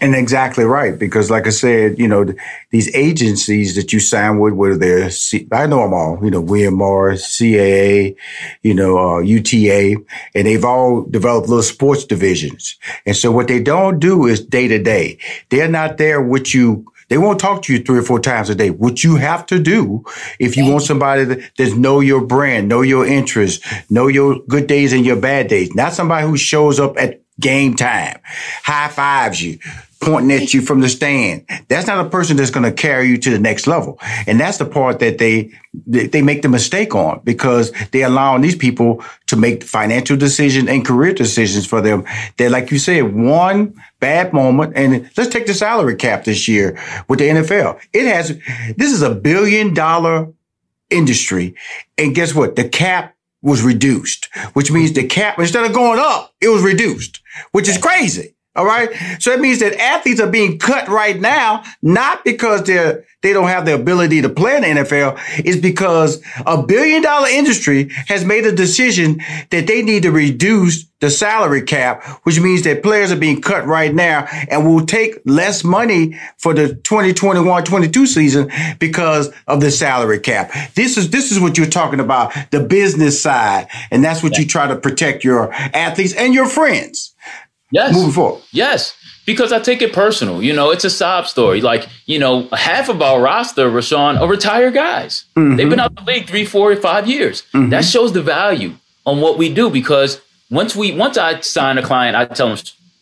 [0.00, 2.26] And exactly right, because like I said, you know,
[2.70, 6.40] these agencies that you sign with, whether they're, C- I know them all, you know,
[6.40, 8.16] William Morris, CAA,
[8.62, 9.96] you know, uh, UTA,
[10.34, 12.76] and they've all developed little sports divisions.
[13.06, 15.18] And so what they don't do is day to day.
[15.50, 16.86] They're not there with you.
[17.08, 18.70] They won't talk to you three or four times a day.
[18.70, 20.04] What you have to do
[20.38, 24.66] if you want somebody that, that know your brand, know your interests, know your good
[24.66, 28.18] days and your bad days, not somebody who shows up at game time,
[28.62, 29.58] high fives you,
[30.00, 31.46] pointing at you from the stand.
[31.68, 33.98] That's not a person that's going to carry you to the next level.
[34.26, 35.52] And that's the part that they,
[35.86, 40.84] they make the mistake on because they allowing these people to make financial decisions and
[40.84, 42.04] career decisions for them.
[42.36, 44.72] That, like you said, one bad moment.
[44.76, 46.78] And let's take the salary cap this year
[47.08, 47.80] with the NFL.
[47.92, 48.38] It has,
[48.76, 50.32] this is a billion dollar
[50.90, 51.54] industry.
[51.96, 52.56] And guess what?
[52.56, 57.20] The cap was reduced, which means the cap, instead of going up, it was reduced,
[57.50, 58.36] which is crazy.
[58.54, 58.90] All right.
[59.18, 63.48] So that means that athletes are being cut right now, not because they're, they don't
[63.48, 65.18] have the ability to play in the NFL.
[65.38, 70.84] It's because a billion dollar industry has made a decision that they need to reduce
[71.00, 75.14] the salary cap, which means that players are being cut right now and will take
[75.24, 80.52] less money for the 2021-22 season because of the salary cap.
[80.74, 83.68] This is, this is what you're talking about, the business side.
[83.90, 87.11] And that's what you try to protect your athletes and your friends.
[87.72, 87.94] Yes.
[87.94, 88.42] Moving forward.
[88.52, 88.94] Yes.
[89.24, 90.42] Because I take it personal.
[90.42, 91.60] You know, it's a sob story.
[91.60, 95.24] Like, you know, half of our roster, Rushion, are retired guys.
[95.36, 95.56] Mm-hmm.
[95.56, 97.42] They've been out the league three, four, five years.
[97.54, 97.70] Mhm.
[97.70, 98.74] That shows the value
[99.06, 100.20] on what we do because
[100.50, 102.58] once we once I sign a client, I tell them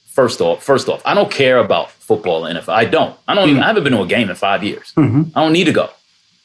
[0.07, 2.75] first off, first off, I don't care about football and NFL.
[2.75, 3.17] I don't.
[3.27, 4.93] I don't even I haven't been to a game in five years.
[4.97, 5.37] Mm-hmm.
[5.37, 5.91] I don't need to go.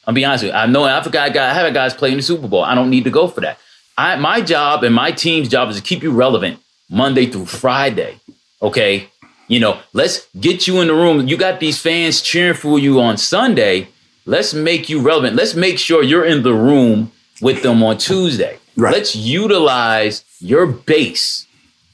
[0.06, 0.58] I'll be honest with you.
[0.58, 2.62] I know I've got guy, I have a guys playing the Super Bowl.
[2.62, 3.58] I don't need to go for that.
[3.98, 8.20] I my job and my team's job is to keep you relevant Monday through Friday.
[8.62, 9.08] Okay.
[9.48, 11.28] You know, let's get you in the room.
[11.28, 13.88] You got these fans cheering for you on Sunday.
[14.24, 15.36] Let's make you relevant.
[15.36, 18.58] Let's make sure you're in the room with them on Tuesday.
[18.76, 18.92] Right.
[18.92, 21.46] Let's utilize your base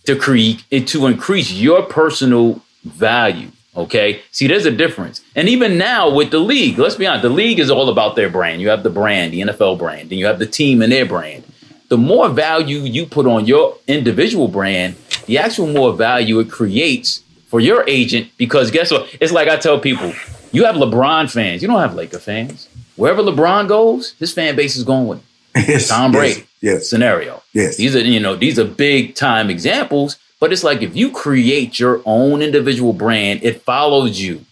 [0.05, 3.51] to create to increase your personal value.
[3.77, 4.23] Okay.
[4.31, 5.23] See, there's a difference.
[5.35, 8.29] And even now with the league, let's be honest, the league is all about their
[8.29, 8.61] brand.
[8.61, 11.45] You have the brand, the NFL brand, and you have the team and their brand.
[11.93, 14.97] The more value you put on your individual brand,
[15.27, 18.31] the actual more value it creates for your agent.
[18.39, 19.15] Because guess what?
[19.21, 20.15] It's like I tell people,
[20.53, 22.67] you have LeBron fans, you don't have Laker fans.
[22.97, 25.27] Wherever LeBron goes, his fan base is going with him.
[25.69, 26.89] Yes, Tom yes, Brady yes.
[26.89, 27.43] scenario.
[27.53, 27.77] Yes.
[27.77, 31.79] These are, you know, these are big time examples, but it's like if you create
[31.79, 34.47] your own individual brand, it follows you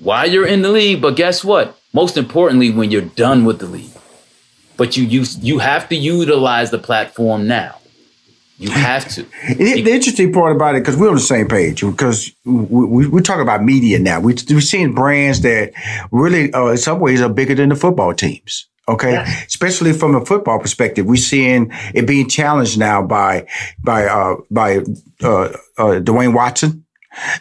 [0.00, 1.00] while you're in the league.
[1.00, 1.78] But guess what?
[1.92, 3.92] Most importantly, when you're done with the league.
[4.80, 7.76] But you use you have to utilize the platform now.
[8.56, 9.24] You have to.
[9.54, 13.06] The, the interesting part about it, because we're on the same page, because we, we,
[13.06, 14.20] we're talking about media now.
[14.20, 15.72] We, we're seeing brands that
[16.10, 18.68] really, uh, in some ways, are bigger than the football teams.
[18.88, 23.46] Okay, especially from a football perspective, we're seeing it being challenged now by
[23.84, 24.78] by uh, by
[25.22, 25.42] uh,
[25.76, 26.86] uh, Dwayne Watson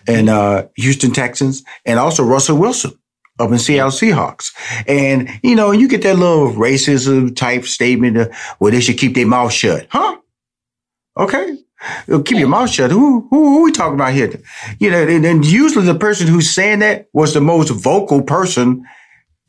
[0.05, 2.99] and uh, Houston Texans, and also Russell Wilson
[3.39, 4.51] up in Seattle Seahawks.
[4.87, 8.29] And you know, you get that little racism type statement, uh,
[8.59, 10.17] where they should keep their mouth shut, huh?
[11.17, 11.57] Okay.
[12.11, 12.91] Uh, Keep your mouth shut.
[12.91, 14.41] Who, who, who we talking about here?
[14.79, 18.85] You know, and, and usually the person who's saying that was the most vocal person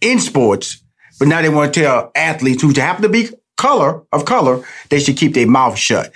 [0.00, 0.82] in sports,
[1.18, 3.28] but now they want to tell athletes who happen to be
[3.60, 6.12] color of color, they should keep their mouth shut.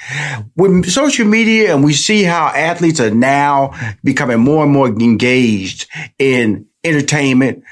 [0.57, 5.87] With social media and we see how athletes are now becoming more and more engaged
[6.19, 7.65] in entertainment,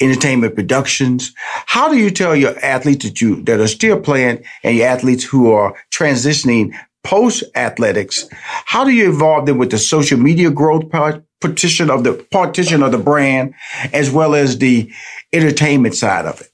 [0.00, 1.34] entertainment productions.
[1.66, 5.24] How do you tell your athletes that you, that are still playing and your athletes
[5.24, 6.74] who are transitioning
[7.04, 8.28] post athletics,
[8.66, 12.82] how do you involve them with the social media growth part, partition of the partition
[12.82, 13.54] of the brand,
[13.92, 14.92] as well as the
[15.32, 16.48] entertainment side of it?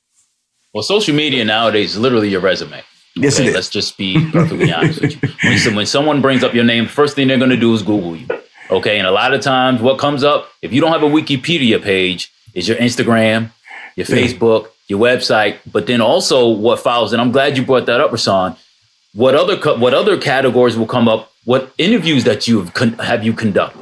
[0.72, 2.82] Well, social media nowadays is literally your resume.
[3.16, 3.54] Yes, it is.
[3.54, 5.28] Let's just be perfectly honest with you.
[5.42, 8.16] When, when someone brings up your name, first thing they're going to do is Google
[8.16, 8.26] you.
[8.70, 8.98] Okay.
[8.98, 12.32] And a lot of times, what comes up, if you don't have a Wikipedia page,
[12.54, 13.50] is your Instagram,
[13.96, 14.14] your Yeah.
[14.16, 17.12] Facebook, your website, but then also what follows.
[17.12, 18.56] And I'm glad you brought that up, Rushion.
[19.14, 21.30] What other co- what other categories will come up?
[21.44, 23.80] What interviews that you have con- have you conducted?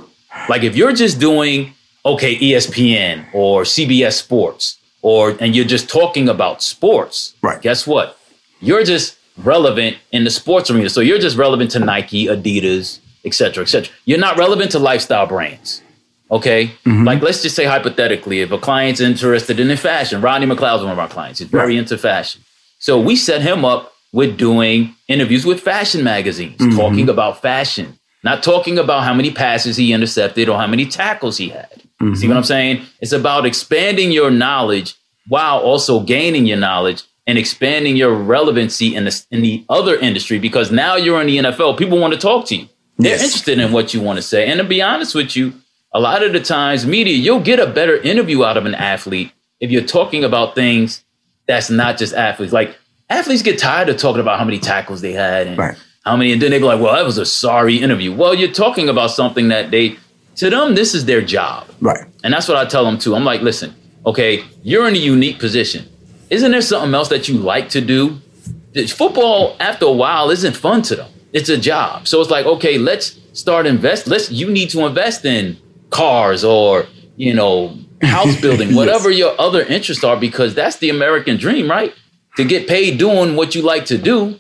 [0.48, 6.28] Like if you're just doing okay, ESPN or CBS Sports, or and you're just talking
[6.28, 7.60] about sports, right?
[7.62, 8.18] Guess what?
[8.60, 10.90] You're just relevant in the sports arena.
[10.90, 13.92] So you're just relevant to Nike, Adidas, et cetera, et cetera.
[14.04, 15.82] You're not relevant to lifestyle brands.
[16.30, 16.70] Okay.
[16.86, 20.98] Like let's just say hypothetically, if a client's interested in fashion, Rodney McLeod's one of
[20.98, 21.40] our clients.
[21.40, 22.40] He's very into fashion.
[22.78, 26.74] So we set him up with doing interviews with fashion magazines, Mhm.
[26.76, 31.36] talking about fashion, not talking about how many passes he intercepted or how many tackles
[31.36, 31.68] he had.
[32.14, 32.82] See what I'm saying?
[33.00, 34.94] It's about expanding your knowledge
[35.28, 40.38] while also gaining your knowledge and expanding your relevancy in the in the other industry
[40.40, 41.74] because now you're in the NFL.
[41.74, 42.66] People want to talk to you.
[42.98, 43.24] They're Yes.
[43.24, 44.46] interested in what you want to say.
[44.46, 45.54] And to be honest with you,
[45.94, 49.32] a lot of the times, media, you'll get a better interview out of an athlete
[49.60, 51.04] if you're talking about things
[51.46, 52.52] that's not just athletes.
[52.52, 52.76] Like
[53.10, 55.76] athletes get tired of talking about how many tackles they had and right.
[56.04, 58.14] how many, and then they be like, well, that was a sorry interview.
[58.14, 59.96] Well, you're talking about something that they,
[60.36, 61.66] to them, this is their job.
[61.80, 62.04] Right.
[62.24, 63.14] And that's what I tell them too.
[63.14, 63.74] I'm like, listen,
[64.06, 65.86] okay, you're in a unique position.
[66.30, 68.18] Isn't there something else that you like to do?
[68.88, 71.11] Football, after a while, isn't fun to them.
[71.32, 72.06] It's a job.
[72.06, 74.06] So it's like, okay, let's start invest.
[74.06, 75.56] Let's you need to invest in
[75.90, 76.86] cars or,
[77.16, 81.94] you know, house building, whatever your other interests are, because that's the American dream, right?
[82.36, 84.38] To get paid doing what you like to do.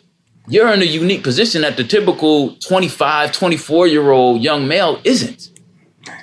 [0.48, 5.48] You're in a unique position that the typical 25, 24 year old young male isn't.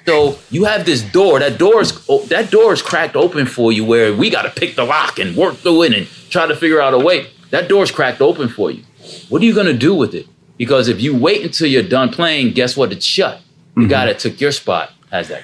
[0.05, 1.39] So you have this door.
[1.39, 4.49] That door is oh, that door is cracked open for you, where we got to
[4.49, 7.27] pick the lock and work through it and try to figure out a way.
[7.51, 8.83] That door's cracked open for you.
[9.29, 10.27] What are you gonna do with it?
[10.59, 12.91] Because if you wait until you're done playing, guess what?
[12.91, 13.41] It's shut.
[13.75, 13.89] The Mm-hmm.
[13.89, 15.43] guy that took your spot has that.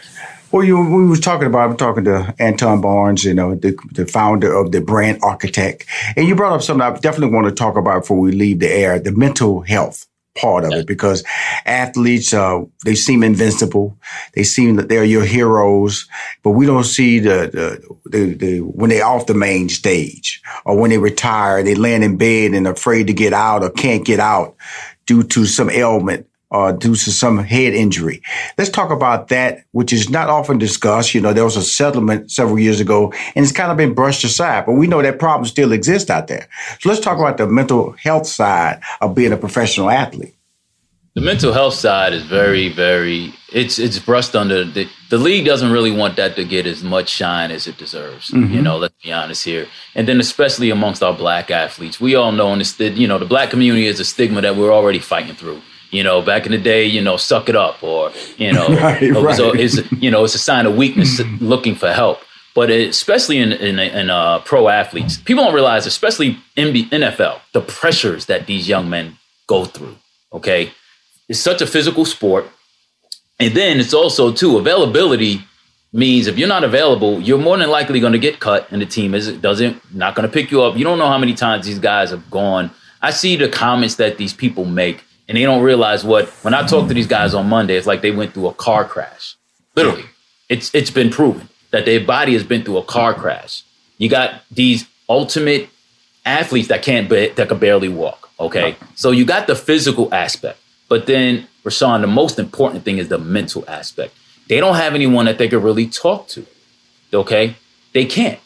[0.52, 1.70] Well, you we were talking about.
[1.70, 5.86] I'm talking to Antone Barnes, you know, the, the founder of the brand architect,
[6.16, 8.70] and you brought up something I definitely want to talk about before we leave the
[8.70, 10.06] air: the mental health
[10.38, 11.24] part of it, because
[11.66, 13.98] athletes, uh, they seem invincible,
[14.34, 16.08] they seem that they're your heroes,
[16.44, 17.50] but we don't see the
[18.04, 22.04] the, the, the when they're off the main stage or when they retire, they land
[22.04, 24.56] in bed and afraid to get out or can't get out
[25.06, 28.22] due to some ailment uh, due to some head injury.
[28.58, 31.14] Let's talk about that, which is not often discussed.
[31.14, 34.24] You know, there was a settlement several years ago and it's kind of been brushed
[34.24, 36.48] aside, but we know that problem still exists out there.
[36.80, 40.35] So let's talk about the mental health side of being a professional athlete.
[41.16, 43.34] The mental health side is very, very.
[43.54, 47.08] It's it's brushed under the the league doesn't really want that to get as much
[47.08, 48.32] shine as it deserves.
[48.32, 48.64] You Mhm.
[48.64, 49.68] know, let's be honest here.
[49.96, 53.18] And then especially amongst our black athletes, we all know, and it's the you know
[53.18, 55.62] the black community is a stigma that we're already fighting through.
[55.92, 59.02] You know, back in the day, you know, suck it up, or you know, Right,
[59.02, 59.56] it was right.
[59.58, 62.20] it's you know, it's a sign of weakness looking for help.
[62.54, 66.84] But it, especially in in, in uh, pro athletes, people don't realize, especially in the
[66.92, 69.18] NFL, the pressures that these young men
[69.48, 69.96] go through.
[70.34, 70.72] Okay,
[71.28, 72.48] it's such a physical sport,
[73.40, 75.42] and then it's also too availability
[75.92, 78.86] means if you're not available, you're more than likely going to get cut, and the
[78.86, 80.78] team is doesn't not going to pick you up.
[80.78, 82.72] You don't know how many times these guys have gone.
[83.02, 86.28] I see the comments that these people make, and they don't realize what.
[86.44, 88.86] When I talk to these guys on Monday, it's like they went through a car
[88.86, 89.36] crash.
[89.76, 90.06] Literally,
[90.50, 93.64] it's it's been proven that their body has been through a car crash.
[93.98, 95.70] You got these ultimate
[96.26, 98.30] athletes that can't ba- that can barely walk.
[98.40, 103.08] Okay, so you got the physical aspect, but then Rushion, the most important thing is
[103.08, 104.14] the mental aspect.
[104.48, 106.46] They don't have anyone that they could really talk to.
[107.14, 107.56] Okay,
[107.94, 108.40] they can't.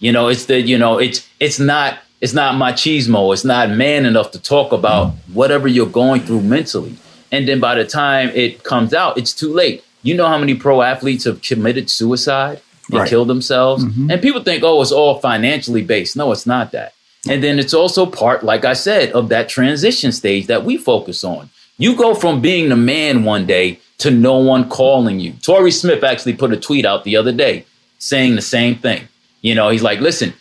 [0.00, 3.32] You know, it's the you know it's it's not it's not machismo.
[3.32, 6.96] It's not man enough to talk about whatever you're going through mentally.
[7.32, 9.84] And then by the time it comes out, it's too late.
[10.02, 12.60] You know how many pro athletes have committed suicide
[12.90, 13.08] and Right.
[13.08, 13.84] killed themselves?
[13.84, 14.10] Mm-hmm.
[14.10, 16.16] And people think, oh, it's all financially based.
[16.16, 16.92] No, it's not that.
[17.28, 21.24] And then it's also part, like I said, of that transition stage that we focus
[21.24, 21.50] on.
[21.78, 25.32] You go from being the man one day to no one calling you.
[25.42, 27.64] Torrey Smith actually put a tweet out the other day
[27.98, 29.08] saying the same thing.
[29.42, 30.34] You know, he's like, listen,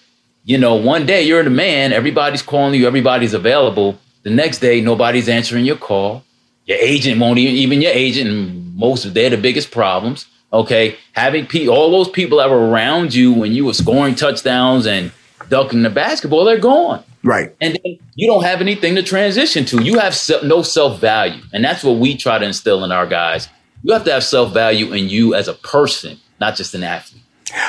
[0.46, 3.98] you know, one day you're the man, everybody's calling you, everybody's available.
[4.24, 6.24] The next day, nobody's answering your call.
[6.66, 10.28] Your agent won't even, even your agent, most of they're the biggest problems.
[10.52, 10.98] Okay.
[11.12, 15.12] Having pe- all those people that were around you when you were scoring touchdowns and
[15.50, 17.04] ducking the basketball, they're gone.
[17.26, 17.56] Right.
[17.60, 19.84] And then you don't have anything to transition to.
[19.84, 21.42] You have no self value.
[21.52, 23.50] And that's what we try to instill in our guys.
[23.84, 27.24] You have to have self value in you as a person, not just an athlete.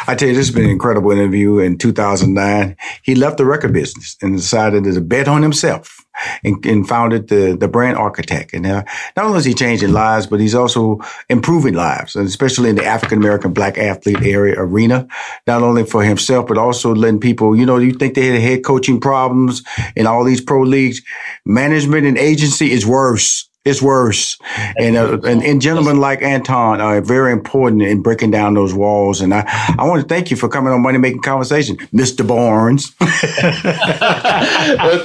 [0.06, 1.58] I tell you, this has been an incredible interview.
[1.58, 6.05] In 2009, he left the record business and decided to bet on himself
[6.44, 8.54] and, and founded the, the brand architect.
[8.54, 8.84] And uh,
[9.16, 12.84] not only is he changing lives, but he's also improving lives, and especially in the
[12.84, 15.06] African American black athlete area arena,
[15.46, 18.64] not only for himself, but also letting people, you know, you think they had head
[18.64, 19.62] coaching problems
[19.94, 21.02] in all these pro leagues.
[21.44, 23.45] Management and agency is worse.
[23.66, 24.38] It's worse.
[24.78, 29.20] And, uh, and, and gentlemen like Antone are very important in breaking down those walls.
[29.20, 29.42] And I,
[29.76, 32.24] I want to thank you for coming on Money Making Conversation, Mr.
[32.26, 32.94] Barnes.
[33.00, 33.10] well,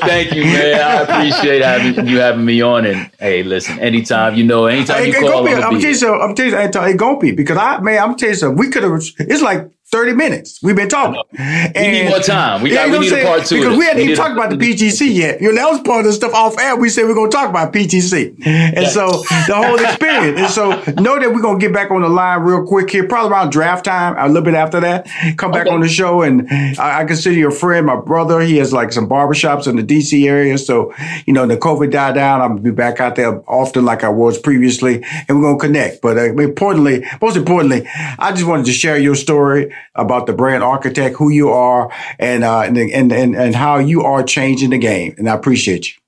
[0.02, 0.80] thank you, man.
[0.80, 2.86] I appreciate having you having me on.
[2.86, 5.82] And hey, listen, anytime you know, anytime you It- it call, be- I'm I'm be
[5.82, 6.22] telling you something.
[6.22, 8.58] I'm telling you, Antone, it gonna be because I, man, I'm telling you something.
[8.60, 9.02] We could have.
[9.20, 10.60] It's like 30 minutes.
[10.64, 11.22] We've been talking.
[11.38, 12.62] We need more time.
[12.62, 14.56] We got- we need a part two Because we hadn't We even talked about the
[14.58, 15.42] PGC yet.
[15.42, 16.78] You know, that was part of the stuff off air.
[16.78, 18.34] We said we're gonna talk about PGC.
[18.46, 19.08] And so
[19.48, 20.40] the whole experience.
[20.40, 20.70] And so
[21.02, 23.84] know that we're gonna get back on the line real quick here, probably around draft
[23.86, 25.08] time, a little bit after that.
[25.38, 26.48] Come back on the show and
[26.80, 28.40] I, I consider you a friend, my brother.
[28.40, 30.58] He has like some barbershops in the DC area.
[30.58, 30.94] So,
[31.26, 32.40] you know, the COVID died down.
[32.42, 36.02] I'm gonna be back out there often like I was previously, and we're gonna connect.
[36.02, 37.88] But uh, importantly, most importantly,
[38.18, 42.44] I just wanted to share your story about the brand architect, who you are, and
[42.44, 45.16] uh, and, and and and how you are changing the game.
[45.18, 46.02] And I appreciate you.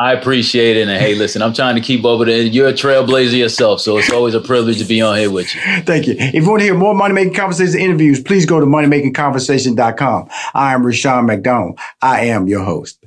[0.00, 0.86] I appreciate it.
[0.86, 2.42] And hey, listen, I'm trying to keep over there.
[2.42, 5.60] You're a trailblazer yourself, so it's always a privilege to be on here with you.
[5.82, 6.14] Thank you.
[6.16, 10.28] If you want to hear more Money Making Conversations interviews, please go to moneymakingconversation.com.
[10.54, 11.80] I am Rushion McDonald.
[12.00, 13.04] I am your host.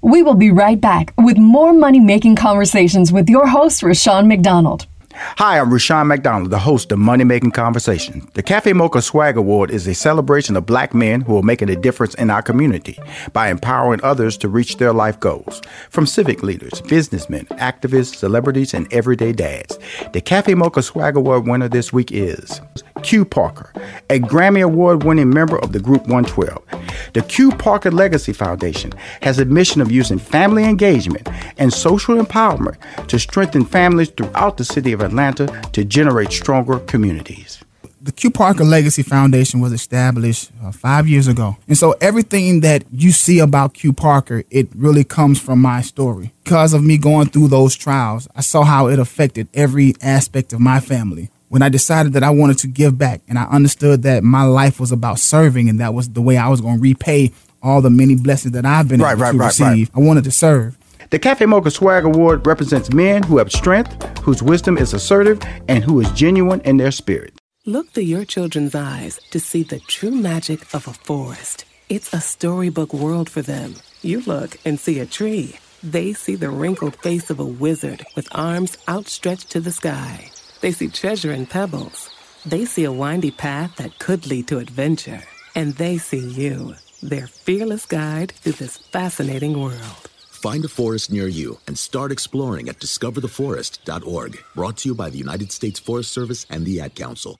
[0.00, 4.86] We will be right back with more money making conversations with your host, Rushion McDonald.
[5.16, 8.28] Hi, I'm Rushion McDonald, the host of Money Making Conversation.
[8.34, 11.76] The Cafe Mocha Swag Award is a celebration of black men who are making a
[11.76, 12.98] difference in our community
[13.32, 15.62] by empowering others to reach their life goals.
[15.88, 19.78] From civic leaders, businessmen, activists, celebrities, and everyday dads.
[20.12, 22.60] The Cafe Mocha Swag Award winner this week is
[23.04, 23.70] Q Parker,
[24.08, 26.64] a Grammy Award winning member of the Group 112.
[27.12, 31.28] The Q Parker Legacy Foundation has a mission of using family engagement
[31.58, 32.76] and social empowerment
[33.08, 37.62] to strengthen families throughout the city of Atlanta to generate stronger communities.
[38.00, 41.58] The Q Parker Legacy Foundation was established uh, five years ago.
[41.68, 46.32] And so everything that you see about Q Parker, it really comes from my story.
[46.42, 50.60] Because of me going through those trials, I saw how it affected every aspect of
[50.60, 54.24] my family when I decided that I wanted to give back and I understood that
[54.24, 57.30] my life was about serving and that was the way I was going to repay
[57.62, 59.88] all the many blessings that I've been right, able right, to right, receive.
[59.94, 60.76] I wanted to serve.
[61.10, 65.84] The Cafe Mocha Swag Award represents men who have strength, whose wisdom is assertive, and
[65.84, 67.34] who is genuine in their spirit.
[67.64, 71.66] Look through your children's eyes to see the true magic of a forest.
[71.88, 73.76] It's a storybook world for them.
[74.02, 75.54] You look and see a tree.
[75.84, 80.32] They see the wrinkled face of a wizard with arms outstretched to the sky.
[80.64, 82.08] They see treasure in pebbles.
[82.46, 85.20] They see a windy path that could lead to adventure.
[85.54, 90.08] And they see you, their fearless guide through this fascinating world.
[90.30, 94.42] Find a forest near you and start exploring at discovertheforest.org.
[94.54, 97.36] Brought to you by the United States Forest Service and the Ad Council.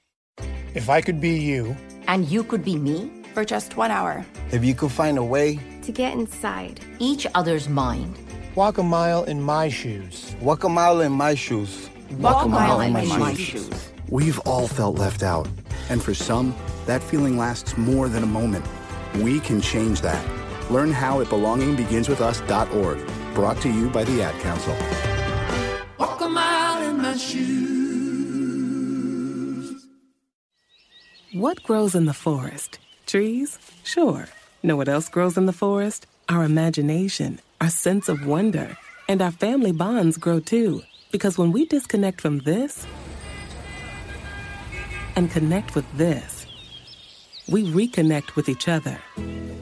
[0.75, 1.75] If I could be you,
[2.07, 5.59] and you could be me for just one hour, if you could find a way
[5.81, 8.19] to get inside each other's mind,
[8.55, 12.49] walk a mile in my shoes, walk a mile in my shoes, walk, walk a
[12.49, 13.69] mile, mile in, my, my shoes.
[13.69, 13.91] shoes.
[14.11, 15.49] We've all felt left out,
[15.89, 16.55] and for some,
[16.87, 18.65] that feeling lasts more than a moment.
[19.17, 20.25] We can change that.
[20.71, 23.35] Learn how at belongingbeginswithus.org.
[23.35, 24.77] Brought to you by the Ad Council.
[25.99, 27.45] Walk a mile in my shoes.
[31.33, 32.79] What grows in the forest?
[33.07, 33.59] Trees?
[33.83, 34.29] Sure.
[34.63, 36.07] Know what else grows in the forest?
[36.29, 38.77] Our imagination, our sense of wonder,
[39.09, 40.83] and our family bonds grow too.
[41.15, 42.85] Because when we disconnect from this
[45.15, 46.45] and connect with this,
[47.49, 48.99] we reconnect with each other.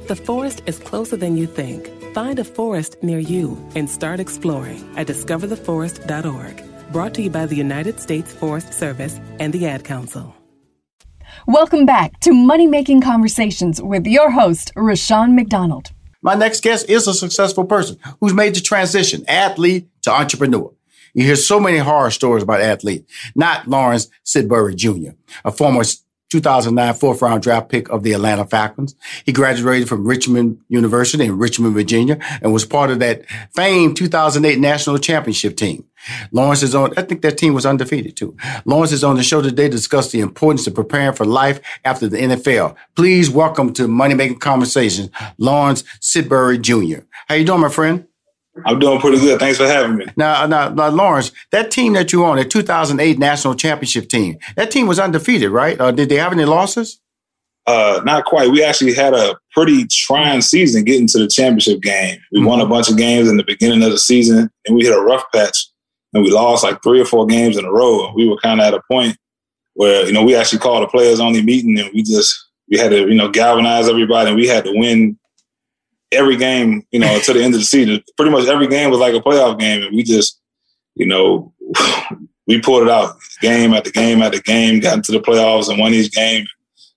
[0.09, 1.91] The forest is closer than you think.
[2.15, 6.91] Find a forest near you and start exploring at discovertheforest.org.
[6.91, 10.35] Brought to you by the United States Forest Service and the Ad Council.
[11.47, 15.91] Welcome back to Money Making Conversations with your host, Rushion McDonald.
[16.23, 20.73] My next guest is a successful person who's made the transition, athlete to entrepreneur.
[21.15, 25.11] You hear so many horror stories about athletes, not Lawrence Sidbury Jr.,
[25.45, 25.85] a former
[26.33, 28.97] 2009 fourth round draft pick of the Atlanta Falcons.
[29.27, 34.59] He graduated from Richmond University in Richmond, Virginia, and was part of that famed 2008
[34.59, 35.85] national championship team.
[36.33, 38.35] Lawrence is on, I think that team was undefeated too.
[38.65, 42.09] Lawrence is on the show today to discuss the importance of preparing for life after
[42.09, 42.77] the NFL.
[42.97, 47.05] Please welcome to Money Making Conversations, Lawrence Sidbury Jr.
[47.29, 48.07] How you doing, my friend?
[48.65, 49.39] I'm doing pretty good.
[49.41, 50.07] Thanks for having me.
[50.17, 54.71] Now, now, now, Lawrence, that team that you on, the 2008 national championship team, that
[54.71, 55.81] team was undefeated, right?
[55.81, 57.01] Uh, did they have any losses?
[57.67, 58.51] Uh, not quite.
[58.51, 62.19] We actually had a pretty trying season getting to the championship game.
[62.33, 62.49] We mm-hmm.
[62.49, 65.01] won a bunch of games in the beginning of the season, and we hit a
[65.01, 65.69] rough patch,
[66.13, 68.13] and we lost like three or four games in a row.
[68.17, 69.17] We were kind of at a point
[69.75, 72.37] where you know we actually called a players only meeting, and we just
[72.69, 75.17] we had to you know galvanize everybody, and we had to win
[76.13, 78.03] every game, you know, to the end of the season.
[78.17, 80.41] Pretty much every game was like a playoff game, and we just,
[80.95, 81.53] you know,
[82.47, 85.93] we pulled it out game after game after game, got into the playoffs and won
[85.93, 86.47] each game.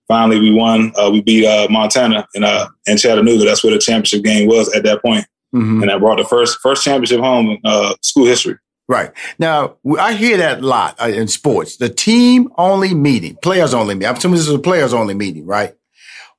[0.08, 0.92] Finally, we won.
[0.96, 3.46] Uh, we beat uh, Montana in uh, in Chattanooga.
[3.46, 5.26] That's where the championship game was at that point.
[5.56, 5.84] Mm-hmm.
[5.84, 8.58] and that brought the first first championship home in uh, school history.
[8.90, 11.78] Right now, I hear that a lot uh, in sports.
[11.78, 14.10] The team only meeting, players only meeting.
[14.10, 15.74] I'm assuming this is a players only meeting, right?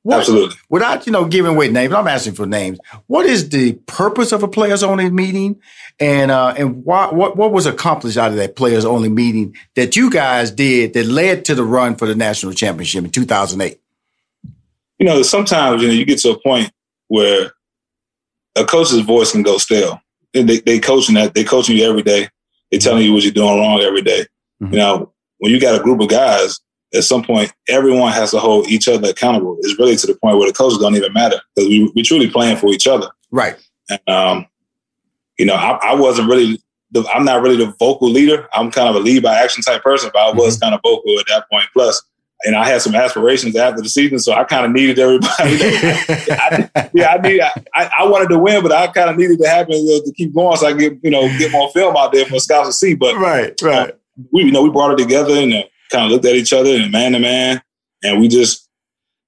[0.06, 0.56] What, Absolutely.
[0.68, 2.78] Without, you know, giving away names, I'm asking for names.
[3.08, 5.60] What is the purpose of a players only meeting?
[5.98, 9.96] And, uh, and why, what, what was accomplished out of that players only meeting that
[9.96, 13.80] you guys did that led to the run for the national championship in 2008?
[15.00, 16.70] You know, sometimes, you know, you get to a point
[17.08, 17.50] where
[18.54, 20.00] a coach's voice can go stale.
[20.32, 22.28] They, they coaching that, they coaching you every day.
[22.70, 24.24] They telling you what you're doing wrong every day.
[24.62, 24.72] Mm-hmm.
[24.72, 26.60] You know, when you got a group of guys
[26.94, 29.56] at some point, everyone has to hold each other accountable.
[29.60, 32.30] It's really to the point where the coaches don't even matter because we we truly
[32.30, 33.10] playing for each other.
[33.30, 33.56] Right.
[33.90, 34.46] And, um,
[35.38, 36.60] you know, I, I wasn't really.
[36.92, 38.48] The, I'm not really the vocal leader.
[38.52, 40.66] I'm kind of a lead by action type person, but I was mm-hmm.
[40.66, 41.66] kind of vocal at that point.
[41.72, 42.00] Plus,
[42.44, 45.30] and I had some aspirations after the season, so I kind of needed everybody.
[45.40, 47.40] I, yeah, I need.
[47.40, 50.32] I, I, wanted to win, but I kind of needed to happen to, to, keep
[50.32, 52.94] going, so I get you know get more film out there for scouts to see.
[52.94, 53.94] But right, right.
[54.32, 56.70] we you know we brought it together and uh, kind of looked at each other
[56.70, 57.62] and man to man,
[58.02, 58.68] and we just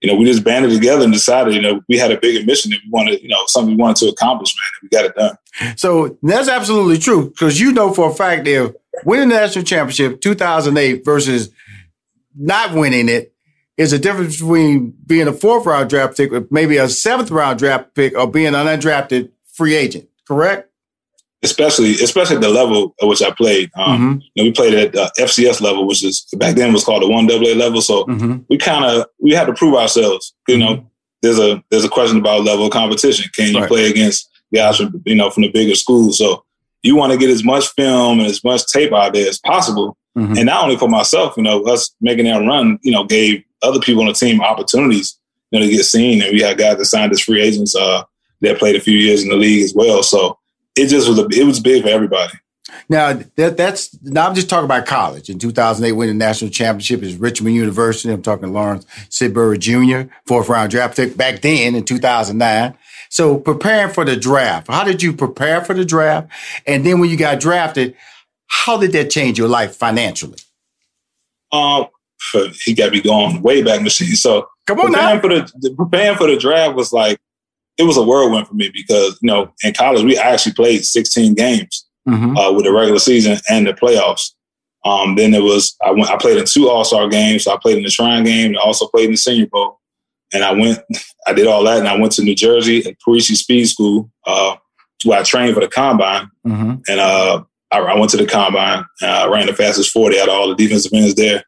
[0.00, 2.72] you know we just banded together and decided you know we had a bigger mission
[2.72, 5.76] and we wanted you know something we wanted to accomplish, man, we got it done.
[5.76, 8.72] So that's absolutely true because you know for a fact if
[9.04, 11.50] winning the national championship 2008 versus
[12.36, 13.34] not winning it
[13.78, 17.60] is a difference between being a fourth round draft pick, or maybe a seventh round
[17.60, 20.08] draft pick, or being an undrafted free agent.
[20.26, 20.67] Correct?
[21.42, 23.70] Especially especially at the level at which I played.
[23.76, 24.20] Um, Mm-hmm.
[24.34, 27.08] you know, we played at the FCS level, which is back then was called the
[27.08, 27.80] one AA level.
[27.80, 28.38] So Mm-hmm.
[28.50, 30.34] we kind of we had to prove ourselves.
[30.48, 30.90] You know,
[31.22, 33.30] there's a there's a question about level of competition.
[33.34, 33.68] Can you Right.
[33.68, 36.18] play against guys from you know from the bigger schools?
[36.18, 36.44] So
[36.82, 39.96] you want to get as much film and as much tape out there as possible.
[40.16, 40.36] Mm-hmm.
[40.36, 43.78] And not only for myself, you know, us making that run, you know, gave other
[43.80, 45.16] people on the team opportunities,
[45.50, 46.22] you know, to get seen.
[46.22, 48.02] And we had guys that signed as free agents uh,
[48.40, 50.02] that played a few years in the league as well.
[50.04, 50.38] So
[50.78, 52.32] it just was a, it was big for everybody.
[52.88, 55.30] Now that that's now I'm just talking about college.
[55.30, 58.12] In 2008, winning the national championship is Richmond University.
[58.12, 62.76] I'm talking Lawrence Sidbury Jr., fourth round draft pick back then in 2009.
[63.10, 66.30] So preparing for the draft, how did you prepare for the draft?
[66.66, 67.96] And then when you got drafted,
[68.48, 70.38] how did that change your life financially?
[71.52, 71.86] Um,
[72.64, 74.14] he got me going way back machine.
[74.14, 77.18] So come on preparing for the, the preparing for the draft was like
[77.78, 81.34] it was a whirlwind for me because you know in college we actually played 16
[81.34, 82.38] games Mm-hmm.
[82.38, 84.30] uh, with the regular season and the playoffs.
[84.82, 87.44] Um, then it was I went I played in two All Star games.
[87.44, 89.78] So I played in the Shrine game and I also played in the Senior Bowl.
[90.32, 90.78] And I went,
[91.26, 94.56] I did all that, and I went to New Jersey at Parisi Speed School, uh,
[95.04, 96.30] where I trained for the combine.
[96.46, 96.74] Mm-hmm.
[96.88, 98.84] And uh, I, I went to the combine.
[99.02, 101.44] And I ran the fastest 40 out of all the defensive ends there.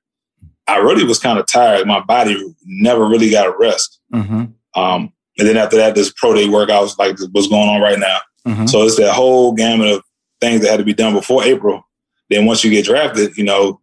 [0.66, 1.86] I really was kind of tired.
[1.86, 2.36] My body
[2.66, 3.98] never really got a rest.
[4.12, 4.44] Mm-hmm.
[4.78, 8.18] Um, and then after that, this pro day workouts like what's going on right now.
[8.46, 8.68] Mhm.
[8.68, 10.02] So it's that whole gamut of
[10.40, 11.82] things that had to be done before April.
[12.30, 13.80] Then once you get drafted, you know,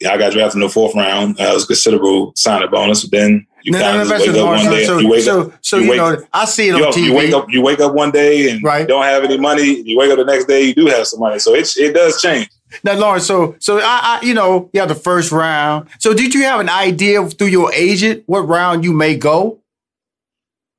[0.00, 1.40] yeah, I got drafted in the fourth round.
[1.40, 3.08] Uh, it was a considerable signing bonus.
[3.08, 4.84] Then you No, no, kind no, of that's wake up one day.
[4.86, 5.52] So- you wake so- up.
[5.62, 7.04] so, you wake, know, I see it on you, TV.
[7.06, 7.46] You wake up.
[7.48, 9.80] You wake up one day and you don't have any money.
[9.82, 11.38] You wake up the next day, you do have some money.
[11.38, 12.48] So it it does change.
[12.82, 15.86] Now, Lawrence, so so I, I you know, you have the first round.
[16.00, 19.60] So did you have an idea through your agent what round you may go?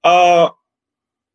[0.06, 0.50] Uh,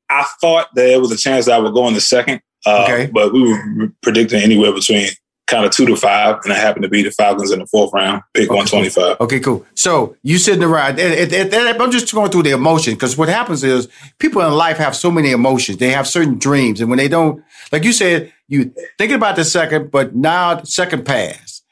[0.08, 2.40] I thought there was a chance that I would go in the second.
[2.64, 5.08] Uh, But we were predicting anywhere between
[5.46, 7.90] kind of two to five, and I happened to be the Falcons in the fourth
[7.92, 9.16] round, pick 125.
[9.20, 9.66] Okay, cool.
[9.74, 13.28] So you sitting around, and- and- and I'm just going through the emotion because what
[13.28, 13.88] happens is
[14.20, 15.78] people in life have so many emotions.
[15.78, 17.42] They have certain dreams, and when they don't,
[17.72, 21.62] like you said, you thinking about the second, but now second pass,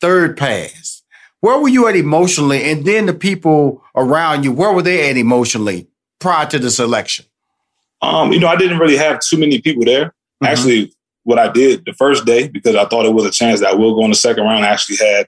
[0.00, 1.02] third pass.
[1.40, 5.16] Where were you at emotionally, and then the people around you, where were they at
[5.16, 5.88] emotionally
[6.18, 7.24] prior to this election?
[8.00, 10.06] Um, you know, I didn't really have too many people there.
[10.06, 10.46] Mm-hmm.
[10.46, 10.92] Actually,
[11.24, 13.74] what I did the first day, because I thought it was a chance that I
[13.74, 15.26] will go in the second round, I actually had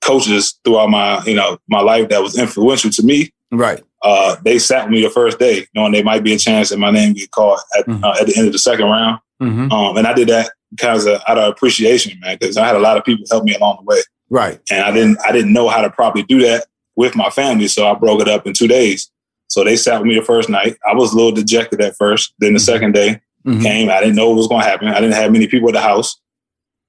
[0.00, 3.30] coaches throughout my, you know, my life that was influential to me.
[3.50, 3.82] Right.
[4.02, 6.78] Uh, they sat with me the first day, knowing there might be a chance that
[6.78, 9.20] my name get called at, uh, at the end of the second round.
[9.42, 9.72] Mm-hmm.
[9.72, 12.80] Um, and I did that kind of out of appreciation, man, because I had a
[12.80, 14.00] lot of people help me along the way.
[14.30, 14.60] Right.
[14.70, 16.66] And I didn't I didn't know how to properly do that
[16.96, 19.10] with my family, so I broke it up in two days.
[19.48, 20.76] So they sat with me the first night.
[20.88, 22.34] I was a little dejected at first.
[22.38, 23.62] Then the second day Mhm.
[23.62, 23.90] came.
[23.90, 24.88] I didn't know what was going to happen.
[24.88, 26.18] I didn't have many people at the house.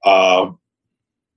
[0.04, 0.58] Um,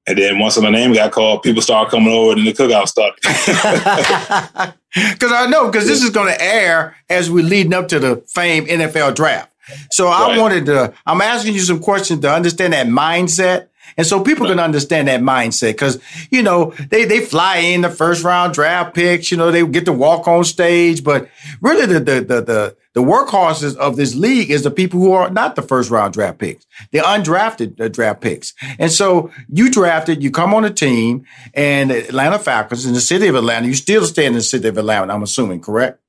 [0.08, 3.20] and then once my name got called, people started coming over, and the cookout started.
[4.96, 8.24] Because I know, because this is going to air as we're leading up to the
[8.28, 9.52] famed NFL draft.
[9.92, 13.68] So I wanted to, I'm asking you some questions to understand that mindset.
[13.98, 16.00] And so people can understand that mindset because,
[16.32, 19.86] you know, they, they fly in the first round draft picks, you know, they get
[19.86, 21.04] to walk on stage.
[21.04, 21.30] But
[21.62, 25.30] really the, the, the, the, the workhorses of this league is the people who are
[25.30, 28.54] not the first round draft picks, the undrafted uh, draft picks.
[28.78, 33.28] And so you drafted, you come on a team and Atlanta Falcons in the city
[33.28, 36.02] of Atlanta, you still stay in the city of Atlanta, I'm assuming, correct?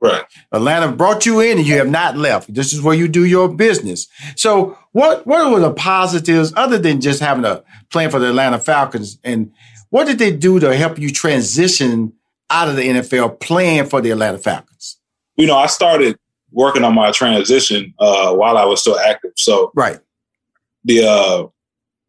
[0.00, 0.24] Right.
[0.52, 2.54] Atlanta brought you in and you have not left.
[2.54, 4.06] This is where you do your business.
[4.36, 8.60] So what what were the positives other than just having a plan for the Atlanta
[8.60, 9.18] Falcons?
[9.24, 9.52] And
[9.90, 12.12] what did they do to help you transition
[12.50, 14.98] out of the NFL playing for the Atlanta Falcons?
[15.38, 16.18] you know, I started
[16.50, 19.32] working on my transition uh, while I was still active.
[19.36, 20.00] So right,
[20.84, 21.46] the uh,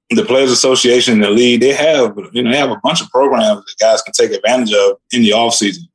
[0.09, 3.09] the Players Association and the league they have you know they have a bunch of
[3.09, 5.87] programs that guys can take advantage of in the off season.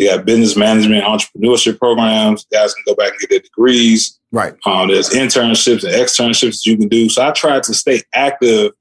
[0.00, 2.46] They got business management, entrepreneurship programs.
[2.50, 4.18] Guys can go back and get their degrees.
[4.32, 4.54] Right.
[4.64, 7.10] Um, there's internships and externships that you can do.
[7.10, 8.72] So I tried to stay active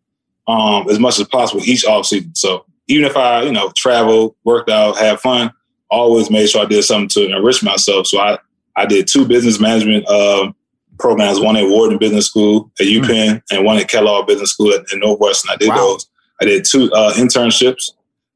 [0.47, 2.33] um, as much as possible each off season.
[2.35, 5.51] So even if I, you know, traveled, worked out, had fun,
[5.89, 8.07] always made sure I did something to enrich myself.
[8.07, 8.37] So I,
[8.77, 10.55] I did two business management um,
[10.99, 14.81] programs, one at Wharton Business School at UPenn and one at Kellogg Business School at,
[14.93, 15.51] at Northwestern.
[15.51, 15.75] I did Wow.
[15.75, 16.09] those.
[16.41, 17.91] I did two uh, internships,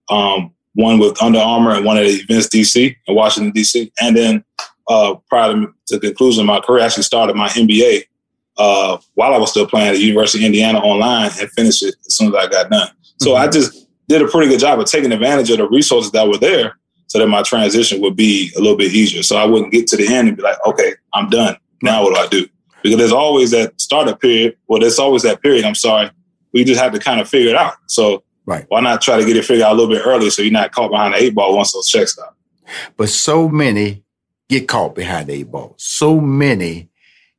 [0.09, 3.91] um, one with Under Armour and one at Events DC in Washington D.C.
[4.01, 4.43] And then
[4.87, 8.03] uh, prior to, the conclusion of my career, I actually started my MBA
[8.57, 11.95] uh, while I was still playing at the University of Indiana online and finished it
[12.05, 12.89] as soon as I got done.
[13.19, 13.47] So mm-hmm.
[13.47, 16.37] I just did a pretty good job of taking advantage of the resources that were
[16.37, 16.77] there
[17.07, 19.23] so that my transition would be a little bit easier.
[19.23, 21.55] So I wouldn't get to the end and be like, okay, I'm done.
[21.81, 22.49] Now what do I do?
[22.81, 24.57] Because there's always that startup period.
[24.67, 25.63] Well, there's always that period.
[25.63, 26.11] I'm sorry.
[26.53, 27.75] We just have to kind of figure it out.
[27.87, 28.65] So right.
[28.69, 30.71] why not try to get it figured out a little bit early so you're not
[30.71, 32.35] caught behind the eight ball once those checks stop?
[32.97, 34.03] But so many
[34.49, 35.75] get caught behind the eight ball.
[35.77, 36.89] So many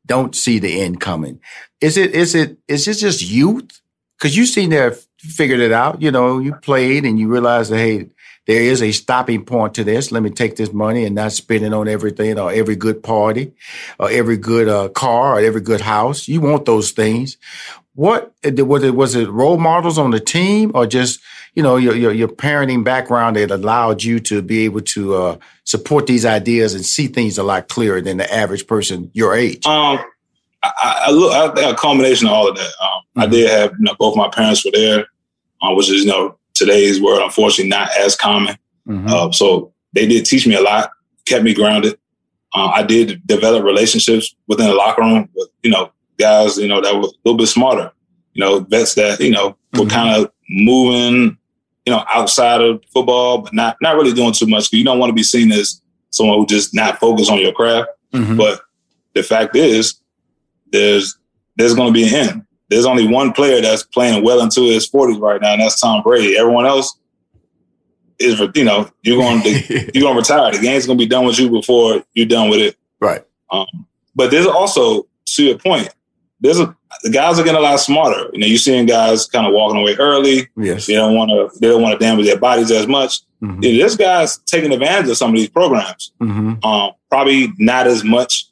[0.07, 1.41] don't see the end coming.
[1.81, 3.81] Is it is it is it just youth?
[4.19, 6.01] Because you seem to have figured it out.
[6.01, 8.09] You know, you played and you realized that hey,
[8.47, 10.13] there is a stopping point to this.
[10.13, 13.53] Let me take this money and not spend it on everything or every good party
[13.99, 16.29] or every good uh, car or every good house.
[16.29, 17.39] You want those things.
[17.95, 18.95] What was it?
[18.95, 21.21] Was it role models on the team or just
[21.55, 25.37] you know your your, your parenting background that allowed you to be able to uh,
[25.65, 29.65] support these ideas and see things a lot clearer than the average person your age?
[29.65, 30.01] Um,
[30.63, 32.63] I, I look a combination of all of that.
[32.63, 33.21] Um, mm-hmm.
[33.21, 35.07] I did have you know both my parents were there,
[35.63, 38.57] uh, which is you know today's world, unfortunately, not as common.
[38.89, 39.09] Mm-hmm.
[39.09, 40.91] Uh, so they did teach me a lot,
[41.27, 41.99] kept me grounded.
[42.55, 46.81] Uh, I did develop relationships within the locker room with, you know, guys, you know,
[46.81, 47.91] that were a little bit smarter,
[48.33, 49.81] you know, vets that, you know, mm-hmm.
[49.81, 51.37] were kind of moving,
[51.87, 54.73] you know, outside of football, but not, not really doing too much.
[54.73, 55.81] You don't want to be seen as
[56.11, 57.91] someone who just not focus on your craft.
[58.13, 58.37] Mm-hmm.
[58.37, 58.61] But
[59.15, 59.95] the fact is,
[60.73, 61.17] there's,
[61.57, 64.89] there's going to be an end there's only one player that's playing well into his
[64.91, 66.37] 40s right now, and that's Tom Brady.
[66.37, 66.97] Everyone else
[68.19, 69.51] is, you know, you're going to
[69.95, 70.53] you're going to retire.
[70.53, 72.77] The game's going to be done with you before you're done with it.
[73.01, 73.23] Right.
[73.51, 75.89] Um, but there's also, to your point,
[76.41, 78.31] there's a the guys are getting a lot smarter.
[78.33, 80.49] You know, you're seeing guys kind of walking away early.
[80.57, 80.87] Yes.
[80.87, 81.59] They don't want to.
[81.59, 83.21] They don't want to damage their bodies as much.
[83.43, 83.63] Mm-hmm.
[83.63, 86.13] You know, this guy's taking advantage of some of these programs.
[86.21, 86.65] Mm-hmm.
[86.65, 88.47] Um, probably not as much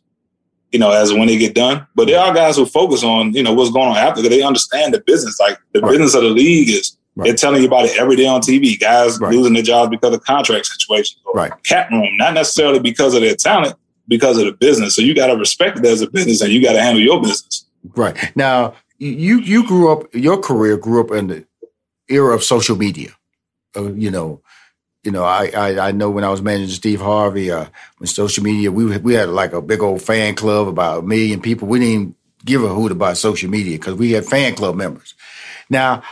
[0.73, 1.87] you know, as when they get done.
[1.95, 4.43] But there are guys who focus on, you know, what's going on after because they
[4.43, 5.39] understand the business.
[5.39, 5.91] Like the right.
[5.91, 7.27] business of the league is right.
[7.27, 8.81] they're telling you about it every day on TV.
[8.81, 9.33] Guys right.
[9.33, 11.53] losing their jobs because of contract situations or right.
[11.65, 13.77] cap room, not necessarily because of their talent,
[14.09, 14.97] because of the business.
[14.97, 17.21] So you got to respect it as a business and you got to handle your
[17.21, 17.62] business.
[17.85, 18.17] Right.
[18.37, 21.47] Now, you you grew up, your career grew up in the
[22.09, 23.11] era of social media.
[23.77, 24.43] Uh, you know,
[25.05, 27.67] you know, I, I, I know when I was managing Steve Harvey, uh,
[27.99, 31.41] when social media, we we had like a big old fan club about a million
[31.41, 31.69] people.
[31.69, 32.15] We didn't even
[32.45, 35.15] give a hoot about social media because we had fan club members.
[35.71, 36.03] Now,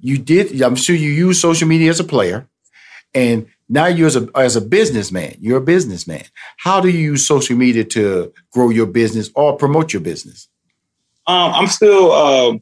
[0.00, 0.60] you did.
[0.62, 2.48] I'm sure you use social media as a player,
[3.14, 5.36] and now you as a as a businessman.
[5.40, 6.24] You're a businessman.
[6.58, 10.48] How do you use social media to grow your business or promote your business?
[11.26, 12.58] Um, I'm still uh,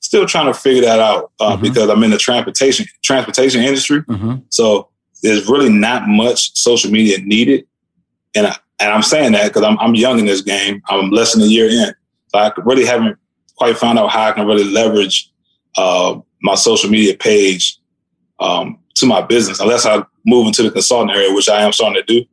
[0.00, 1.62] still trying to figure that out uh, mm-hmm.
[1.62, 4.02] because I'm in the transportation transportation industry.
[4.02, 4.36] Mm-hmm.
[4.50, 4.88] So
[5.22, 7.66] there's really not much social media needed.
[8.34, 10.82] And I, and I'm saying that because I'm, I'm young in this game.
[10.88, 11.94] I'm less than a year in.
[12.28, 13.18] So I really haven't
[13.56, 15.30] quite found out how I can really leverage
[15.76, 17.78] uh, my social media page
[18.38, 22.02] um, to my business, unless I move into the consulting area, which I am starting
[22.02, 22.26] to do.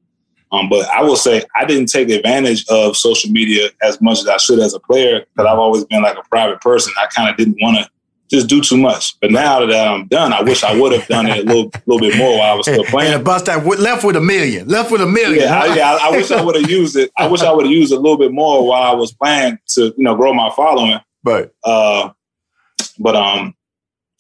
[0.56, 4.28] Um, but I will say I didn't take advantage of social media as much as
[4.28, 6.94] I should as a player because I've always been like a private person.
[6.98, 7.90] I kind of didn't want to
[8.30, 9.20] just do too much.
[9.20, 12.10] But now that I'm done, I wish I would have done it a little, little
[12.10, 13.14] bit more while I was still playing.
[13.14, 15.44] And bust that left with a million, left with a million.
[15.44, 15.98] Yeah, I, yeah.
[16.02, 17.12] I, I wish I would have used it.
[17.18, 19.94] I wish I would have used a little bit more while I was playing to,
[19.98, 21.00] you know, grow my following.
[21.24, 22.12] But, uh,
[23.00, 23.56] but um,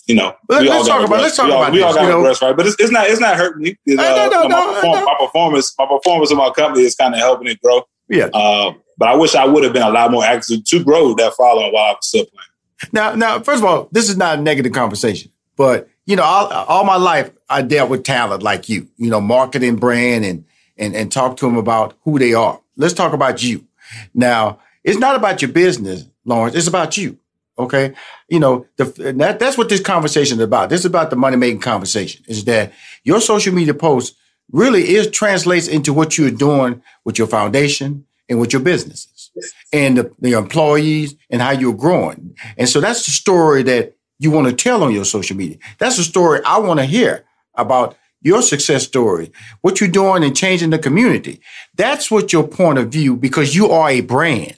[0.07, 1.22] you know, Let, we us talk about.
[1.22, 1.73] Let's talk we all, about.
[1.73, 2.56] We all got rest, right?
[2.56, 3.07] But it's, it's not.
[3.07, 3.77] It's not hurting me.
[3.90, 7.14] Uh, no, no, no, my, perform, my, performance, my performance of my company is kind
[7.14, 7.82] of helping it grow.
[8.07, 8.26] Yeah.
[8.34, 11.34] Uh, but I wish I would have been a lot more active to grow that
[11.34, 12.91] following while I was still playing.
[12.91, 16.48] Now, now, first of all, this is not a negative conversation, but you know, all,
[16.48, 20.45] all my life I dealt with talent like you, you know, marketing brand and,
[20.77, 22.60] and, and talk to them about who they are.
[22.77, 23.65] Let's talk about you.
[24.14, 26.56] Now, it's not about your business, Lawrence.
[26.56, 27.18] It's about you.
[27.57, 27.94] Okay.
[28.27, 28.86] You know, the,
[29.18, 30.69] that, that's what this conversation is about.
[30.69, 32.73] This is about the money making conversation is that
[33.03, 34.15] your social media post
[34.52, 39.32] really is translates into what you're doing with your foundation and with your businesses
[39.72, 42.36] and the, the employees and how you're growing.
[42.57, 45.57] And so that's the story that you want to tell on your social media.
[45.77, 47.26] That's the story I want to hear
[47.56, 51.41] about your success story, what you're doing and changing the community.
[51.76, 54.57] That's what your point of view, because you are a brand.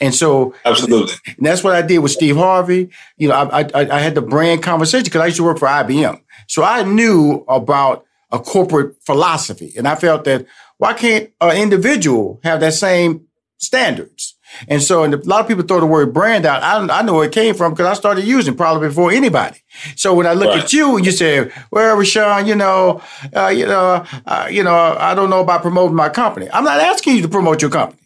[0.00, 2.90] And so, absolutely, and that's what I did with Steve Harvey.
[3.16, 5.68] You know, I, I, I had the brand conversation because I used to work for
[5.68, 10.46] IBM, so I knew about a corporate philosophy, and I felt that
[10.78, 13.26] why can't an individual have that same
[13.58, 14.36] standards.
[14.68, 16.62] And so, and a lot of people throw the word brand out.
[16.62, 19.58] I, I know where it came from because I started using probably before anybody.
[19.96, 20.62] So when I look right.
[20.62, 23.02] at you and you say, "Well, Rushion, you know,
[23.34, 26.80] uh, you know, uh, you know, I don't know about promoting my company." I'm not
[26.80, 28.02] asking you to promote your company.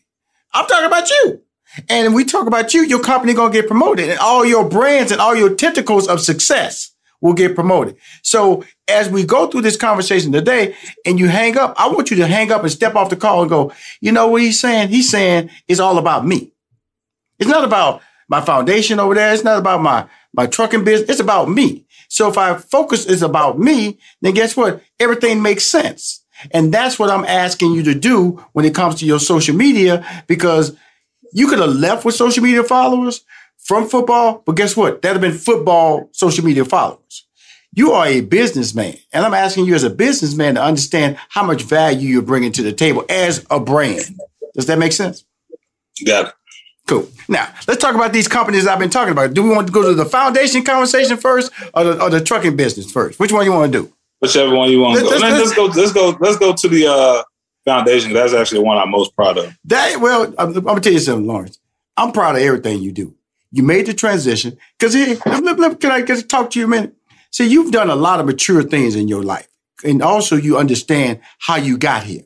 [0.52, 1.42] I'm talking about you.
[1.88, 5.20] And we talk about you, your company gonna get promoted, and all your brands and
[5.20, 6.90] all your tentacles of success
[7.20, 7.96] will get promoted.
[8.22, 10.74] So as we go through this conversation today
[11.04, 13.42] and you hang up, I want you to hang up and step off the call
[13.42, 14.88] and go, you know what he's saying?
[14.88, 16.52] He's saying it's all about me.
[17.38, 19.32] It's not about my foundation over there.
[19.32, 21.10] It's not about my, my trucking business.
[21.10, 21.84] It's about me.
[22.08, 24.82] So if I focus is about me, then guess what?
[24.98, 26.24] Everything makes sense.
[26.52, 30.04] And that's what I'm asking you to do when it comes to your social media,
[30.26, 30.76] because
[31.32, 33.24] you could have left with social media followers
[33.58, 35.02] from football, but guess what?
[35.02, 37.26] That'd have been football social media followers.
[37.72, 41.62] You are a businessman, and I'm asking you as a businessman to understand how much
[41.62, 44.18] value you're bringing to the table as a brand.
[44.54, 45.24] Does that make sense?
[46.04, 46.34] Got it.
[46.88, 47.08] Cool.
[47.28, 49.34] Now let's talk about these companies I've been talking about.
[49.34, 52.56] Do we want to go to the foundation conversation first, or the, or the trucking
[52.56, 53.20] business first?
[53.20, 53.92] Which one you want to do?
[54.18, 55.10] Whichever one you want to go.
[55.10, 55.66] Let's, let's, go.
[55.66, 56.16] Let's go.
[56.18, 57.22] Let's go to the uh,
[57.64, 58.12] foundation.
[58.12, 59.56] That's actually the one I'm most proud of.
[59.64, 61.58] That well, I'm, I'm gonna tell you something, Lawrence.
[61.96, 63.14] I'm proud of everything you do.
[63.52, 66.94] You made the transition because here, can I just talk to you a minute?
[67.32, 69.48] See, you've done a lot of mature things in your life.
[69.84, 72.22] And also you understand how you got here.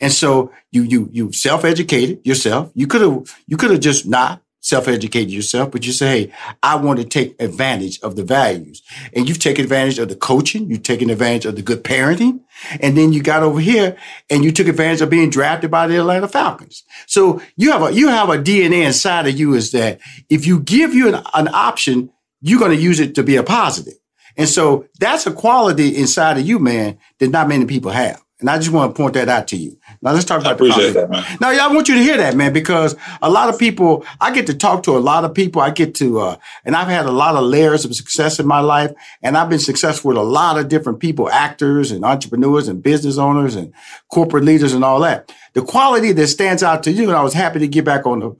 [0.00, 2.70] And so you, you, you self-educated yourself.
[2.74, 6.32] You could have, you could have just not self-educated yourself, but you say, Hey,
[6.62, 8.82] I want to take advantage of the values
[9.12, 10.68] and you've taken advantage of the coaching.
[10.70, 12.40] You've taken advantage of the good parenting.
[12.80, 13.96] And then you got over here
[14.28, 16.82] and you took advantage of being drafted by the Atlanta Falcons.
[17.06, 20.60] So you have a, you have a DNA inside of you is that if you
[20.60, 22.10] give you an, an option,
[22.40, 23.94] you're going to use it to be a positive.
[24.36, 28.22] And so that's a quality inside of you, man, that not many people have.
[28.40, 29.78] And I just want to point that out to you.
[30.00, 31.10] Now let's talk about I appreciate that.
[31.40, 34.46] Now, I want you to hear that, man, because a lot of people, I get
[34.46, 35.60] to talk to a lot of people.
[35.60, 38.60] I get to, uh, and I've had a lot of layers of success in my
[38.60, 38.92] life,
[39.22, 43.18] and I've been successful with a lot of different people, actors and entrepreneurs and business
[43.18, 43.72] owners and
[44.08, 45.32] corporate leaders and all that.
[45.54, 48.20] The quality that stands out to you, and I was happy to get back on
[48.20, 48.36] the,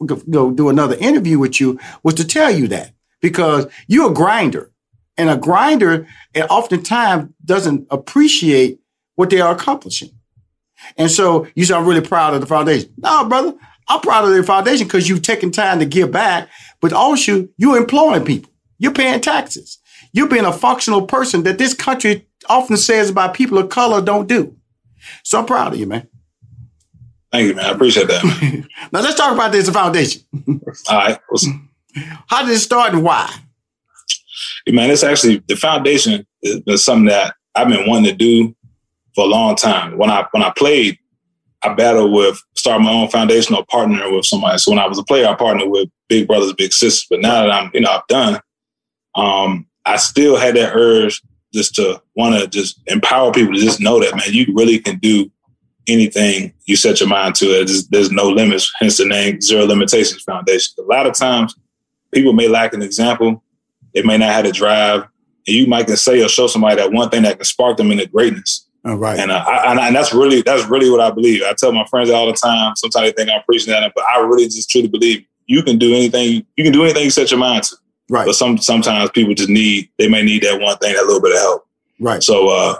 [0.00, 4.14] you know, do another interview with you, was to tell you that because you're a
[4.14, 4.70] grinder.
[5.18, 8.80] And a grinder, and oftentimes doesn't appreciate
[9.14, 10.10] what they are accomplishing.
[10.96, 12.92] And so you say, I'm really proud of the foundation.
[12.98, 13.54] No, brother,
[13.88, 16.48] I'm proud of the foundation because you've taken time to give back,
[16.80, 18.50] but also you're employing people.
[18.78, 19.78] You're paying taxes.
[20.12, 24.28] You're being a functional person that this country often says about people of color don't
[24.28, 24.56] do.
[25.24, 26.08] So I'm proud of you, man.
[27.30, 27.64] Thank you, man.
[27.64, 28.22] I appreciate that.
[28.92, 30.22] now let's talk about this foundation.
[30.90, 31.18] All right.
[32.28, 33.32] How did it start and why?
[34.68, 38.54] man, it's actually the foundation is something that I've been wanting to do
[39.14, 39.96] for a long time.
[39.98, 40.98] When I when I played,
[41.62, 44.58] I battled with start my own foundation or partner with somebody.
[44.58, 47.06] So when I was a player, I partnered with big brothers, big sisters.
[47.08, 48.40] But now that I'm, you know, I've done,
[49.14, 51.20] um, I still had that urge
[51.52, 54.98] just to want to just empower people to just know that, man, you really can
[54.98, 55.30] do
[55.86, 57.46] anything you set your mind to.
[57.46, 60.72] There's, there's no limits, hence the name Zero Limitations Foundation.
[60.78, 61.54] A lot of times
[62.12, 63.42] people may lack an example
[63.94, 65.02] they may not have the drive.
[65.46, 67.90] And you might can say or show somebody that one thing that can spark them
[67.90, 68.68] into greatness.
[68.84, 69.18] All right.
[69.18, 71.42] And, uh, I, and that's really that's really what I believe.
[71.42, 72.74] I tell my friends all the time.
[72.76, 75.94] Sometimes they think I'm preaching that, but I really just truly believe you can do
[75.94, 76.44] anything.
[76.56, 77.76] You can do anything you set your mind to.
[78.08, 78.26] Right.
[78.26, 81.32] But some sometimes people just need they may need that one thing, that little bit
[81.32, 81.68] of help.
[82.00, 82.22] Right.
[82.22, 82.74] So, uh,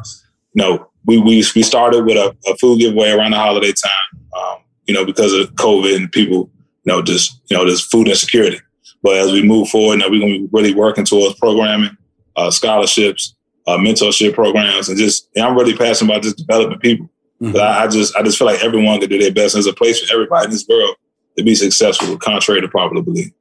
[0.54, 4.26] you know, we we we started with a, a food giveaway around the holiday time.
[4.36, 6.50] Um, you know, because of COVID and people,
[6.84, 8.60] you know, just you know, there's food insecurity.
[9.02, 11.96] But as we move forward, now we're going to be really working towards programming,
[12.36, 13.34] uh, scholarships,
[13.66, 17.10] uh, mentorship programs, and just and I'm really passionate about just developing people.
[17.40, 17.56] Mm-hmm.
[17.56, 19.54] I, I, just I just feel like everyone can do their best.
[19.54, 20.96] There's a place for everybody in this world
[21.36, 23.32] to be successful, contrary to popular belief.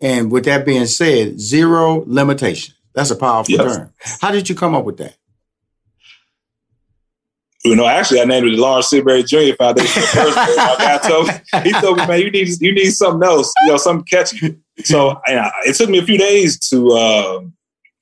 [0.00, 2.74] And with that being said, zero limitation.
[2.94, 3.76] That's a powerful yes.
[3.76, 3.92] term.
[4.20, 5.16] How did you come up with that?
[7.64, 9.54] You know, actually, I named it the Lawrence Sidbury Jr.
[9.54, 10.02] Foundation.
[10.02, 13.52] First, my guy told me, he told me, man, you need you need something else,
[13.62, 14.58] you know, something catchy.
[14.84, 17.40] So it took me a few days to uh,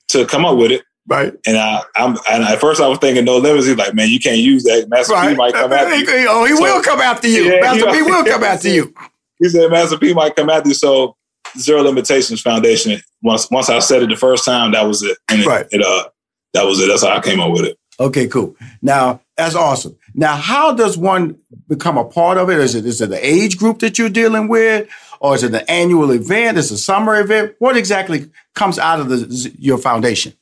[0.08, 0.82] to come up with it.
[1.10, 1.34] Right.
[1.44, 3.66] And I, I'm, and at first I was thinking no limits.
[3.66, 4.86] He's like, man, you can't use that.
[4.88, 5.30] Master right.
[5.30, 6.06] P might come after you.
[6.30, 7.42] Oh, he so, will come after you.
[7.42, 8.94] Yeah, Master P will come after you.
[9.42, 10.74] He said, Master P might come after you.
[10.74, 11.16] So
[11.58, 13.00] Zero Limitations Foundation.
[13.22, 15.16] Once once I said it the first time, that was it.
[15.30, 15.66] And it, right.
[15.70, 16.10] It, uh,
[16.52, 16.88] that was it.
[16.88, 17.78] That's how I came up with it.
[17.98, 18.54] Okay, cool.
[18.82, 19.96] Now that's awesome.
[20.14, 21.38] Now, how does one
[21.68, 22.58] become a part of it?
[22.58, 24.88] Is it is it the age group that you're dealing with,
[25.20, 26.58] or is it an annual event?
[26.58, 27.54] Is it a summer event?
[27.58, 30.34] What exactly comes out of the your foundation?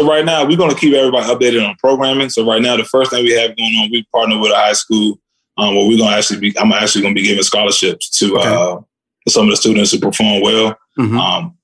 [0.00, 2.30] So right now, we're going to keep everybody updated on programming.
[2.30, 4.72] So right now, the first thing we have going on, we partner with a high
[4.72, 5.18] school
[5.58, 6.58] um, where we're gonna actually be.
[6.58, 8.48] I'm actually gonna be giving scholarships to Okay.
[8.48, 8.76] uh,
[9.28, 10.74] some of the students who perform well.
[10.98, 11.18] Mhm.
[11.18, 11.54] Um,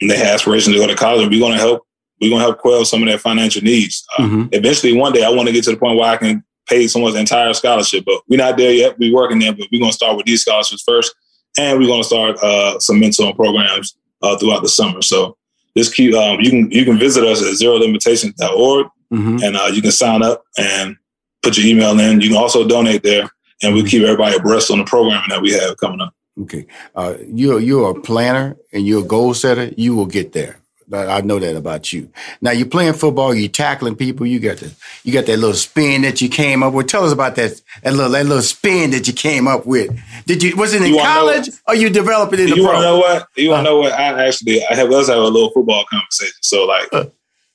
[0.00, 1.82] and they have aspirations to go to college, and we're gonna help.
[2.20, 4.04] We're gonna help quell some of their financial needs.
[4.16, 4.48] Uh, Mhm.
[4.52, 7.16] Eventually, one day, I want to get to the point where I can pay someone's
[7.16, 8.96] entire scholarship, but we're not there yet.
[9.00, 11.12] We're working there, but we're gonna start with these scholarships first,
[11.58, 15.02] and we're gonna start uh, some mentoring programs uh, throughout the summer.
[15.02, 15.36] So
[15.76, 16.14] just keep.
[16.14, 19.42] Um, you can you can visit us at zerolimitations.org, Mhm.
[19.44, 20.96] and uh, you can sign up and
[21.42, 22.20] put your email in.
[22.20, 23.28] You can also donate there,
[23.62, 26.12] and we'll keep everybody abreast on the programming that we have coming up.
[26.42, 26.66] Okay.
[26.94, 29.70] Uh, you're you're a planner and you're a goal setter.
[29.76, 30.60] You will get there.
[30.92, 32.10] I I know that about you.
[32.40, 33.34] Now you're playing football.
[33.34, 34.26] You're tackling people.
[34.26, 34.72] You got the
[35.04, 36.86] you got that little spin that you came up with.
[36.88, 39.90] Tell us about that that little that little spin that you came up with.
[40.26, 42.62] Did you was it in You wanna college or you develop it in the you
[42.64, 42.72] pro?
[42.72, 43.26] want to know what?
[43.36, 43.92] You want to know what?
[43.92, 46.34] I actually I have us have a little football conversation.
[46.42, 46.88] So like,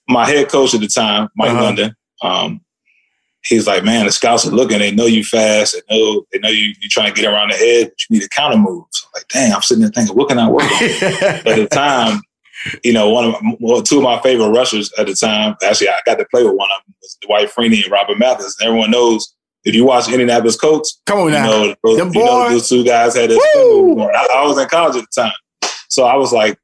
[0.09, 1.63] my head coach at the time, Mike Uh-huh.
[1.63, 2.61] London, um,
[3.45, 4.79] he's like, man, the scouts are looking.
[4.79, 5.73] They know you fast.
[5.87, 7.87] They know they know you you trying to get around the head.
[7.89, 8.83] But you need a counter move.
[8.91, 10.69] So I'm like, dang, I'm sitting there thinking, what can I work on?
[10.83, 12.21] at the time,
[12.83, 15.55] you know, one of my, well, two of my favorite rushers at the time.
[15.63, 16.95] Actually, I got to play with one of them.
[17.01, 18.57] Was Dwight Freeney and Robert Mathis.
[18.59, 19.33] And everyone knows
[19.63, 21.45] if you watch Indianapolis Colts, Come on you now.
[21.45, 23.39] know, those, you know, those two guys had this.
[23.55, 25.33] I, I was in college at the time,
[25.89, 26.57] so I was like,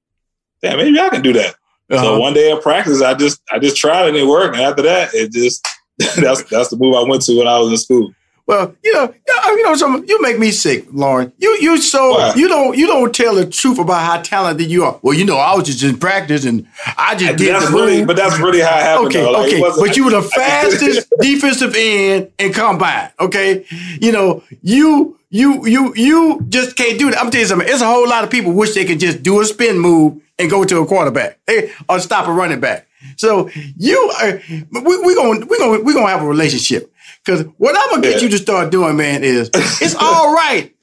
[0.62, 1.56] damn, maybe I can do that.
[1.90, 2.04] Uh-huh.
[2.04, 4.56] So one day at practice, I just I just tried it and it worked.
[4.56, 5.66] And after that, it just
[5.98, 8.14] that's that's the move I went to when I was in school.
[8.48, 9.14] Well, you know,
[9.48, 11.34] you know, some you make me sick, Lauren.
[11.38, 12.34] You you so Why?
[12.36, 14.98] you don't you don't tell the truth about how talented you are.
[15.02, 16.66] Well, you know, I was just in practice and
[16.98, 18.08] I just did That's the really, move.
[18.08, 19.08] but that's really how it happened.
[19.08, 19.26] Okay.
[19.30, 23.12] Like, okay, but you were the fastest defensive end in combine.
[23.20, 23.66] Okay,
[24.00, 27.20] you know you you you you just can't do that.
[27.20, 27.68] I'm telling you something.
[27.68, 30.50] It's a whole lot of people wish they could just do a spin move and
[30.50, 32.88] go to a quarterback eh, or stop a running back.
[33.18, 36.94] So you are we we gonna we gonna we gonna have a relationship
[37.28, 40.74] because what I'm gonna get you to start doing, man, is it's all right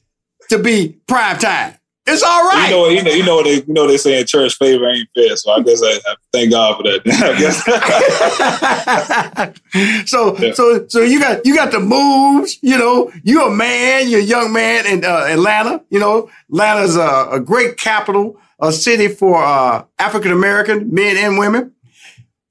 [0.50, 1.76] to be prime time.
[2.06, 2.68] It's all right.
[2.68, 5.08] You know, you know, you know, they, you know, they say in church favor ain't
[5.14, 5.34] fair.
[5.36, 7.00] So I guess I, I thank God for that.
[10.06, 12.58] So so so you got you got the moves.
[12.62, 14.10] You know, you're a man.
[14.10, 15.82] You're a young man in uh, Atlanta.
[15.88, 21.38] You know, Atlanta's a, a great capital, a city for uh, African American men and
[21.38, 21.73] women.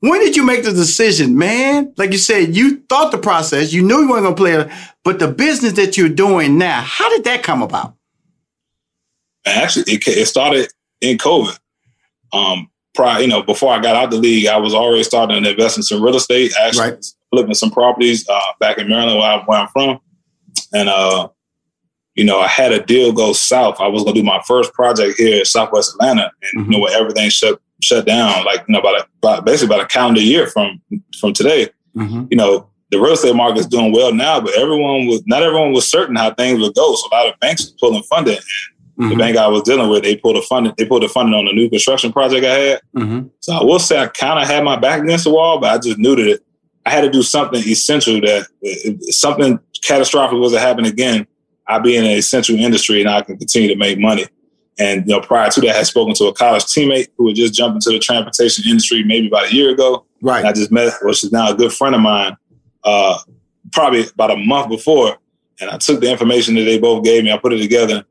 [0.04, 1.94] When did you make the decision, man?
[1.96, 3.72] Like you said, you thought the process.
[3.72, 4.70] You knew you weren't going to play it,
[5.06, 7.96] but the business that you're doing now, how did that come about?
[9.46, 10.70] Actually, it, it started
[11.00, 11.58] in COVID.
[12.34, 15.50] Um, prior, you know, before I got out the league, I was already starting to
[15.50, 16.98] invest in some real estate, actually
[17.30, 20.02] flipping some properties uh, back in Maryland, where, I, where I'm from.
[20.74, 21.30] And uh,
[22.16, 23.80] you know, I had a deal go south.
[23.80, 26.80] I was going to do my first project here in Southwest Atlanta, and you know,
[26.80, 30.82] where everything shut shut down, like you know, about, basically about a calendar year from
[31.20, 31.70] from today.
[32.32, 35.74] You know, the real estate market is doing well now, but everyone was not everyone
[35.74, 36.96] was certain how things would go.
[36.96, 38.38] So a lot of banks were pulling funding.
[38.98, 40.74] And The bank I was dealing with, they pulled a funding.
[40.78, 42.82] They pulled a funding on a new construction project I had.
[42.96, 43.28] Mm-hmm.
[43.40, 45.80] So I will say I kind of had my back against the wall, but I
[45.80, 46.46] just knew that it,
[46.86, 48.48] I had to do something essential that
[49.10, 51.26] something catastrophic was to happen again,
[51.68, 54.26] I'd be in an essential industry and I can continue to make money.
[54.80, 57.36] And you know, prior to that, I had spoken to a college teammate who had
[57.36, 60.06] just jumped into the transportation industry maybe about a year ago.
[60.22, 60.40] Right.
[60.40, 62.36] And I just met, well, she's now a good friend of mine,
[62.84, 63.20] uh,
[63.72, 65.18] probably about a month before.
[65.60, 68.04] And I took the information that they both gave me, I put it together,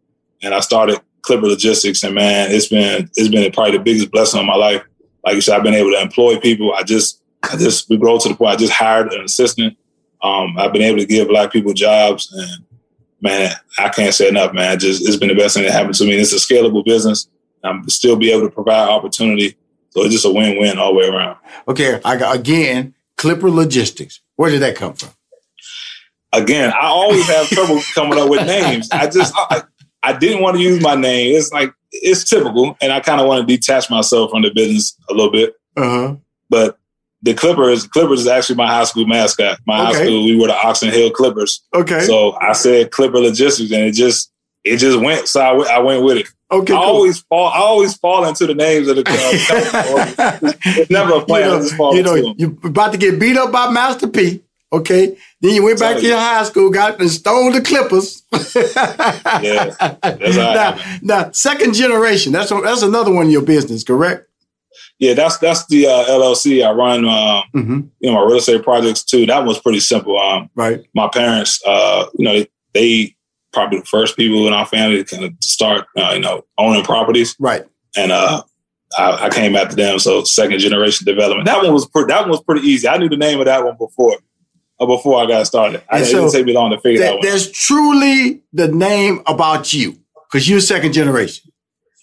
[0.43, 2.03] and I started Clipper Logistics.
[2.05, 4.83] And man, it's been it's been probably the biggest blessing of my life.
[5.25, 6.73] Like you said, I've been able to employ people.
[6.75, 8.53] I just I just we grow to the point.
[8.53, 9.77] I just hired an assistant.
[10.23, 12.65] Um, I've been able to give black people jobs, and
[13.23, 14.79] man, I can't say enough, man.
[14.79, 16.15] Just it's been the best thing that happened to me.
[16.17, 17.29] It's a scalable business.
[17.65, 19.57] I'm still be able to provide opportunity.
[19.91, 21.37] So it's just a win-win all the way around.
[21.69, 24.21] Okay, I got again Clipper Logistics.
[24.37, 25.11] Where did that come from?
[26.33, 28.91] Again, I always have trouble coming up with names.
[28.91, 29.63] I just I,
[30.03, 31.37] I didn't want to use my name.
[31.37, 34.99] It's like it's typical, and I kind of want to detach myself from the business
[35.09, 35.55] a little bit.
[35.77, 36.17] Uh-huh.
[36.49, 36.79] But
[37.23, 39.59] the Clippers, Clippers is actually my high school mascot.
[39.67, 41.63] My high school, we were the Oxon Hill Clippers.
[41.75, 42.01] Okay.
[42.01, 44.33] So I said Clipper Logistics, and it just
[44.65, 45.29] it just went.
[45.29, 46.27] So I went, with it.
[46.51, 46.85] Okay, I cool.
[46.85, 47.49] always fall.
[47.49, 49.05] I always fall into the names of the.
[49.05, 50.55] Company.
[50.81, 51.43] it's never a plan.
[51.43, 52.35] you I know, just fall you know, into them.
[52.39, 54.43] you're about to get beat up by Master P.
[54.73, 58.23] Okay, then you went back to your high school, got and stole the Clippers.
[59.43, 59.75] Yeah,
[60.35, 62.33] now, now, second generation.
[62.33, 64.29] That's that's another one of your business, correct?
[64.99, 67.05] Yeah, that's that's the uh, LLC I run.
[67.07, 67.81] Um, Mm-hmm.
[68.01, 69.27] You know, my real estate projects too.
[69.27, 70.19] That was pretty simple.
[70.19, 70.85] Um, right.
[70.95, 73.17] My parents, uh, you know, they, they
[73.53, 76.83] probably the first people in our family to kind of start, uh, you know, owning
[76.85, 77.37] properties.
[77.39, 77.65] Right.
[77.97, 78.43] And uh,
[78.99, 79.99] I, I came after them.
[79.99, 81.45] So second generation development.
[81.47, 82.09] That one was pretty.
[82.09, 82.89] That one was pretty easy.
[82.89, 84.17] I knew the name of that one before.
[84.81, 85.83] uh, before I got started.
[85.91, 87.27] I, And it so didn't take me long to figure There- that one.
[87.27, 89.99] There's truly the name about you
[90.31, 91.52] because you're second generation.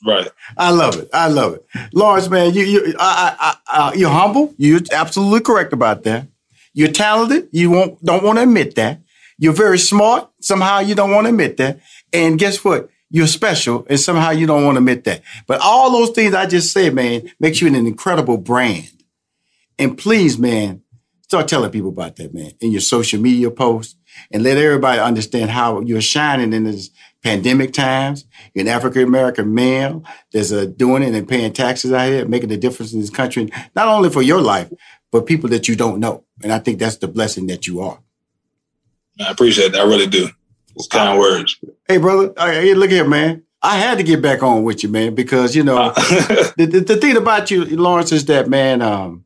[0.06, 0.30] Right.
[0.58, 1.10] I love it.
[1.14, 1.66] I love it.
[1.94, 4.54] Lawrence, man, you you I, I, I, uh, you're humble.
[4.58, 6.28] You're absolutely correct about that.
[6.74, 7.50] You're talented.
[7.52, 9.02] You won't don't want to admit that.
[9.38, 10.30] You're very smart.
[10.42, 11.80] Somehow you don't want to admit that.
[12.14, 12.90] And guess what?
[13.12, 15.24] You're special, and somehow you don't want to admit that.
[15.48, 18.92] But all those things I just said, man, makes you an incredible brand.
[19.80, 20.84] And please, man,
[21.24, 23.96] start telling people about that, man, in your social media posts,
[24.32, 26.92] and let everybody understand how you're shining in this
[27.24, 28.26] pandemic times.
[28.56, 32.58] An African American male that's uh, doing it and paying taxes out here, making a
[32.58, 34.72] difference in this country, not only for your life,
[35.12, 36.24] but people that you don't know.
[36.44, 38.00] And I think that's the blessing that you are.
[39.20, 39.82] I appreciate that.
[39.82, 40.30] I really do.
[40.76, 41.60] It's kind words.
[41.88, 43.44] Hey, brother, uh, hey, look here, man.
[43.62, 45.92] I had to get back on with you, man, because you know
[46.58, 48.82] the, the, the thing about you, Lawrence, is that man.
[48.82, 49.26] Um,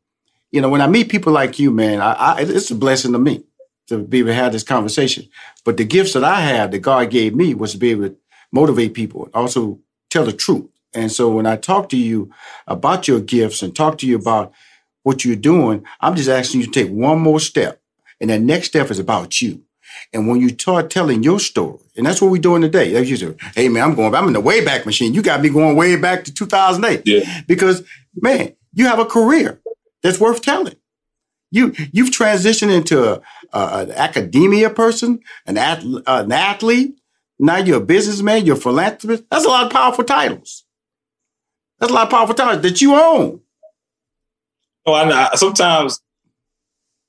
[0.51, 3.19] you know, when I meet people like you, man, I, I, it's a blessing to
[3.19, 3.43] me
[3.87, 5.27] to be able to have this conversation.
[5.65, 8.15] But the gifts that I have that God gave me was to be able to
[8.51, 9.79] motivate people, and also
[10.09, 10.69] tell the truth.
[10.93, 12.31] And so when I talk to you
[12.67, 14.53] about your gifts and talk to you about
[15.01, 17.81] what you're doing, I'm just asking you to take one more step.
[18.21, 19.63] And that next step is about you.
[20.11, 22.93] And when you start telling your story, and that's what we're doing today.
[22.97, 25.13] Like you said, hey man, I'm going, I'm in the way back Machine.
[25.13, 27.03] You got me going way back to 2008.
[27.05, 27.41] Yeah.
[27.47, 27.83] Because
[28.15, 29.59] man, you have a career
[30.01, 30.75] that's worth telling.
[31.51, 33.21] You you've transitioned into a,
[33.53, 36.95] a- an academia person, an, ath- an athlete.
[37.39, 38.45] Now you're a businessman.
[38.45, 39.23] You're a philanthropist.
[39.29, 40.65] That's a lot of powerful titles.
[41.79, 43.41] That's a lot of powerful titles that you own.
[44.85, 45.27] Oh, I know.
[45.35, 45.99] Sometimes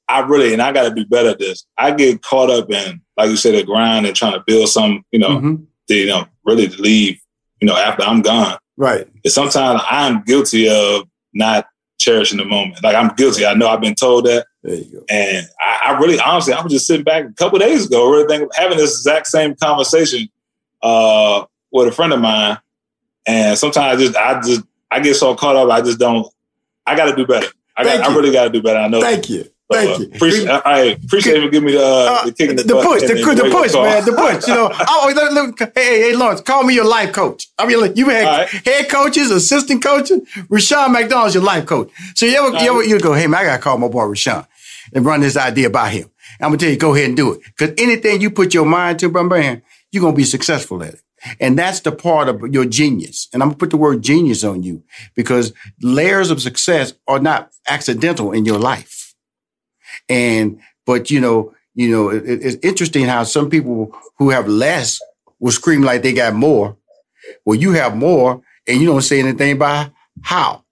[0.09, 1.65] I really, and I got to be better at this.
[1.79, 5.05] I get caught up in, like you said, the grind and trying to build some,
[5.11, 5.55] you know, Mm-hmm.
[5.89, 7.19] to, you know, really to leave,
[7.61, 8.59] you know, after I'm gone.
[8.77, 9.07] Right.
[9.25, 11.67] And sometimes I'm guilty of not
[11.99, 12.83] cherishing the moment.
[12.83, 13.47] Like I'm guilty.
[13.47, 14.47] I know I've been told that.
[14.65, 15.05] There you go.
[15.11, 18.27] And I, I really, honestly, I was just sitting back a couple days ago, really
[18.27, 20.27] thinking, having this exact same conversation
[20.83, 22.57] uh, with a friend of mine.
[23.27, 25.71] And sometimes I just, I just, I get so caught up.
[25.71, 26.27] I just don't.
[26.87, 27.47] I got to do better.
[27.77, 28.09] I got.
[28.09, 28.79] I really got to do better.
[28.79, 29.03] I know.
[29.03, 29.45] Thank you.
[29.71, 30.11] Thank uh, you.
[30.15, 33.01] Appreciate, I, I appreciate you giving me the, uh, the kick in the, the push,
[33.01, 34.47] the, the the push, man, the push.
[34.47, 37.49] You know, oh, let, let, hey, hey, Lawrence, call me your life coach.
[37.59, 40.21] I mean, like, you had head coaches, assistant coaches.
[40.51, 41.91] Rushion McDonald's your life coach.
[42.15, 44.45] So you ever, you ever, you go, hey man, I gotta call my boy Rushion
[44.95, 46.09] and run this idea by him.
[46.41, 49.01] I'm gonna tell you, go ahead and do it, because anything you put your mind
[49.01, 51.01] to, bro, man, you're gonna be successful at it.
[51.41, 53.29] And that's the part of your genius.
[53.33, 54.83] And I'm gonna put the word genius on you
[55.15, 55.53] because
[55.83, 59.15] layers of success are not accidental in your life.
[60.09, 65.01] And but you know, you know, it, it's interesting how some people who have less
[65.39, 66.77] will scream like they got more.
[67.45, 69.93] Well, you have more, and you don't say anything about
[70.23, 70.64] how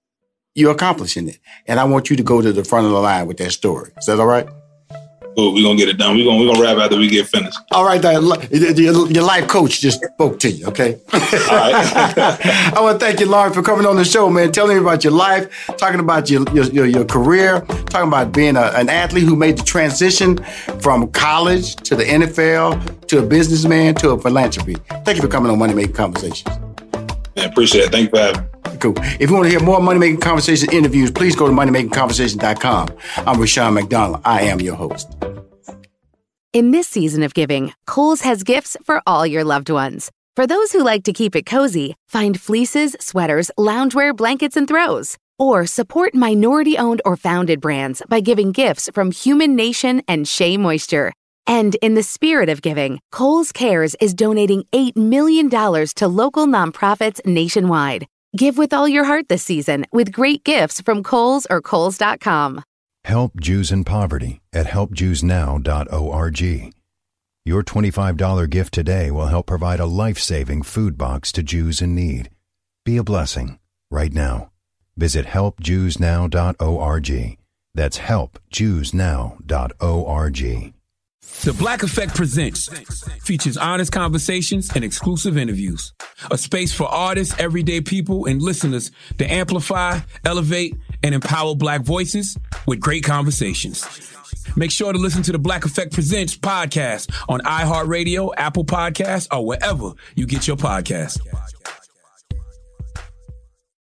[0.55, 1.39] you're accomplishing it.
[1.67, 3.93] And I want you to go to the front of the line with that story.
[3.99, 4.47] Is that all right?
[5.37, 6.17] Cool, we're gonna get it done.
[6.17, 7.59] We're gonna we're gonna wrap after we get finished.
[7.71, 11.01] All right, your, your life coach just spoke to you, okay?
[11.13, 11.73] All right.
[12.75, 14.53] I want to thank you, Lauren, for coming on the show, man.
[14.53, 18.57] Telling me about your life, talking about your your, your, your career, talking about being
[18.57, 20.37] a, an athlete who made the transition
[20.81, 24.75] from college to the NFL to a businessman to a philanthropy.
[25.05, 26.72] Thank you for coming on Money Making Conversations.
[27.37, 27.93] Man, appreciate it.
[27.93, 28.79] Thank you for having me.
[28.79, 28.95] Cool.
[29.21, 32.97] If you want to hear more Money Making Conversation interviews, please go to moneymakingconversation.com.
[33.27, 34.23] I'm Rushion McDonald.
[34.25, 35.15] I am your host.
[36.53, 40.11] In this season of giving, Kohl's has gifts for all your loved ones.
[40.37, 45.17] For those who like to keep it cozy, find fleeces, sweaters, loungewear, blankets, and throws.
[45.39, 50.57] Or support minority owned or founded brands by giving gifts from Human Nation and Shea
[50.57, 51.13] Moisture.
[51.47, 57.25] And in the spirit of giving, Kohl's Cares is donating $8 million to local nonprofits
[57.27, 58.07] nationwide.
[58.37, 62.63] Give with all your heart this season with great gifts from Kohl's or Kohl's.com.
[63.05, 66.73] Help Jews in poverty at helpjewsnow.org.
[67.45, 71.95] Your $25 gift today will help provide a life saving food box to Jews in
[71.95, 72.31] need.
[72.85, 73.59] Be a blessing
[73.91, 74.53] right now.
[74.97, 77.39] Visit helpjewsnow.org.
[77.75, 80.82] That's helpjewsnow.org.
[81.41, 82.69] The Black Effect Presents
[83.25, 85.93] features honest conversations and exclusive interviews.
[86.31, 92.39] A space for artists, everyday people, and listeners to amplify, elevate, and empower Black voices
[92.69, 93.85] with great conversations.
[94.55, 99.45] Make sure to listen to the Black Effect Presents podcast on iHeartRadio, Apple Podcasts, or
[99.45, 101.19] wherever you get your podcasts.